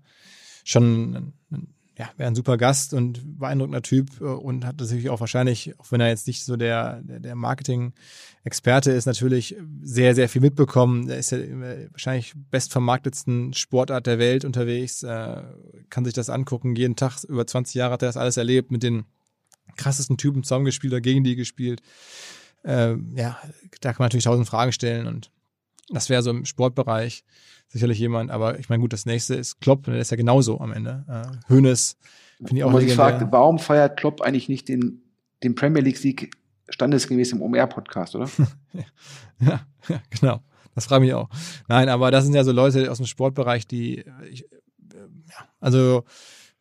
[0.64, 1.34] schon
[2.00, 5.92] ja, wäre ein super Gast und beeindruckender Typ äh, und hat natürlich auch wahrscheinlich, auch
[5.92, 11.10] wenn er jetzt nicht so der, der, der Marketing-Experte ist, natürlich sehr, sehr viel mitbekommen.
[11.10, 11.40] Er ist ja
[11.92, 15.44] wahrscheinlich bestvermarktetsten Sportart der Welt unterwegs, äh,
[15.90, 16.74] kann sich das angucken.
[16.78, 19.04] Jeden Tag, über 20 Jahre hat er das alles erlebt, mit den
[19.76, 21.82] krassesten Typen zusammengespielt oder gegen die gespielt.
[22.64, 23.40] Äh, ja,
[23.82, 25.32] da kann man natürlich tausend Fragen stellen und
[25.90, 27.24] das wäre so im Sportbereich
[27.68, 30.74] sicherlich jemand, aber ich meine, gut, das nächste ist Klopp, der ist ja genauso am
[30.74, 31.06] Ende.
[31.08, 31.98] Äh, Hönes,
[32.38, 35.04] finde ich auch Und ich fragte, warum feiert Klopp eigentlich nicht den,
[35.44, 36.32] den Premier League-Sieg
[36.70, 38.30] standesgemäß im OMR-Podcast, oder?
[39.40, 40.42] ja, ja, genau.
[40.76, 41.30] Das frage ich mich auch.
[41.68, 44.46] Nein, aber das sind ja so Leute aus dem Sportbereich, die, ich,
[44.92, 46.04] ja, also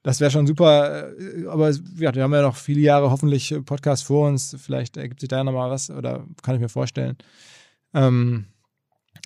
[0.02, 4.04] das wäre schon super, äh, aber ja, wir haben ja noch viele Jahre hoffentlich Podcast
[4.04, 4.56] vor uns.
[4.58, 7.16] Vielleicht ergibt sich da nochmal was oder kann ich mir vorstellen.
[7.94, 8.46] Ähm,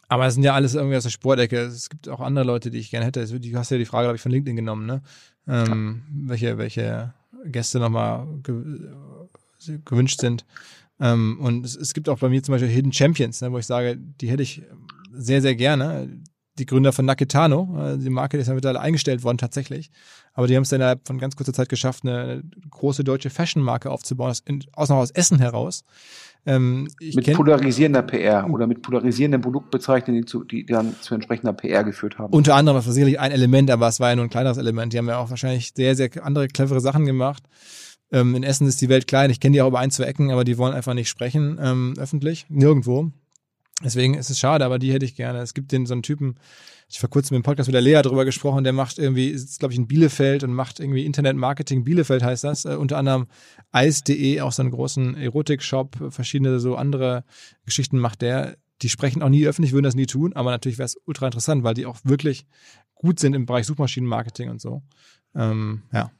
[0.08, 1.58] aber das sind ja alles irgendwie aus der Sportecke.
[1.60, 3.24] Es gibt auch andere Leute, die ich gerne hätte.
[3.26, 5.02] Du hast ja die Frage, glaube ich, von LinkedIn genommen, ne?
[5.48, 7.14] Ähm, welche, welche
[7.46, 8.26] Gäste nochmal
[9.84, 10.44] gewünscht sind.
[11.00, 13.66] Ähm, und es, es, gibt auch bei mir zum Beispiel Hidden Champions, ne, wo ich
[13.66, 14.62] sage, die hätte ich
[15.10, 16.08] sehr, sehr gerne.
[16.58, 19.90] Die Gründer von Naketano, äh, die Marke ist ja mittlerweile eingestellt worden tatsächlich.
[20.34, 23.90] Aber die haben es dann innerhalb von ganz kurzer Zeit geschafft, eine große deutsche Fashion-Marke
[23.90, 24.42] aufzubauen, aus,
[24.72, 25.84] aus, aus Essen heraus.
[26.44, 31.84] Ähm, mit polarisierender PR oder mit polarisierenden Produktbezeichnungen, die, zu, die dann zu entsprechender PR
[31.84, 32.32] geführt haben.
[32.32, 34.92] Unter anderem, das war sicherlich ein Element, aber es war ja nur ein kleineres Element.
[34.92, 37.44] Die haben ja auch wahrscheinlich sehr, sehr andere clevere Sachen gemacht.
[38.10, 39.30] Ähm, in Essen ist die Welt klein.
[39.30, 41.94] Ich kenne die auch über ein, zwei Ecken, aber die wollen einfach nicht sprechen ähm,
[41.96, 42.46] öffentlich.
[42.48, 43.12] Nirgendwo.
[43.84, 45.40] Deswegen ist es schade, aber die hätte ich gerne.
[45.40, 46.36] Es gibt den so einen Typen,
[46.88, 49.72] ich vor kurzem im Podcast mit der Lea drüber gesprochen, der macht irgendwie, ist glaube
[49.72, 51.84] ich in Bielefeld und macht irgendwie Internet-Marketing.
[51.84, 52.64] Bielefeld heißt das.
[52.64, 53.26] Äh, unter anderem
[53.70, 57.24] Eis.de, auch so einen großen Erotik-Shop, verschiedene so andere
[57.64, 58.56] Geschichten macht der.
[58.82, 61.62] Die sprechen auch nie öffentlich, würden das nie tun, aber natürlich wäre es ultra interessant,
[61.62, 62.46] weil die auch wirklich
[62.94, 64.82] gut sind im Bereich Suchmaschinenmarketing und so.
[65.34, 66.10] Ähm, ja.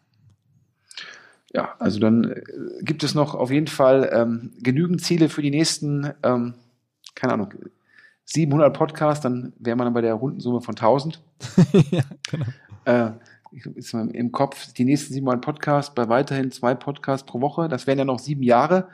[1.55, 2.43] Ja, also dann äh,
[2.83, 6.55] gibt es noch auf jeden Fall ähm, genügend Ziele für die nächsten, ähm,
[7.15, 7.55] keine Ahnung,
[8.25, 11.23] 700 Podcasts, dann wäre man dann bei der Rundensumme von 1000.
[11.91, 12.47] ja, genau.
[12.85, 13.13] Äh,
[13.75, 17.99] ist im Kopf, die nächsten 700 Podcasts, bei weiterhin zwei Podcasts pro Woche, das wären
[17.99, 18.89] ja noch sieben Jahre.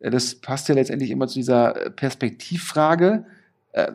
[0.00, 3.24] Äh, das passt ja letztendlich immer zu dieser Perspektivfrage.
[3.72, 3.92] Äh,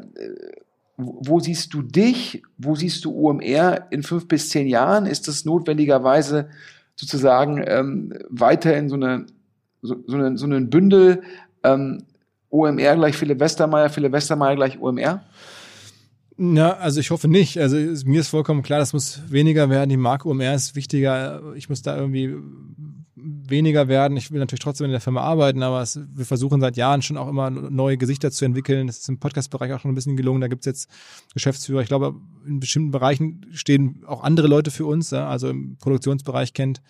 [0.97, 2.41] wo siehst du dich?
[2.57, 5.05] Wo siehst du OMR in fünf bis zehn Jahren?
[5.05, 6.49] Ist das notwendigerweise
[6.95, 9.27] sozusagen ähm, weiterhin so eine
[9.83, 11.21] so, so, eine, so ein Bündel
[11.63, 12.03] ähm,
[12.49, 15.21] OMR gleich Philipp Westermeier, Philipp Westermeier gleich OMR?
[16.39, 17.57] Na, also ich hoffe nicht.
[17.57, 19.89] Also mir ist vollkommen klar, das muss weniger werden.
[19.89, 21.41] Die Marke OMR ist wichtiger.
[21.55, 22.35] Ich muss da irgendwie
[23.15, 24.15] weniger werden.
[24.17, 27.17] Ich will natürlich trotzdem in der Firma arbeiten, aber es, wir versuchen seit Jahren schon
[27.17, 28.85] auch immer neue Gesichter zu entwickeln.
[28.85, 30.41] Das ist im Podcast-Bereich auch schon ein bisschen gelungen.
[30.41, 30.89] Da gibt es jetzt
[31.33, 31.81] Geschäftsführer.
[31.81, 35.11] Ich glaube, in bestimmten Bereichen stehen auch andere Leute für uns.
[35.13, 36.81] Also im Produktionsbereich kennt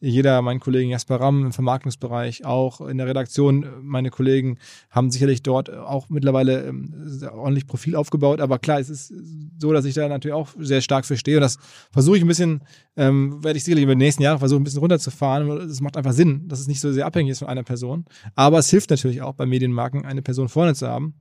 [0.00, 4.58] jeder, mein Kollegen Jasper Ramm im Vermarktungsbereich, auch in der Redaktion, meine Kollegen
[4.90, 6.92] haben sicherlich dort auch mittlerweile ähm,
[7.32, 8.40] ordentlich Profil aufgebaut.
[8.42, 9.12] Aber klar, es ist
[9.58, 11.36] so, dass ich da natürlich auch sehr stark verstehe.
[11.36, 11.58] Und das
[11.92, 12.60] versuche ich ein bisschen,
[12.96, 15.48] ähm, werde ich sicherlich über die nächsten Jahre versuchen, ein bisschen runterzufahren.
[15.62, 18.04] Es macht einfach Sinn, dass es nicht so sehr abhängig ist von einer Person.
[18.34, 21.14] Aber es hilft natürlich auch bei Medienmarken, eine Person vorne zu haben.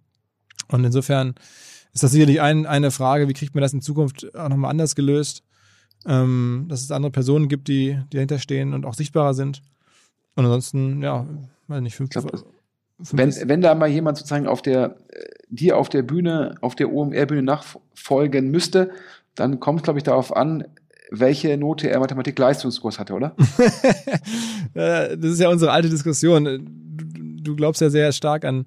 [0.67, 1.35] Und insofern
[1.93, 4.95] ist das sicherlich ein, eine Frage, wie kriegt man das in Zukunft auch nochmal anders
[4.95, 5.43] gelöst?
[6.05, 9.61] Ähm, dass es andere Personen gibt, die, die dahinter stehen und auch sichtbarer sind.
[10.35, 11.25] Und ansonsten, ja,
[11.67, 12.45] weiß nicht, fünf, glaub, fünf
[13.11, 16.91] wenn, wenn da mal jemand sozusagen auf der, äh, dir auf der Bühne, auf der
[16.91, 18.91] OMR-Bühne nachfolgen müsste,
[19.35, 20.65] dann kommt es, glaube ich, darauf an,
[21.11, 23.35] welche Note er Mathematik-Leistungskurs hatte, oder?
[24.73, 26.45] das ist ja unsere alte Diskussion.
[26.45, 28.65] Du, du glaubst ja sehr stark an,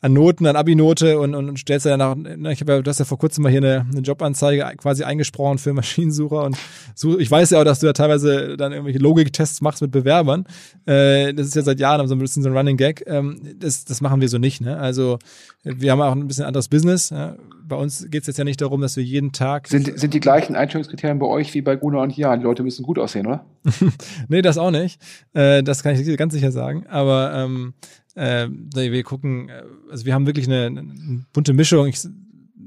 [0.00, 2.88] an Noten, an Abi-Note und, und, und stellst ja nach, ne, ich habe ja, du
[2.88, 6.56] hast ja vor kurzem mal hier eine, eine Jobanzeige quasi eingesprochen für Maschinensucher und
[6.94, 10.44] so, ich weiß ja auch, dass du ja teilweise dann irgendwelche Logiktests machst mit Bewerbern.
[10.86, 13.04] Äh, das ist ja seit Jahren so ein bisschen so ein Running Gag.
[13.06, 14.78] Ähm, das, das machen wir so nicht, ne?
[14.78, 15.18] Also
[15.64, 17.10] wir haben auch ein bisschen anderes Business.
[17.10, 17.36] Ja?
[17.68, 19.68] bei uns geht es jetzt ja nicht darum, dass wir jeden Tag.
[19.68, 22.40] Sind, sind die gleichen Einstellungskriterien bei euch wie bei Gunnar und Jan?
[22.40, 23.44] Die Leute müssen gut aussehen, oder?
[24.28, 25.00] nee, das auch nicht.
[25.34, 26.86] Äh, das kann ich ganz sicher sagen.
[26.88, 27.74] Aber ähm,
[28.18, 28.48] äh,
[28.92, 31.86] wir gucken, äh, also wir haben wirklich eine, eine bunte Mischung.
[31.86, 32.06] Ich,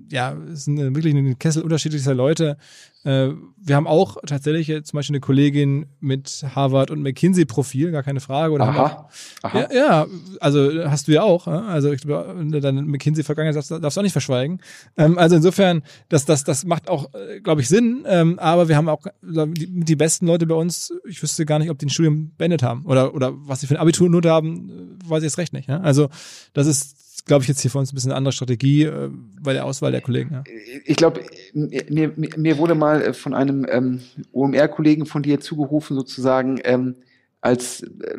[0.09, 2.57] ja, es sind wirklich ein Kessel unterschiedlicher Leute.
[3.03, 3.29] Äh,
[3.63, 8.53] wir haben auch tatsächlich zum Beispiel eine Kollegin mit Harvard und McKinsey-Profil, gar keine Frage.
[8.53, 9.59] Oder aha, auch, aha.
[9.59, 10.07] Ja, ja,
[10.39, 11.47] also hast du ja auch.
[11.47, 14.61] Also ich deine McKinsey-Vergangenheit darfst, darfst du auch nicht verschweigen.
[14.97, 18.03] Ähm, also insofern, das, das, das macht auch, äh, glaube ich, Sinn.
[18.07, 21.69] Ähm, aber wir haben auch die, die besten Leute bei uns, ich wüsste gar nicht,
[21.69, 25.19] ob die ein Studium beendet haben oder, oder was sie für ein Abiturnote haben, weiß
[25.19, 25.69] ich jetzt recht nicht.
[25.69, 26.09] Also
[26.53, 29.09] das ist glaube ich, jetzt hier für uns ein bisschen eine andere Strategie äh,
[29.41, 30.33] bei der Auswahl der Kollegen.
[30.33, 30.43] Ja.
[30.85, 31.21] Ich glaube,
[31.53, 36.95] mir, mir wurde mal äh, von einem ähm, OMR-Kollegen von dir zugerufen, sozusagen, ähm,
[37.41, 38.15] als, äh,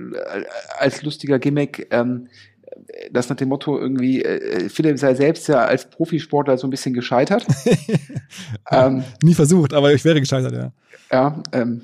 [0.78, 2.28] als lustiger Gimmick, ähm,
[3.10, 6.94] das nach dem Motto irgendwie, äh, Philipp sei selbst ja als Profisportler so ein bisschen
[6.94, 7.46] gescheitert.
[8.70, 10.72] ähm, Nie versucht, aber ich wäre gescheitert, ja.
[11.10, 11.82] Ja, ähm,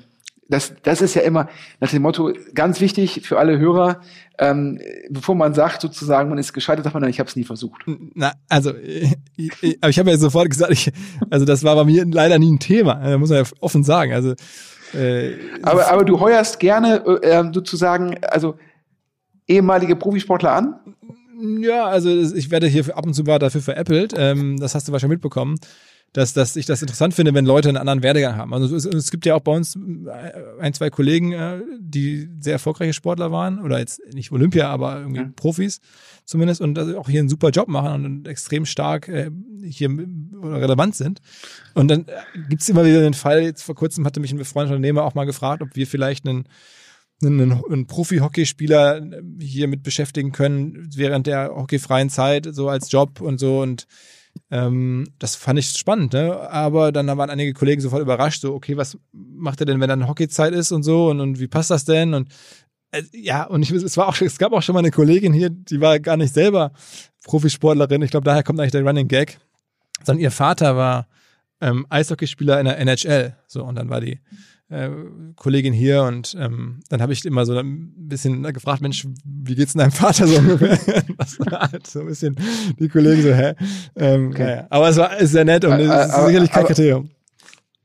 [0.49, 1.47] das, das ist ja immer
[1.79, 4.01] nach dem Motto ganz wichtig für alle Hörer,
[4.39, 7.43] ähm, bevor man sagt sozusagen, man ist gescheitert, sagt man dann, ich habe es nie
[7.43, 7.83] versucht.
[8.15, 10.91] Na, also, ich, ich, aber ich habe ja sofort gesagt, ich,
[11.29, 14.11] also das war bei mir leider nie ein Thema, da muss man ja offen sagen.
[14.11, 14.33] Also,
[14.95, 18.57] äh, aber, aber du heuerst gerne äh, ähm, sozusagen, also
[19.47, 20.79] ehemalige Profisportler an?
[21.61, 24.13] Ja, also ich werde hier ab und zu mal dafür veräppelt.
[24.17, 25.57] Ähm, das hast du wahrscheinlich mitbekommen
[26.13, 28.53] dass, dass ich das interessant finde, wenn Leute einen anderen Werdegang haben.
[28.53, 32.53] Also es, es gibt ja auch bei uns äh, ein, zwei Kollegen, äh, die sehr
[32.53, 35.31] erfolgreiche Sportler waren oder jetzt nicht Olympia, aber irgendwie ja.
[35.35, 35.81] Profis
[36.25, 39.29] zumindest und also auch hier einen super Job machen und extrem stark äh,
[39.63, 39.89] hier
[40.41, 41.21] relevant sind.
[41.75, 42.05] Und dann
[42.49, 45.15] gibt es immer wieder den Fall, jetzt vor kurzem hatte mich ein befreundeter Unternehmer auch
[45.15, 46.45] mal gefragt, ob wir vielleicht einen
[47.21, 49.01] einen, einen Profi-Hockeyspieler
[49.41, 53.59] hier mit beschäftigen können während der hockeyfreien Zeit, so als Job und so.
[53.59, 53.87] Und
[54.51, 56.49] ähm, das fand ich spannend, ne?
[56.49, 60.07] Aber dann waren einige Kollegen sofort überrascht, so, okay, was macht er denn, wenn dann
[60.07, 62.13] Hockeyzeit ist und so und, und wie passt das denn?
[62.13, 62.29] Und
[62.91, 65.49] äh, ja, und ich, es war auch, es gab auch schon mal eine Kollegin hier,
[65.49, 66.71] die war gar nicht selber
[67.23, 68.01] Profisportlerin.
[68.01, 69.39] Ich glaube, daher kommt eigentlich der Running Gag.
[70.03, 71.07] Sondern ihr Vater war
[71.61, 73.35] ähm, Eishockeyspieler in der NHL.
[73.47, 74.19] So, und dann war die
[74.69, 74.89] äh,
[75.35, 79.73] Kollegin hier und ähm, dann habe ich immer so ein bisschen gefragt, Mensch, wie geht's
[79.73, 81.03] denn deinem Vater so ungefähr?
[81.17, 82.35] das war halt so ein bisschen
[82.79, 83.55] die Kollegen so, hä?
[83.95, 84.43] Ähm, okay.
[84.43, 84.67] naja.
[84.69, 87.09] Aber es war sehr nett und es ist aber, sicherlich kein aber, Kriterium.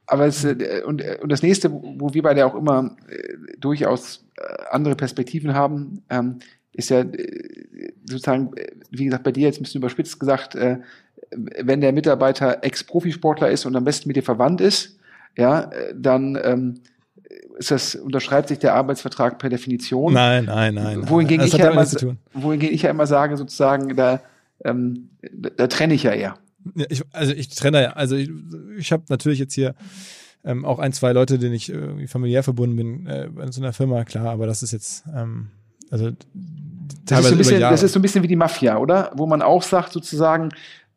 [0.07, 4.43] Aber es, äh, und, und das nächste, wo wir beide auch immer äh, durchaus äh,
[4.71, 6.39] andere Perspektiven haben, ähm,
[6.75, 8.51] ist ja äh, sozusagen,
[8.91, 10.79] wie gesagt, bei dir jetzt ein bisschen überspitzt gesagt, äh,
[11.31, 14.99] wenn der Mitarbeiter Ex-Profisportler ist und am besten mit dir verwandt ist,
[15.37, 16.75] ja, dann ähm,
[17.59, 20.13] ist das, unterschreibt sich der Arbeitsvertrag per Definition.
[20.13, 21.09] Nein, nein, nein.
[21.09, 21.87] Wohingegen, ich ja, immer,
[22.33, 24.21] wohingegen ich ja immer sage, sozusagen, da,
[24.65, 26.37] ähm, da, da trenne ich ja eher.
[26.75, 28.31] Ja, ich, also ich trenne ja, also ich,
[28.79, 29.75] ich habe natürlich jetzt hier
[30.45, 33.73] ähm, auch ein, zwei Leute, denen ich irgendwie familiär verbunden bin äh, in so einer
[33.73, 35.49] Firma, klar, aber das ist jetzt, ähm,
[35.91, 36.11] also
[37.05, 39.13] das ist, so bisschen, das ist so ein bisschen wie die Mafia, oder?
[39.15, 40.51] Wo man auch sagt, sozusagen,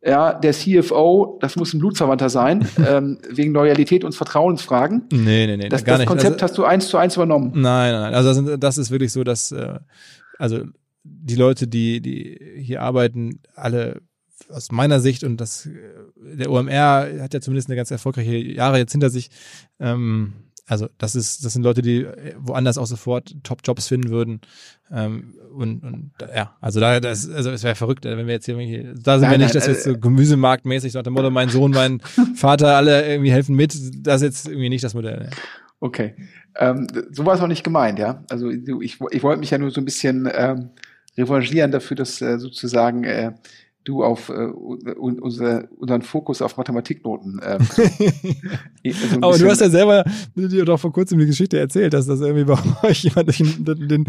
[0.03, 5.03] ja, der CFO, das muss ein Blutsverwandter sein, ähm, wegen Loyalität und Vertrauensfragen.
[5.11, 6.07] Nee, nee, nee, das, gar das.
[6.07, 7.51] Konzept also, hast du eins zu eins übernommen.
[7.53, 8.13] Nein, nein, nein.
[8.13, 9.79] Also das ist wirklich so, dass äh,
[10.37, 10.61] also
[11.03, 14.01] die Leute, die, die hier arbeiten, alle
[14.49, 15.67] aus meiner Sicht und das
[16.15, 19.29] der OMR hat ja zumindest eine ganz erfolgreiche Jahre jetzt hinter sich.
[19.79, 20.33] Ähm,
[20.67, 22.05] also das ist, das sind Leute, die
[22.37, 24.41] woanders auch sofort Top-Jobs finden würden.
[24.91, 28.57] Ähm, und, und ja, also da, das, also es wäre verrückt, wenn wir jetzt hier,
[28.57, 31.71] irgendwie, da sind wir nicht, dass wir jetzt so Gemüsemarktmäßig nach dem Motto, mein Sohn,
[31.71, 32.01] mein
[32.35, 33.75] Vater, alle irgendwie helfen mit.
[34.05, 35.29] Das ist jetzt irgendwie nicht das Modell.
[35.79, 36.15] Okay.
[36.57, 38.23] Ähm, so war es auch nicht gemeint, ja.
[38.29, 40.71] Also ich, ich wollte mich ja nur so ein bisschen ähm,
[41.17, 43.31] revanchieren dafür, dass äh, sozusagen äh,
[43.87, 47.39] du auf äh, unser, unseren Fokus auf Mathematiknoten.
[47.43, 47.59] Ähm,
[48.93, 50.03] so Aber du hast ja selber
[50.35, 52.57] dir doch vor kurzem die Geschichte erzählt, dass das irgendwie bei
[52.87, 54.05] euch jemand den, den,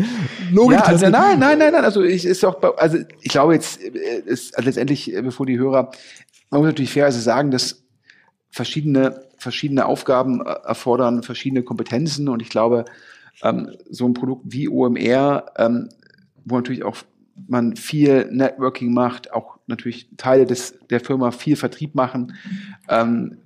[0.50, 1.84] Logik ja, also, Nein, nein, nein, nein.
[1.84, 5.46] Also ich ist auch, bei, also ich glaube jetzt äh, ist also letztendlich, äh, bevor
[5.46, 5.90] die Hörer,
[6.50, 7.84] man muss natürlich fairerweise sagen, dass
[8.50, 12.84] verschiedene verschiedene Aufgaben äh, erfordern verschiedene Kompetenzen und ich glaube,
[13.42, 15.88] ähm, so ein Produkt wie OMR, ähm,
[16.44, 16.96] wo natürlich auch
[17.46, 22.34] man viel Networking macht, auch natürlich Teile des, der Firma viel Vertrieb machen.
[22.88, 23.38] Ähm,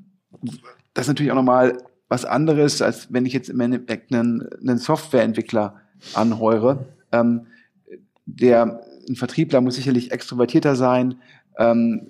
[0.94, 1.78] das ist natürlich auch nochmal
[2.09, 5.81] was anderes, als wenn ich jetzt im Endeffekt einen, einen Softwareentwickler
[6.15, 6.86] anheure.
[7.11, 7.47] Ähm,
[8.27, 11.16] der ein Vertriebler muss sicherlich extrovertierter sein.
[11.59, 12.09] Ähm,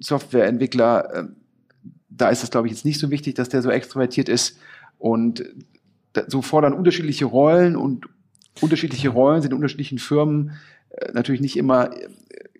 [0.00, 1.24] Softwareentwickler, äh,
[2.08, 4.58] da ist es, glaube ich, jetzt nicht so wichtig, dass der so extrovertiert ist.
[4.98, 5.44] Und
[6.26, 8.06] so fordern unterschiedliche Rollen und
[8.60, 10.52] unterschiedliche Rollen sind in unterschiedlichen Firmen
[10.90, 12.08] äh, natürlich nicht immer äh,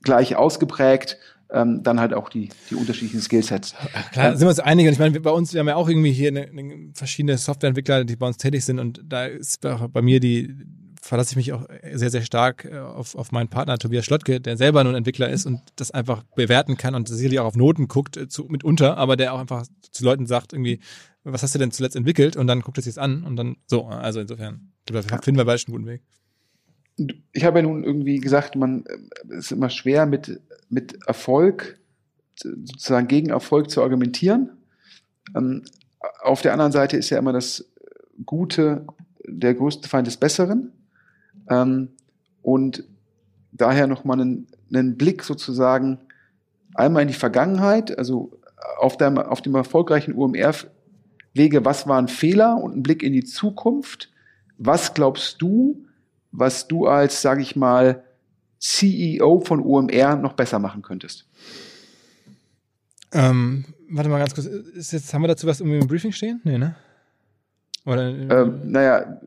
[0.02, 1.18] gleich ausgeprägt.
[1.52, 3.74] ähm, dann halt auch die, die unterschiedlichen Skillsets.
[4.12, 4.86] Klar, sind wir uns einig.
[4.86, 8.05] Und ich meine, bei uns, wir haben ja auch irgendwie hier eine, eine verschiedene Softwareentwickler,
[8.05, 8.78] die bei uns tätig sind.
[8.78, 10.55] Und da ist bei mir die,
[11.01, 14.56] verlasse ich mich auch sehr, sehr stark äh, auf, auf meinen Partner Tobias Schlottke, der
[14.56, 18.16] selber nun Entwickler ist und das einfach bewerten kann und sicherlich auch auf Noten guckt,
[18.16, 20.81] äh, zu, mitunter, aber der auch einfach zu Leuten sagt, irgendwie,
[21.24, 22.36] was hast du denn zuletzt entwickelt?
[22.36, 23.86] Und dann guckt es jetzt an und dann so.
[23.86, 26.02] Also insofern, da finden wir beide einen guten Weg.
[27.32, 28.98] Ich habe ja nun irgendwie gesagt, man äh,
[29.31, 31.78] es ist immer schwer mit, mit Erfolg,
[32.36, 34.51] sozusagen gegen Erfolg zu argumentieren.
[35.36, 35.64] Ähm,
[36.22, 37.64] auf der anderen Seite ist ja immer das
[38.24, 38.86] Gute
[39.27, 40.72] der größte Feind des Besseren.
[41.48, 41.89] Ähm,
[42.43, 42.85] und
[43.52, 45.98] daher nochmal einen, einen Blick sozusagen
[46.74, 48.39] einmal in die Vergangenheit, also
[48.78, 50.55] auf dem, auf dem erfolgreichen UMR
[51.32, 54.10] Wege, was waren Fehler und einen Blick in die Zukunft.
[54.59, 55.85] Was glaubst du,
[56.32, 58.05] was du als, sage ich mal,
[58.59, 61.27] CEO von UMR noch besser machen könntest?
[63.12, 64.47] Ähm, warte mal ganz kurz.
[64.47, 66.40] Ist jetzt, haben wir dazu was irgendwie im Briefing stehen?
[66.44, 66.77] Nee, ne?
[67.86, 69.20] Oder, ähm, naja,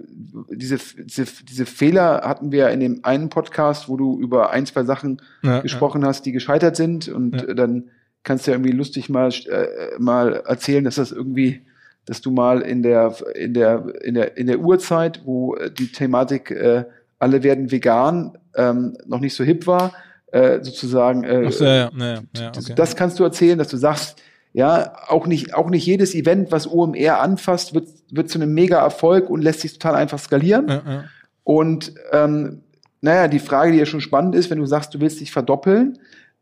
[0.52, 4.84] diese, diese, diese Fehler hatten wir in dem einen Podcast, wo du über ein, zwei
[4.84, 6.08] Sachen ja, gesprochen ja.
[6.08, 7.08] hast, die gescheitert sind.
[7.08, 7.54] Und ja.
[7.56, 7.90] dann
[8.22, 11.66] kannst du ja irgendwie lustig mal, äh, mal erzählen, dass das irgendwie,
[12.06, 16.52] dass du mal in der, in der, in der, in der Uhrzeit, wo die Thematik
[16.52, 16.86] äh,
[17.20, 19.94] alle werden vegan ähm, noch nicht so hip war,
[20.32, 21.24] äh, sozusagen.
[21.24, 22.74] Äh, so, ja, ja, ja, okay.
[22.76, 24.22] Das kannst du erzählen, dass du sagst,
[24.52, 28.80] ja, auch nicht, auch nicht jedes Event, was OMR anfasst, wird, wird zu einem mega
[28.80, 31.06] Erfolg und lässt sich total einfach skalieren.
[31.44, 32.62] Und ähm,
[33.02, 35.98] naja, die Frage, die ja schon spannend ist, wenn du sagst, du willst dich verdoppeln,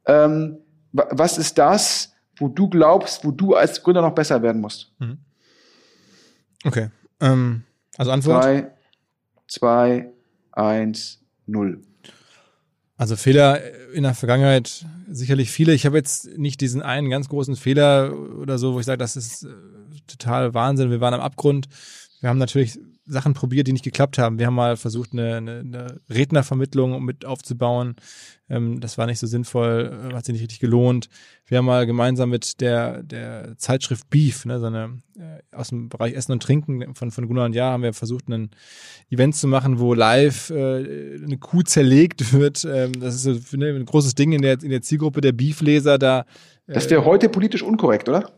[0.06, 0.58] ähm,
[0.92, 4.92] was ist das, wo du glaubst, wo du als Gründer noch besser werden musst?
[5.00, 5.20] Mhm.
[6.64, 6.90] Okay.
[7.20, 7.64] Ähm,
[7.98, 8.44] also Antwort?
[8.44, 8.72] Drei,
[9.48, 10.12] zwei,
[10.52, 11.82] eins, null.
[12.98, 13.60] Also Fehler
[13.94, 15.74] in der Vergangenheit sicherlich viele.
[15.74, 19.16] Ich habe jetzt nicht diesen einen ganz großen Fehler oder so, wo ich sage, das
[19.16, 19.50] ist äh,
[20.08, 20.92] total Wahnsinn.
[20.92, 21.68] Wir waren am Abgrund.
[22.20, 22.80] Wir haben natürlich
[23.12, 24.40] Sachen probiert, die nicht geklappt haben.
[24.40, 27.96] Wir haben mal versucht, eine, eine, eine Rednervermittlung mit aufzubauen.
[28.50, 31.10] Ähm, das war nicht so sinnvoll, äh, hat sich nicht richtig gelohnt.
[31.46, 35.90] Wir haben mal gemeinsam mit der, der Zeitschrift Beef, ne, so eine, äh, aus dem
[35.90, 38.52] Bereich Essen und Trinken von, von Gunnar und Jahr, haben wir versucht, ein
[39.10, 42.66] Event zu machen, wo live äh, eine Kuh zerlegt wird.
[42.66, 46.26] Ähm, das ist ne, ein großes Ding in der, in der Zielgruppe der Beef-Leser da.
[46.68, 48.32] Äh, das wäre heute politisch unkorrekt, oder?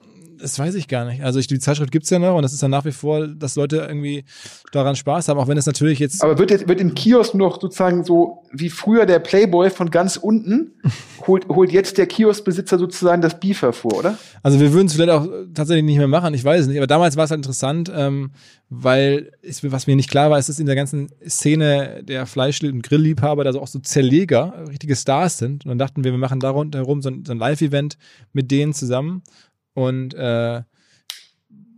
[0.44, 1.24] Das weiß ich gar nicht.
[1.24, 3.56] Also ich, die Zeitschrift gibt's ja noch und das ist dann nach wie vor, dass
[3.56, 4.26] Leute irgendwie
[4.74, 6.22] daran Spaß haben, auch wenn es natürlich jetzt.
[6.22, 10.18] Aber wird, jetzt, wird im Kiosk noch sozusagen so wie früher der Playboy von ganz
[10.18, 10.74] unten,
[11.28, 14.18] holt, holt jetzt der Kioskbesitzer sozusagen das Beef hervor, oder?
[14.41, 16.76] Also wir würden es vielleicht auch tatsächlich nicht mehr machen, ich weiß es nicht.
[16.76, 18.32] Aber damals war es halt interessant, ähm,
[18.70, 22.61] weil es, was mir nicht klar war, ist, dass in der ganzen Szene der Fleisch-
[22.64, 25.64] und Grillliebhaber da so auch so Zerleger, richtige Stars sind.
[25.64, 27.98] Und dann dachten wir, wir machen darum herum so ein, so ein Live-Event
[28.34, 29.22] mit denen zusammen
[29.74, 30.62] und äh,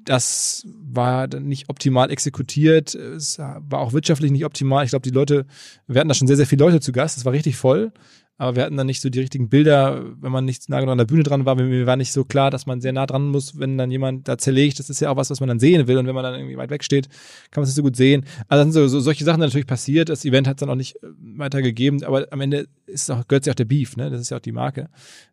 [0.05, 2.93] das war dann nicht optimal exekutiert.
[2.93, 4.85] Es war auch wirtschaftlich nicht optimal.
[4.85, 5.47] Ich glaube, die Leute,
[5.87, 7.17] wir hatten da schon sehr, sehr viele Leute zu Gast.
[7.17, 7.91] Es war richtig voll
[8.37, 10.97] aber wir hatten dann nicht so die richtigen Bilder, wenn man nicht nah genug an
[10.97, 11.55] der Bühne dran war.
[11.55, 14.37] Mir war nicht so klar, dass man sehr nah dran muss, wenn dann jemand da
[14.37, 14.77] zerlegt.
[14.79, 15.97] Das ist ja auch was, was man dann sehen will.
[15.97, 17.07] Und wenn man dann irgendwie weit weg steht,
[17.51, 18.25] kann man es nicht so gut sehen.
[18.49, 20.09] Also dann so, so solche Sachen natürlich passiert.
[20.09, 21.07] Das Event hat es dann auch nicht äh,
[21.37, 24.09] weitergegeben, aber am Ende ist auch, gehört sich auch der Beef, ne?
[24.09, 24.89] Das ist ja auch die Marke.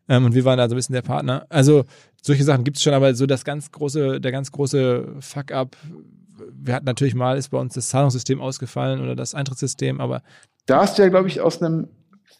[0.08, 1.44] Ähm, und wir waren da so ein bisschen der Partner.
[1.48, 1.84] Also
[2.22, 5.76] solche Sachen gibt es schon, aber so das ganz große, der ganz große Fuck-up,
[6.52, 10.22] wir hatten natürlich mal, ist bei uns das Zahlungssystem ausgefallen oder das Eintrittssystem, aber
[10.66, 11.88] da hast du ja, glaube ich, aus einem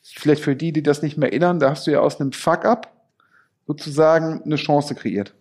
[0.03, 2.93] vielleicht für die, die das nicht mehr erinnern, da hast du ja aus einem Fuck-up
[3.67, 5.35] sozusagen eine Chance kreiert.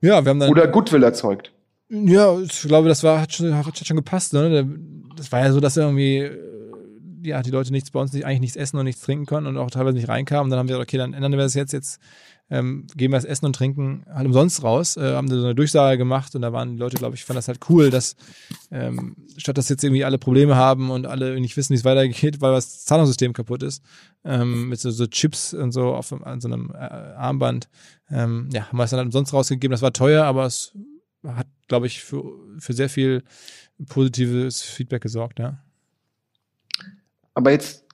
[0.00, 0.50] Ja, wir haben dann.
[0.50, 1.52] Oder Goodwill erzeugt.
[1.88, 4.68] Ja, ich glaube, das war, hat schon, hat schon gepasst, ne?
[5.16, 6.38] Das war ja so, dass irgendwie, äh,
[7.22, 9.58] ja, die Leute nichts bei uns nicht, eigentlich nichts essen und nichts trinken konnten und
[9.58, 10.44] auch teilweise nicht reinkamen.
[10.44, 11.72] Und dann haben wir gesagt, okay, dann ändern wir das jetzt.
[11.72, 12.00] Jetzt
[12.50, 15.96] ähm, geben wir das Essen und Trinken halt umsonst raus, äh, haben so eine Durchsage
[15.96, 18.16] gemacht und da waren die Leute, glaube ich, fanden das halt cool, dass
[18.70, 22.40] ähm, statt dass jetzt irgendwie alle Probleme haben und alle nicht wissen, wie es weitergeht,
[22.40, 23.82] weil das Zahlungssystem kaputt ist,
[24.24, 27.68] ähm, mit so, so Chips und so auf an so einem äh, Armband,
[28.10, 29.72] ähm, ja, haben wir es dann halt umsonst rausgegeben.
[29.72, 30.76] Das war teuer, aber es
[31.26, 32.24] hat, glaube ich, für,
[32.58, 33.22] für sehr viel
[33.88, 35.58] positives Feedback gesorgt, ja.
[37.32, 37.86] Aber jetzt,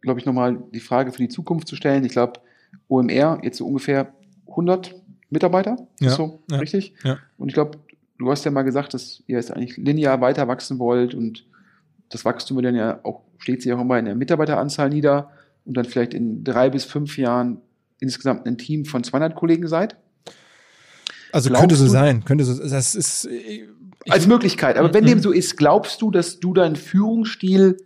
[0.00, 2.04] glaube ich, nochmal die Frage für die Zukunft zu stellen.
[2.04, 2.40] Ich glaube,
[2.88, 4.12] OMR jetzt so ungefähr
[4.48, 4.94] 100
[5.30, 6.94] Mitarbeiter, ja, so ja, richtig?
[7.04, 7.18] Ja.
[7.36, 7.78] Und ich glaube,
[8.18, 11.44] du hast ja mal gesagt, dass ihr jetzt eigentlich linear weiter wachsen wollt und
[12.08, 15.30] das Wachstum wird dann ja auch, steht sich auch immer in der Mitarbeiteranzahl nieder
[15.64, 17.60] und dann vielleicht in drei bis fünf Jahren
[18.00, 19.96] insgesamt ein Team von 200 Kollegen seid?
[21.32, 23.28] Also glaubst könnte so sein, könnte so, das ist,
[24.08, 24.78] als Möglichkeit.
[24.78, 27.76] Aber wenn dem so ist, glaubst du, dass du deinen Führungsstil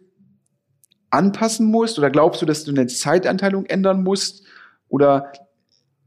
[1.10, 4.44] anpassen musst oder glaubst du, dass du eine Zeitanteilung ändern musst
[4.93, 5.32] oder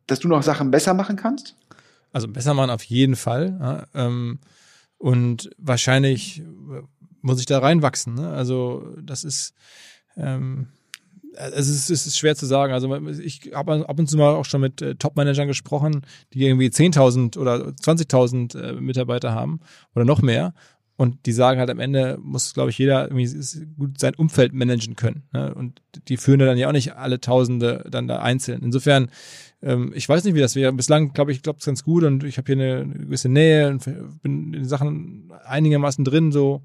[0.07, 1.56] dass du noch Sachen besser machen kannst?
[2.14, 3.57] Also besser machen auf jeden Fall.
[3.60, 4.40] Ja, ähm,
[4.98, 6.44] und wahrscheinlich
[7.22, 8.14] muss ich da reinwachsen.
[8.14, 8.30] Ne?
[8.30, 9.56] Also das ist,
[10.16, 10.68] ähm,
[11.34, 12.74] es ist, es ist schwer zu sagen.
[12.74, 16.68] Also ich habe ab und zu mal auch schon mit äh, Top-Managern gesprochen, die irgendwie
[16.68, 19.60] 10.000 oder 20.000 äh, Mitarbeiter haben
[19.95, 20.53] oder noch mehr.
[20.97, 23.30] Und die sagen halt am Ende muss, glaube ich, jeder irgendwie
[23.77, 25.23] gut sein Umfeld managen können.
[25.34, 25.53] Ne?
[25.53, 28.61] Und die führen dann ja auch nicht alle Tausende dann da einzeln.
[28.63, 29.09] Insofern,
[29.61, 30.72] ähm, ich weiß nicht, wie das wäre.
[30.72, 33.84] Bislang, glaube ich, klappt es ganz gut und ich habe hier eine, gewisse Nähe und
[34.22, 36.63] bin in Sachen einigermaßen drin, so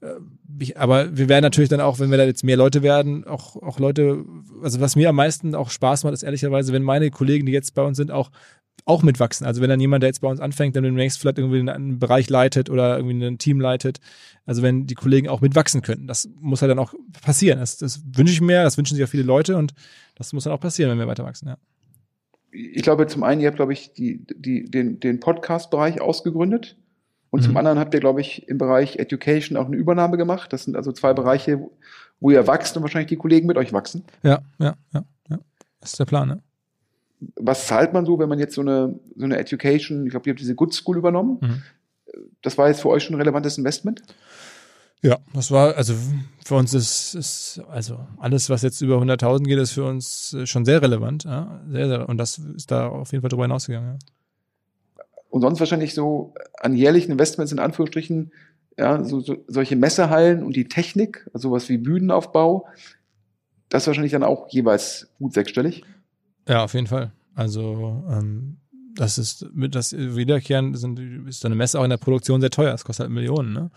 [0.00, 3.56] äh, aber wir werden natürlich dann auch, wenn wir da jetzt mehr Leute werden, auch,
[3.56, 4.24] auch Leute,
[4.62, 7.74] also was mir am meisten auch Spaß macht, ist ehrlicherweise, wenn meine Kollegen, die jetzt
[7.74, 8.30] bei uns sind, auch
[8.84, 9.46] auch mitwachsen.
[9.46, 12.30] Also wenn dann jemand, der jetzt bei uns anfängt, dann demnächst vielleicht irgendwie einen Bereich
[12.30, 13.98] leitet oder irgendwie ein Team leitet.
[14.46, 16.06] Also wenn die Kollegen auch mitwachsen können.
[16.06, 17.58] Das muss halt dann auch passieren.
[17.58, 19.74] Das, das wünsche ich mir, das wünschen sich auch viele Leute und
[20.14, 21.58] das muss dann auch passieren, wenn wir weiter wachsen, ja.
[22.50, 26.76] Ich glaube, zum einen, ihr habt, glaube ich, die, die, den, den Podcast-Bereich ausgegründet.
[27.30, 27.44] Und mhm.
[27.44, 30.52] zum anderen habt ihr, glaube ich, im Bereich Education auch eine Übernahme gemacht.
[30.52, 31.68] Das sind also zwei Bereiche,
[32.20, 34.04] wo ihr wächst und wahrscheinlich die Kollegen mit euch wachsen.
[34.22, 35.38] Ja, ja, ja, ja.
[35.80, 36.42] Das ist der Plan, ne?
[37.36, 40.32] Was zahlt man so, wenn man jetzt so eine, so eine Education, ich glaube, ihr
[40.32, 41.38] habt diese Good School übernommen.
[41.40, 41.62] Mhm.
[42.42, 44.02] Das war jetzt für euch schon ein relevantes Investment?
[45.02, 45.94] Ja, das war, also
[46.44, 50.64] für uns ist, ist also alles, was jetzt über 100.000 geht, ist für uns schon
[50.64, 51.24] sehr relevant.
[51.24, 51.60] Ja?
[51.70, 53.92] Sehr, sehr, und das ist da auf jeden Fall drüber hinausgegangen.
[53.92, 53.98] Ja
[55.30, 58.32] und sonst wahrscheinlich so an jährlichen Investments in Anführungsstrichen,
[58.76, 62.66] ja, so, so, solche Messehallen und die Technik, also sowas wie Bühnenaufbau,
[63.68, 65.84] das wahrscheinlich dann auch jeweils gut sechsstellig.
[66.48, 67.12] Ja, auf jeden Fall.
[67.34, 68.56] Also ähm,
[68.94, 70.98] das ist mit das Wiederkehren sind,
[71.28, 72.74] ist eine Messe auch in der Produktion sehr teuer.
[72.74, 73.70] Es kostet halt Millionen, ne?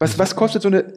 [0.00, 0.92] Was, was kostet so eine,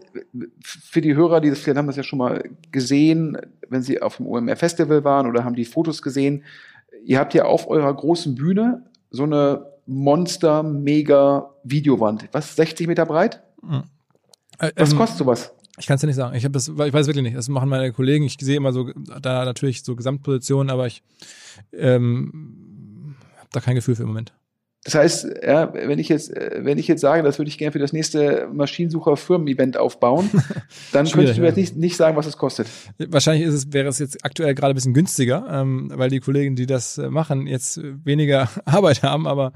[0.61, 3.35] für die Hörer, die das vielleicht haben das ja schon mal gesehen,
[3.67, 6.43] wenn sie auf dem OMR Festival waren oder haben die Fotos gesehen,
[7.03, 12.29] ihr habt ja auf eurer großen Bühne so eine Monster, mega Videowand.
[12.31, 13.41] Was, 60 Meter breit?
[13.63, 13.83] Mhm.
[14.59, 15.51] Was ähm, kostet sowas?
[15.77, 16.35] Ich kann es ja nicht sagen.
[16.35, 17.37] Ich habe das, ich weiß wirklich nicht.
[17.37, 18.25] Das machen meine Kollegen.
[18.25, 21.01] Ich sehe immer so da natürlich so Gesamtpositionen, aber ich
[21.73, 24.33] ähm, habe da kein Gefühl für im Moment.
[24.83, 27.77] Das heißt, ja, wenn ich jetzt, wenn ich jetzt sage, das würde ich gerne für
[27.77, 30.31] das nächste Maschinensucher-Firmen-Event aufbauen,
[30.91, 32.67] dann könntest du mir jetzt nicht, nicht sagen, was es kostet.
[32.97, 36.55] Wahrscheinlich ist es, wäre es jetzt aktuell gerade ein bisschen günstiger, ähm, weil die Kollegen,
[36.55, 39.53] die das äh, machen, jetzt weniger Arbeit haben, aber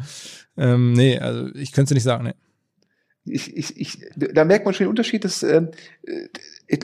[0.57, 2.33] ähm, nee, also ich könnte es nicht sagen, nee.
[3.25, 5.63] Ich, ich, ich, da merkt man schon den Unterschied, dass äh,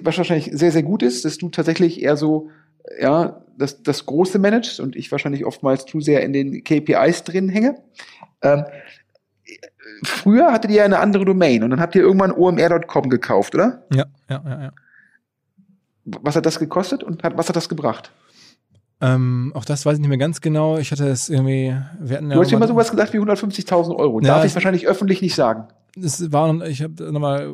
[0.01, 2.49] was wahrscheinlich sehr, sehr gut ist, dass du tatsächlich eher so
[2.99, 7.49] ja, das, das Große managst und ich wahrscheinlich oftmals zu sehr in den KPIs drin
[7.49, 7.75] hänge.
[8.41, 8.65] Ähm,
[10.03, 13.83] früher hattet ihr ja eine andere Domain und dann habt ihr irgendwann omr.com gekauft, oder?
[13.93, 14.71] Ja, ja, ja, ja.
[16.05, 18.11] Was hat das gekostet und hat, was hat das gebracht?
[19.01, 20.77] Ähm, auch das weiß ich nicht mehr ganz genau.
[20.77, 24.19] Ich hatte es irgendwie, wir hatten ja Du hast immer sowas gesagt wie 150.000 Euro.
[24.21, 25.67] Ja, Darf ich wahrscheinlich öffentlich nicht sagen.
[25.95, 27.53] Es war, ich habe nochmal,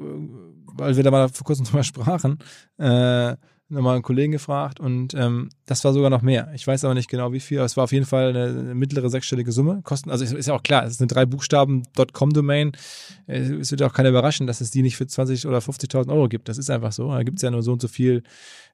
[0.74, 2.40] weil wir da mal vor kurzem drüber sprachen,
[2.78, 3.36] äh,
[3.70, 6.52] nochmal einen Kollegen gefragt und ähm, das war sogar noch mehr.
[6.54, 9.10] Ich weiß aber nicht genau wie viel, aber es war auf jeden Fall eine, mittlere
[9.10, 9.82] sechsstellige Summe.
[9.84, 11.84] Kosten, also ist ja auch klar, es ist eine drei Buchstaben
[12.14, 12.72] .com-Domain.
[13.28, 16.30] Äh, es wird auch keiner überraschen, dass es die nicht für 20 oder 50.000 Euro
[16.30, 16.48] gibt.
[16.48, 17.12] Das ist einfach so.
[17.12, 18.24] Da gibt es ja nur so und so viel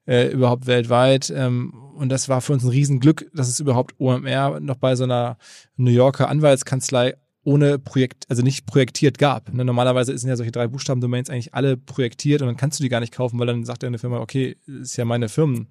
[0.06, 1.32] äh, überhaupt weltweit.
[1.34, 5.04] Ähm, und das war für uns ein Riesenglück, dass es überhaupt OMR noch bei so
[5.04, 5.38] einer
[5.76, 7.14] New Yorker Anwaltskanzlei
[7.44, 9.52] ohne Projekt, also nicht projektiert gab.
[9.52, 12.88] Ne, normalerweise sind ja solche drei Buchstaben-Domains eigentlich alle projektiert und dann kannst du die
[12.88, 15.68] gar nicht kaufen, weil dann sagt ja eine Firma, okay, ist ja meine Firmen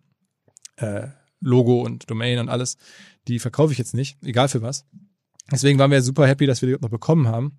[0.77, 1.07] äh,
[1.41, 2.77] Logo und Domain und alles,
[3.27, 4.85] die verkaufe ich jetzt nicht, egal für was.
[5.51, 7.57] Deswegen waren wir super happy, dass wir die noch bekommen haben.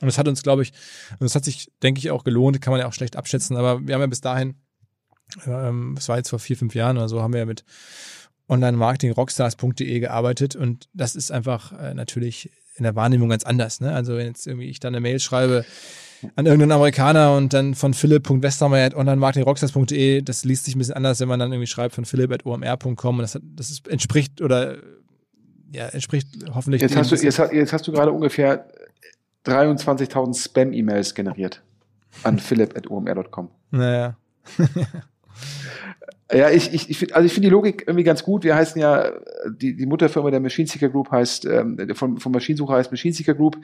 [0.00, 0.72] Und es hat uns, glaube ich,
[1.20, 3.86] und es hat sich, denke ich, auch gelohnt, kann man ja auch schlecht abschätzen, aber
[3.86, 4.56] wir haben ja bis dahin,
[5.46, 7.64] ähm, das war jetzt vor vier, fünf Jahren oder so, haben wir ja mit
[8.48, 13.80] online-marketing-rockstars.de gearbeitet und das ist einfach äh, natürlich in der Wahrnehmung ganz anders.
[13.80, 13.92] Ne?
[13.92, 15.64] Also wenn jetzt irgendwie ich dann eine Mail schreibe
[16.36, 21.40] an irgendeinen Amerikaner und dann von philipp.westermeier.onlinemarketingrockstars.de, das liest sich ein bisschen anders, wenn man
[21.40, 24.76] dann irgendwie schreibt von philipp.omr.com und das, das ist, entspricht oder
[25.72, 26.82] ja, entspricht hoffentlich.
[26.82, 28.66] Jetzt hast, du, jetzt, jetzt hast du gerade ungefähr
[29.46, 31.62] 23.000 Spam-E-Mails generiert
[32.22, 33.50] an philipp.omr.com.
[33.70, 34.16] Naja.
[36.32, 38.42] Ja, ich, ich, ich finde, also ich finde die Logik irgendwie ganz gut.
[38.42, 39.12] Wir heißen ja,
[39.48, 43.34] die, die Mutterfirma der Machine Seeker Group heißt, ähm, von, von Maschinensucher heißt Machine Seeker
[43.34, 43.58] Group.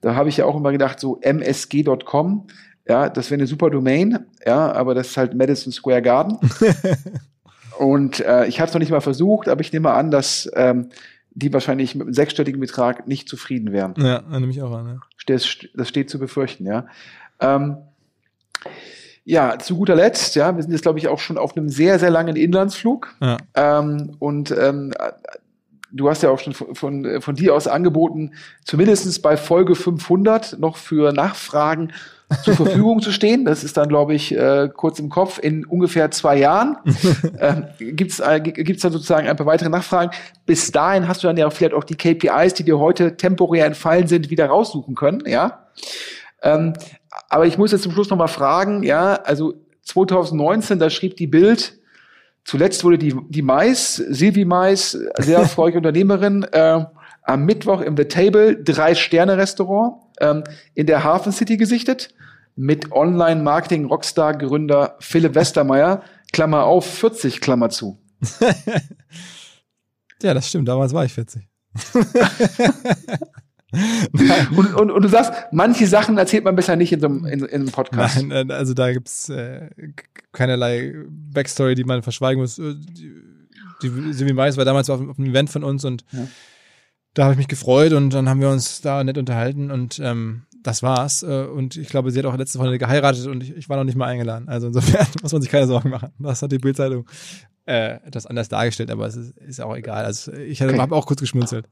[0.00, 2.46] Da habe ich ja auch immer gedacht, so msg.com,
[2.88, 6.38] ja, das wäre eine super Domain, ja, aber das ist halt Madison Square Garden.
[7.78, 10.90] Und äh, ich habe es noch nicht mal versucht, aber ich nehme an, dass ähm,
[11.32, 13.94] die wahrscheinlich mit einem sechsstelligen Betrag nicht zufrieden wären.
[13.98, 14.86] Ja, nehme ich auch an.
[14.86, 15.00] Ja.
[15.26, 16.86] Das, das steht zu befürchten, ja.
[17.40, 17.78] Ähm,
[19.24, 21.98] ja, zu guter Letzt, ja, wir sind jetzt, glaube ich, auch schon auf einem sehr,
[21.98, 23.14] sehr langen Inlandsflug.
[23.20, 23.38] Ja.
[23.54, 24.92] Ähm, und ähm,
[25.92, 28.32] du hast ja auch schon von, von, von dir aus angeboten,
[28.64, 31.92] zumindestens bei Folge 500 noch für Nachfragen
[32.42, 33.44] zur Verfügung zu stehen.
[33.44, 35.38] Das ist dann, glaube ich, äh, kurz im Kopf.
[35.38, 36.76] In ungefähr zwei Jahren
[37.38, 40.10] ähm, gibt's äh, gibt's dann sozusagen ein paar weitere Nachfragen.
[40.46, 44.06] Bis dahin hast du dann ja vielleicht auch die KPIs, die dir heute temporär entfallen
[44.06, 45.22] sind, wieder raussuchen können.
[45.26, 45.66] Ja.
[46.42, 46.74] Ähm,
[47.28, 48.82] aber ich muss jetzt zum Schluss noch mal fragen.
[48.82, 51.78] Ja, also 2019, da schrieb die Bild.
[52.44, 56.84] Zuletzt wurde die, die Mais, Silvi Mais, sehr erfolgreiche Unternehmerin, äh,
[57.22, 62.10] am Mittwoch im The Table, drei Sterne Restaurant, ähm, in der Hafen City gesichtet
[62.54, 67.98] mit Online-Marketing-Rockstar-Gründer Philipp Westermeier, Klammer auf, 40, Klammer zu.
[70.22, 71.48] ja, das stimmt, damals war ich 40.
[74.56, 77.40] und, und, und du sagst, manche Sachen erzählt man besser nicht in so einem, in,
[77.40, 78.22] in einem Podcast.
[78.22, 79.68] Nein, äh, also da gibt's äh,
[80.32, 82.58] keinerlei Backstory, die man verschweigen muss.
[82.58, 83.12] Äh, die,
[83.82, 86.26] die Simi Mais war damals auf, auf, einem Event von uns und ja.
[87.14, 90.42] da habe ich mich gefreut und dann haben wir uns da nett unterhalten und ähm,
[90.62, 91.22] das war's.
[91.22, 93.84] Äh, und ich glaube, sie hat auch letzte Woche geheiratet und ich, ich war noch
[93.84, 94.48] nicht mal eingeladen.
[94.48, 96.10] Also insofern muss man sich keine Sorgen machen.
[96.18, 97.06] Das hat die Bildzeitung
[97.66, 100.04] äh, etwas anders dargestellt, aber es ist, ist auch egal.
[100.04, 100.78] Also ich okay.
[100.78, 101.68] habe auch kurz geschmunzelt.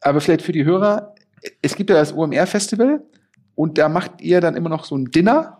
[0.00, 1.14] Aber vielleicht für die Hörer,
[1.62, 3.02] es gibt ja das OMR-Festival
[3.54, 5.58] und da macht ihr dann immer noch so ein Dinner,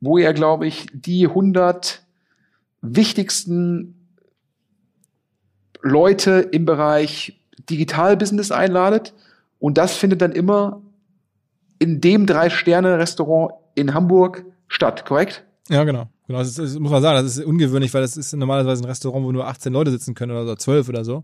[0.00, 2.02] wo ihr, glaube ich, die 100
[2.80, 4.08] wichtigsten
[5.82, 7.40] Leute im Bereich
[7.70, 9.14] Digital-Business einladet.
[9.58, 10.82] Und das findet dann immer
[11.78, 15.44] in dem Drei-Sterne-Restaurant in Hamburg statt, korrekt?
[15.68, 16.08] Ja, genau.
[16.26, 18.86] Genau, das, ist, das, muss man sagen, das ist ungewöhnlich, weil das ist normalerweise ein
[18.86, 21.22] Restaurant, wo nur 18 Leute sitzen können oder so, 12 oder so.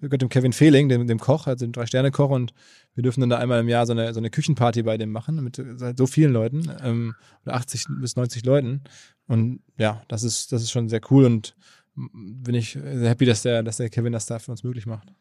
[0.00, 2.54] Wir gehört dem Kevin Fehling, dem, dem Koch, also dem Drei-Sterne-Koch und
[2.94, 5.42] wir dürfen dann da einmal im Jahr so eine, so eine Küchenparty bei dem machen
[5.42, 5.60] mit
[5.96, 8.82] so vielen Leuten, ähm, oder 80 bis 90 Leuten.
[9.26, 11.56] Und ja, das ist, das ist schon sehr cool und
[11.94, 15.12] bin ich sehr happy, dass der, dass der Kevin das da für uns möglich macht.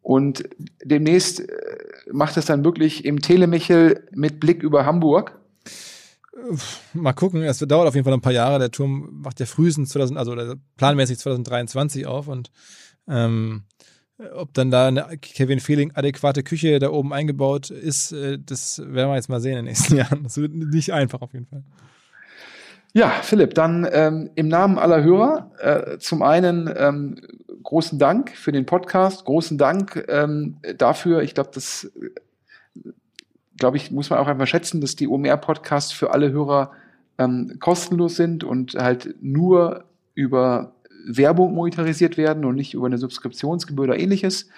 [0.00, 0.48] Und
[0.82, 1.46] demnächst äh,
[2.10, 5.38] macht es dann wirklich im Telemichel mit Blick über Hamburg.
[6.94, 8.58] Mal gucken, es dauert auf jeden Fall ein paar Jahre.
[8.58, 12.50] Der Turm macht ja frühestens 2000, also planmäßig 2023 auf und
[13.08, 13.64] ähm,
[14.34, 19.10] ob dann da eine Kevin Feeling adäquate Küche da oben eingebaut ist, äh, das werden
[19.10, 20.24] wir jetzt mal sehen in den nächsten Jahren.
[20.24, 21.62] Das wird nicht einfach auf jeden Fall.
[22.92, 27.16] Ja, Philipp, dann ähm, im Namen aller Hörer äh, zum einen ähm,
[27.62, 31.22] großen Dank für den Podcast, großen Dank ähm, dafür.
[31.22, 31.90] Ich glaube, das,
[33.60, 36.72] glaube ich, muss man auch einfach schätzen, dass die OMR-Podcasts für alle Hörer
[37.18, 39.84] ähm, kostenlos sind und halt nur
[40.14, 40.72] über
[41.06, 44.48] Werbung monetarisiert werden und nicht über eine Subskriptionsgebühr oder ähnliches.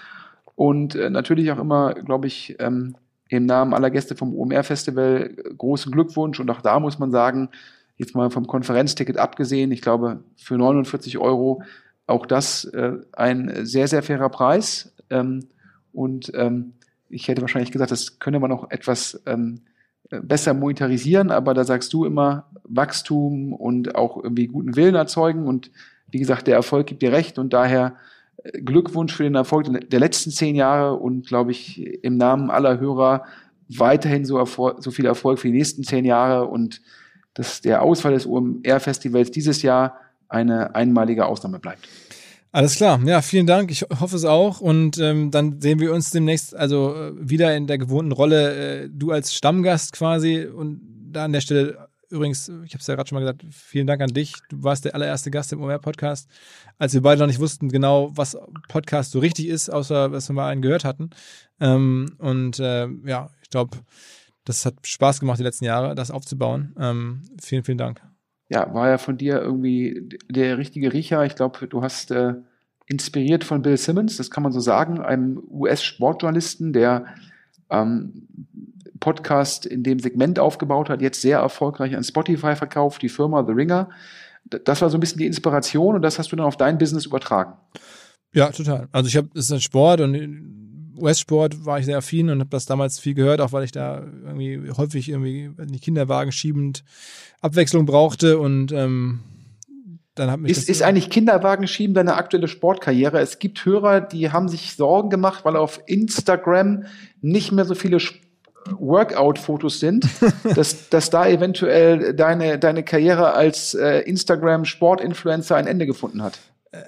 [0.55, 2.97] Und äh, natürlich auch immer, glaube ich, ähm,
[3.29, 6.39] im Namen aller Gäste vom OMR-Festival großen Glückwunsch.
[6.41, 7.49] Und auch da muss man sagen,
[7.97, 11.63] jetzt mal vom Konferenzticket abgesehen, ich glaube, für 49 Euro
[12.07, 14.95] auch das äh, ein sehr, sehr fairer Preis.
[15.11, 15.47] Ähm,
[15.93, 16.75] und ähm,
[17.13, 19.63] ich hätte wahrscheinlich gesagt, das könne man noch etwas ähm,
[20.11, 25.47] besser monetarisieren, aber da sagst du immer Wachstum und auch irgendwie guten Willen erzeugen.
[25.47, 25.71] Und
[26.11, 27.97] wie gesagt, der Erfolg gibt dir recht und daher
[28.43, 32.81] äh, Glückwunsch für den Erfolg der letzten zehn Jahre und glaube ich im Namen aller
[32.81, 33.25] Hörer
[33.69, 36.83] weiterhin so, so viel Erfolg für die nächsten zehn Jahre und
[37.35, 39.99] dass der Ausfall des OMR-Festivals dieses Jahr
[40.29, 41.89] eine einmalige Ausnahme bleibt.
[42.55, 43.71] Alles klar, ja, vielen Dank.
[43.71, 44.61] Ich hoffe es auch.
[44.61, 48.89] Und ähm, dann sehen wir uns demnächst also äh, wieder in der gewohnten Rolle, äh,
[48.93, 50.45] du als Stammgast quasi.
[50.45, 53.87] Und da an der Stelle übrigens, ich habe es ja gerade schon mal gesagt, vielen
[53.87, 54.35] Dank an dich.
[54.51, 56.29] Du warst der allererste Gast im OMR-Podcast,
[56.79, 58.37] als wir beide noch nicht wussten genau, was
[58.69, 61.09] Podcast so richtig ist, außer dass wir mal einen gehört hatten.
[61.59, 63.79] Ähm, und äh, ja, ich glaube,
[64.45, 66.75] das hat Spaß gemacht die letzten Jahre, das aufzubauen.
[66.79, 68.12] Ähm, vielen, vielen Dank
[68.53, 71.25] ja, war ja von dir irgendwie der richtige Riecher.
[71.25, 72.35] Ich glaube, du hast äh,
[72.87, 77.07] inspiriert von Bill Simmons, das kann man so sagen, einem US-Sportjournalisten, der
[77.71, 78.29] ähm,
[79.01, 83.53] Podcast in dem Segment aufgebaut hat, jetzt sehr erfolgreich an Spotify verkauft, die Firma The
[83.53, 83.89] Ringer.
[84.45, 87.07] Das war so ein bisschen die Inspiration und das hast du dann auf dein Business
[87.07, 87.55] übertragen.
[88.35, 88.89] Ja, total.
[88.93, 90.15] Also ich habe, es ist ein Sport und
[91.03, 94.03] US-Sport war ich sehr affin und habe das damals viel gehört, auch weil ich da
[94.25, 96.85] irgendwie häufig irgendwie die Kinderwagen schiebend
[97.41, 99.21] Abwechslung brauchte und ähm,
[100.15, 103.19] dann hat mich ist, ist eigentlich Kinderwagen schieben deine aktuelle Sportkarriere?
[103.21, 106.85] Es gibt Hörer, die haben sich Sorgen gemacht, weil auf Instagram
[107.23, 107.99] nicht mehr so viele
[108.79, 110.07] Workout-Fotos sind,
[110.55, 116.39] dass, dass da eventuell deine, deine Karriere als äh, Instagram-Sport-Influencer ein Ende gefunden hat.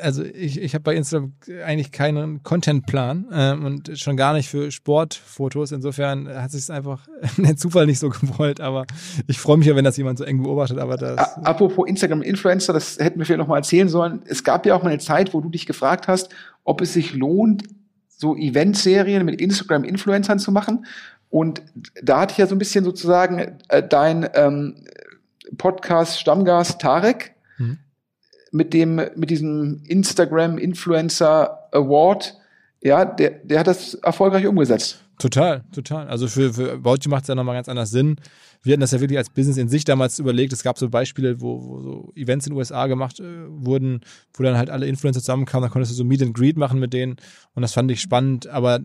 [0.00, 1.34] Also ich, ich habe bei Instagram
[1.64, 5.72] eigentlich keinen Contentplan ähm, und schon gar nicht für Sportfotos.
[5.72, 7.06] Insofern hat sich es einfach
[7.36, 8.86] der Zufall nicht so gewollt, aber
[9.26, 10.78] ich freue mich ja, wenn das jemand so eng beobachtet.
[10.78, 14.22] Aber das Apropos Instagram-Influencer, das hätten wir vielleicht noch mal erzählen sollen.
[14.24, 16.30] Es gab ja auch mal eine Zeit, wo du dich gefragt hast,
[16.64, 17.64] ob es sich lohnt,
[18.08, 20.86] so Eventserien mit Instagram-Influencern zu machen.
[21.28, 21.62] Und
[22.02, 24.76] da hatte ich ja so ein bisschen sozusagen äh, dein ähm,
[25.58, 27.78] Podcast Stammgast Tarek mhm.
[28.54, 32.38] Mit dem mit diesem Instagram Influencer Award,
[32.80, 35.00] ja, der der hat das erfolgreich umgesetzt.
[35.18, 36.08] Total, total.
[36.08, 38.16] Also für, für Bauti macht es ja nochmal ganz anders Sinn.
[38.62, 40.52] Wir hatten das ja wirklich als Business in sich damals überlegt.
[40.52, 44.00] Es gab so Beispiele, wo, wo so Events in den USA gemacht äh, wurden,
[44.34, 45.68] wo dann halt alle Influencer zusammenkamen.
[45.68, 47.16] Da konntest du so Meet and Greet machen mit denen.
[47.54, 48.48] Und das fand ich spannend.
[48.48, 48.80] Aber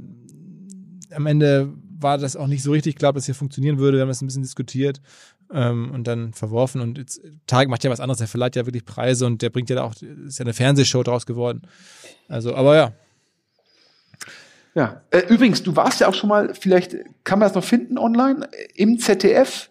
[1.12, 3.98] am Ende war das auch nicht so richtig klar, ob das hier funktionieren würde.
[3.98, 5.02] Wir haben das ein bisschen diskutiert
[5.52, 6.82] ähm, und dann verworfen.
[6.82, 8.20] Und jetzt, Tarek macht ja was anderes.
[8.20, 11.26] Der verleiht ja wirklich Preise und der bringt ja auch, ist ja eine Fernsehshow draus
[11.26, 11.62] geworden.
[12.28, 12.94] Also, aber ja,
[14.76, 15.02] ja.
[15.12, 18.48] Äh, übrigens, du warst ja auch schon mal, vielleicht kann man das noch finden online,
[18.76, 19.70] im ZDF,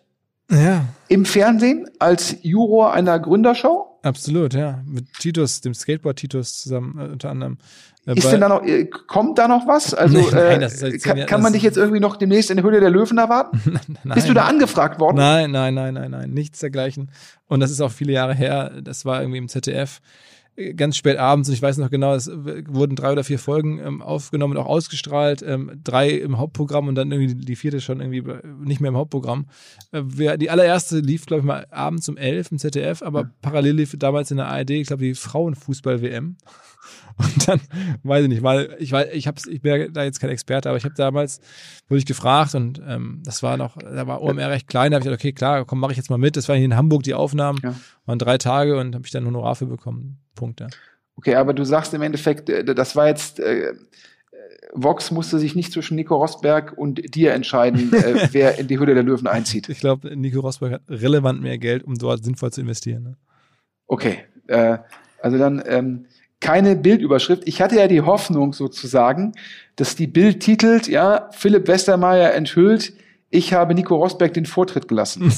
[0.50, 0.84] ja.
[1.08, 3.87] im Fernsehen als Juror einer Gründershow.
[4.02, 4.82] Absolut, ja.
[4.86, 7.58] Mit Titus, dem Skateboard-Titus zusammen äh, unter anderem.
[8.06, 9.92] Äh, ist denn da noch, äh, kommt da noch was?
[9.92, 12.80] Also nein, nein, halt kann, kann man dich jetzt irgendwie noch demnächst in der Höhle
[12.80, 13.60] der Löwen erwarten?
[14.04, 15.16] nein, Bist du da angefragt worden?
[15.16, 17.10] Nein, nein, nein, nein, nein, nichts dergleichen.
[17.48, 18.80] Und das ist auch viele Jahre her.
[18.82, 20.00] Das war irgendwie im ZDF
[20.74, 24.02] ganz spät abends und ich weiß noch genau, es wurden drei oder vier Folgen ähm,
[24.02, 28.24] aufgenommen und auch ausgestrahlt, ähm, drei im Hauptprogramm und dann irgendwie die vierte schon irgendwie
[28.64, 29.46] nicht mehr im Hauptprogramm.
[29.92, 33.30] Äh, wir, die allererste lief, glaube ich mal, abends um elf im ZDF, aber ja.
[33.40, 36.36] parallel lief damals in der ARD, ich glaube, die Frauenfußball-WM.
[37.16, 37.60] Und dann,
[38.04, 40.78] weiß ich nicht, weil ich weiß, ich hab's, ich bin da jetzt kein Experte, aber
[40.78, 41.40] ich habe damals,
[41.88, 45.02] wurde ich gefragt und ähm, das war noch, da war OMR recht klein, da habe
[45.02, 46.36] ich gesagt, okay, klar, komm, mache ich jetzt mal mit.
[46.36, 47.74] Das war hier in Hamburg die Aufnahmen, ja.
[48.06, 50.18] waren drei Tage und habe ich dann Honorar für bekommen.
[50.34, 50.68] Punkte.
[51.16, 53.74] Okay, aber du sagst im Endeffekt, äh, das war jetzt äh,
[54.72, 58.94] Vox musste sich nicht zwischen Nico Rosberg und dir entscheiden, äh, wer in die Hülle
[58.94, 59.68] der Löwen einzieht.
[59.68, 63.02] Ich glaube, Nico Rosberg hat relevant mehr Geld, um dort sinnvoll zu investieren.
[63.02, 63.16] Ne?
[63.86, 64.78] Okay, äh,
[65.22, 66.06] also dann ähm,
[66.40, 67.42] keine Bildüberschrift.
[67.46, 69.32] Ich hatte ja die Hoffnung sozusagen,
[69.76, 72.92] dass die Bild titelt, ja, Philipp Westermeier enthüllt,
[73.30, 75.32] ich habe Nico Rosberg den Vortritt gelassen.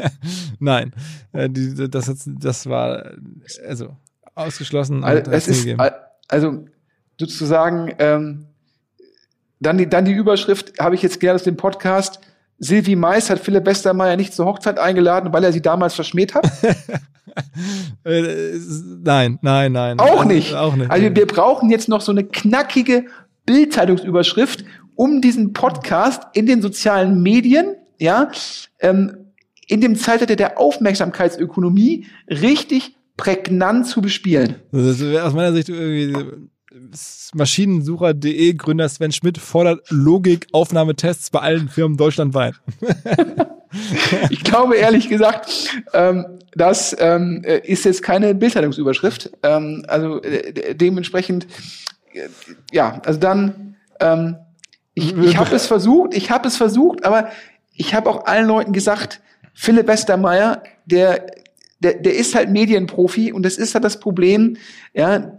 [0.58, 0.94] Nein,
[1.32, 3.12] äh, das, das war
[3.66, 3.96] also
[4.34, 5.04] ausgeschlossen.
[5.04, 5.68] Also, es ist,
[6.28, 6.64] also
[7.18, 8.46] sozusagen, ähm,
[9.60, 12.20] dann, die, dann die Überschrift habe ich jetzt gerne aus dem Podcast.
[12.58, 16.50] Silvi Mais hat Philipp Westermeier nicht zur Hochzeit eingeladen, weil er sie damals verschmäht hat.
[18.04, 18.54] Äh,
[19.04, 20.00] nein, nein, nein.
[20.00, 20.54] Auch nicht.
[20.54, 20.90] Auch nicht.
[20.90, 23.04] Also wir brauchen jetzt noch so eine knackige
[23.44, 24.64] Bildzeitungsüberschrift,
[24.94, 28.30] um diesen Podcast in den sozialen Medien, ja,
[28.80, 29.32] ähm,
[29.66, 34.56] in dem Zeitalter der Aufmerksamkeitsökonomie richtig prägnant zu bespielen.
[34.72, 36.14] Das wäre aus meiner Sicht irgendwie
[37.34, 42.54] Maschinensucher.de Gründer Sven Schmidt fordert Logik-Aufnahmetests bei allen Firmen deutschlandweit.
[44.30, 45.48] ich glaube ehrlich gesagt,
[45.92, 49.30] ähm, das ähm, ist jetzt keine Bildzeitungsüberschrift.
[49.42, 51.46] Ähm, also äh, dementsprechend,
[52.12, 52.28] äh,
[52.72, 54.36] ja, also dann, ähm,
[54.94, 57.30] ich, ich habe es versucht, ich habe es versucht, aber
[57.74, 59.20] ich habe auch allen Leuten gesagt,
[59.54, 61.26] Philipp Westermeier, der
[61.80, 64.56] der, der ist halt Medienprofi und das ist halt das Problem.
[64.94, 65.32] Ja,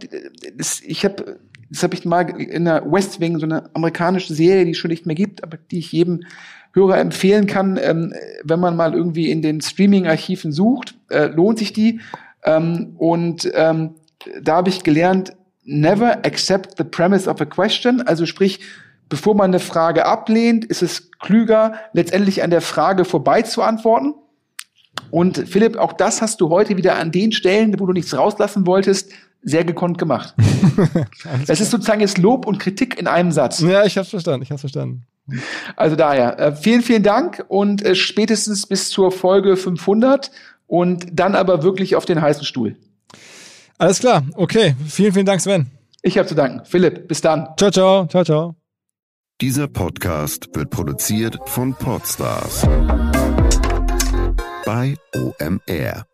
[0.56, 1.38] das, ich habe,
[1.70, 4.90] das habe ich mal in der West Wing, so eine amerikanische Serie, die es schon
[4.90, 6.20] nicht mehr gibt, aber die ich jedem
[6.74, 11.72] Hörer empfehlen kann, ähm, wenn man mal irgendwie in den Streaming-Archiven sucht, äh, lohnt sich
[11.72, 12.00] die.
[12.44, 13.94] Ähm, und ähm,
[14.42, 15.32] da habe ich gelernt,
[15.64, 18.02] never accept the premise of a question.
[18.02, 18.60] Also sprich,
[19.08, 24.14] bevor man eine Frage ablehnt, ist es klüger, letztendlich an der Frage vorbei zu antworten.
[25.10, 28.66] Und Philipp, auch das hast du heute wieder an den Stellen, wo du nichts rauslassen
[28.66, 29.12] wolltest,
[29.42, 30.34] sehr gekonnt gemacht.
[31.46, 33.60] das ist sozusagen jetzt Lob und Kritik in einem Satz.
[33.60, 35.06] Ja, ich hab's verstanden, ich hab's verstanden.
[35.76, 40.30] Also daher, äh, vielen, vielen Dank und äh, spätestens bis zur Folge 500
[40.66, 42.76] und dann aber wirklich auf den heißen Stuhl.
[43.76, 44.74] Alles klar, okay.
[44.86, 45.66] Vielen, vielen Dank, Sven.
[46.02, 46.64] Ich habe zu danken.
[46.64, 47.48] Philipp, bis dann.
[47.58, 48.54] Ciao, ciao, ciao, ciao.
[49.40, 52.66] Dieser Podcast wird produziert von Podstars
[54.68, 56.04] bei OMR.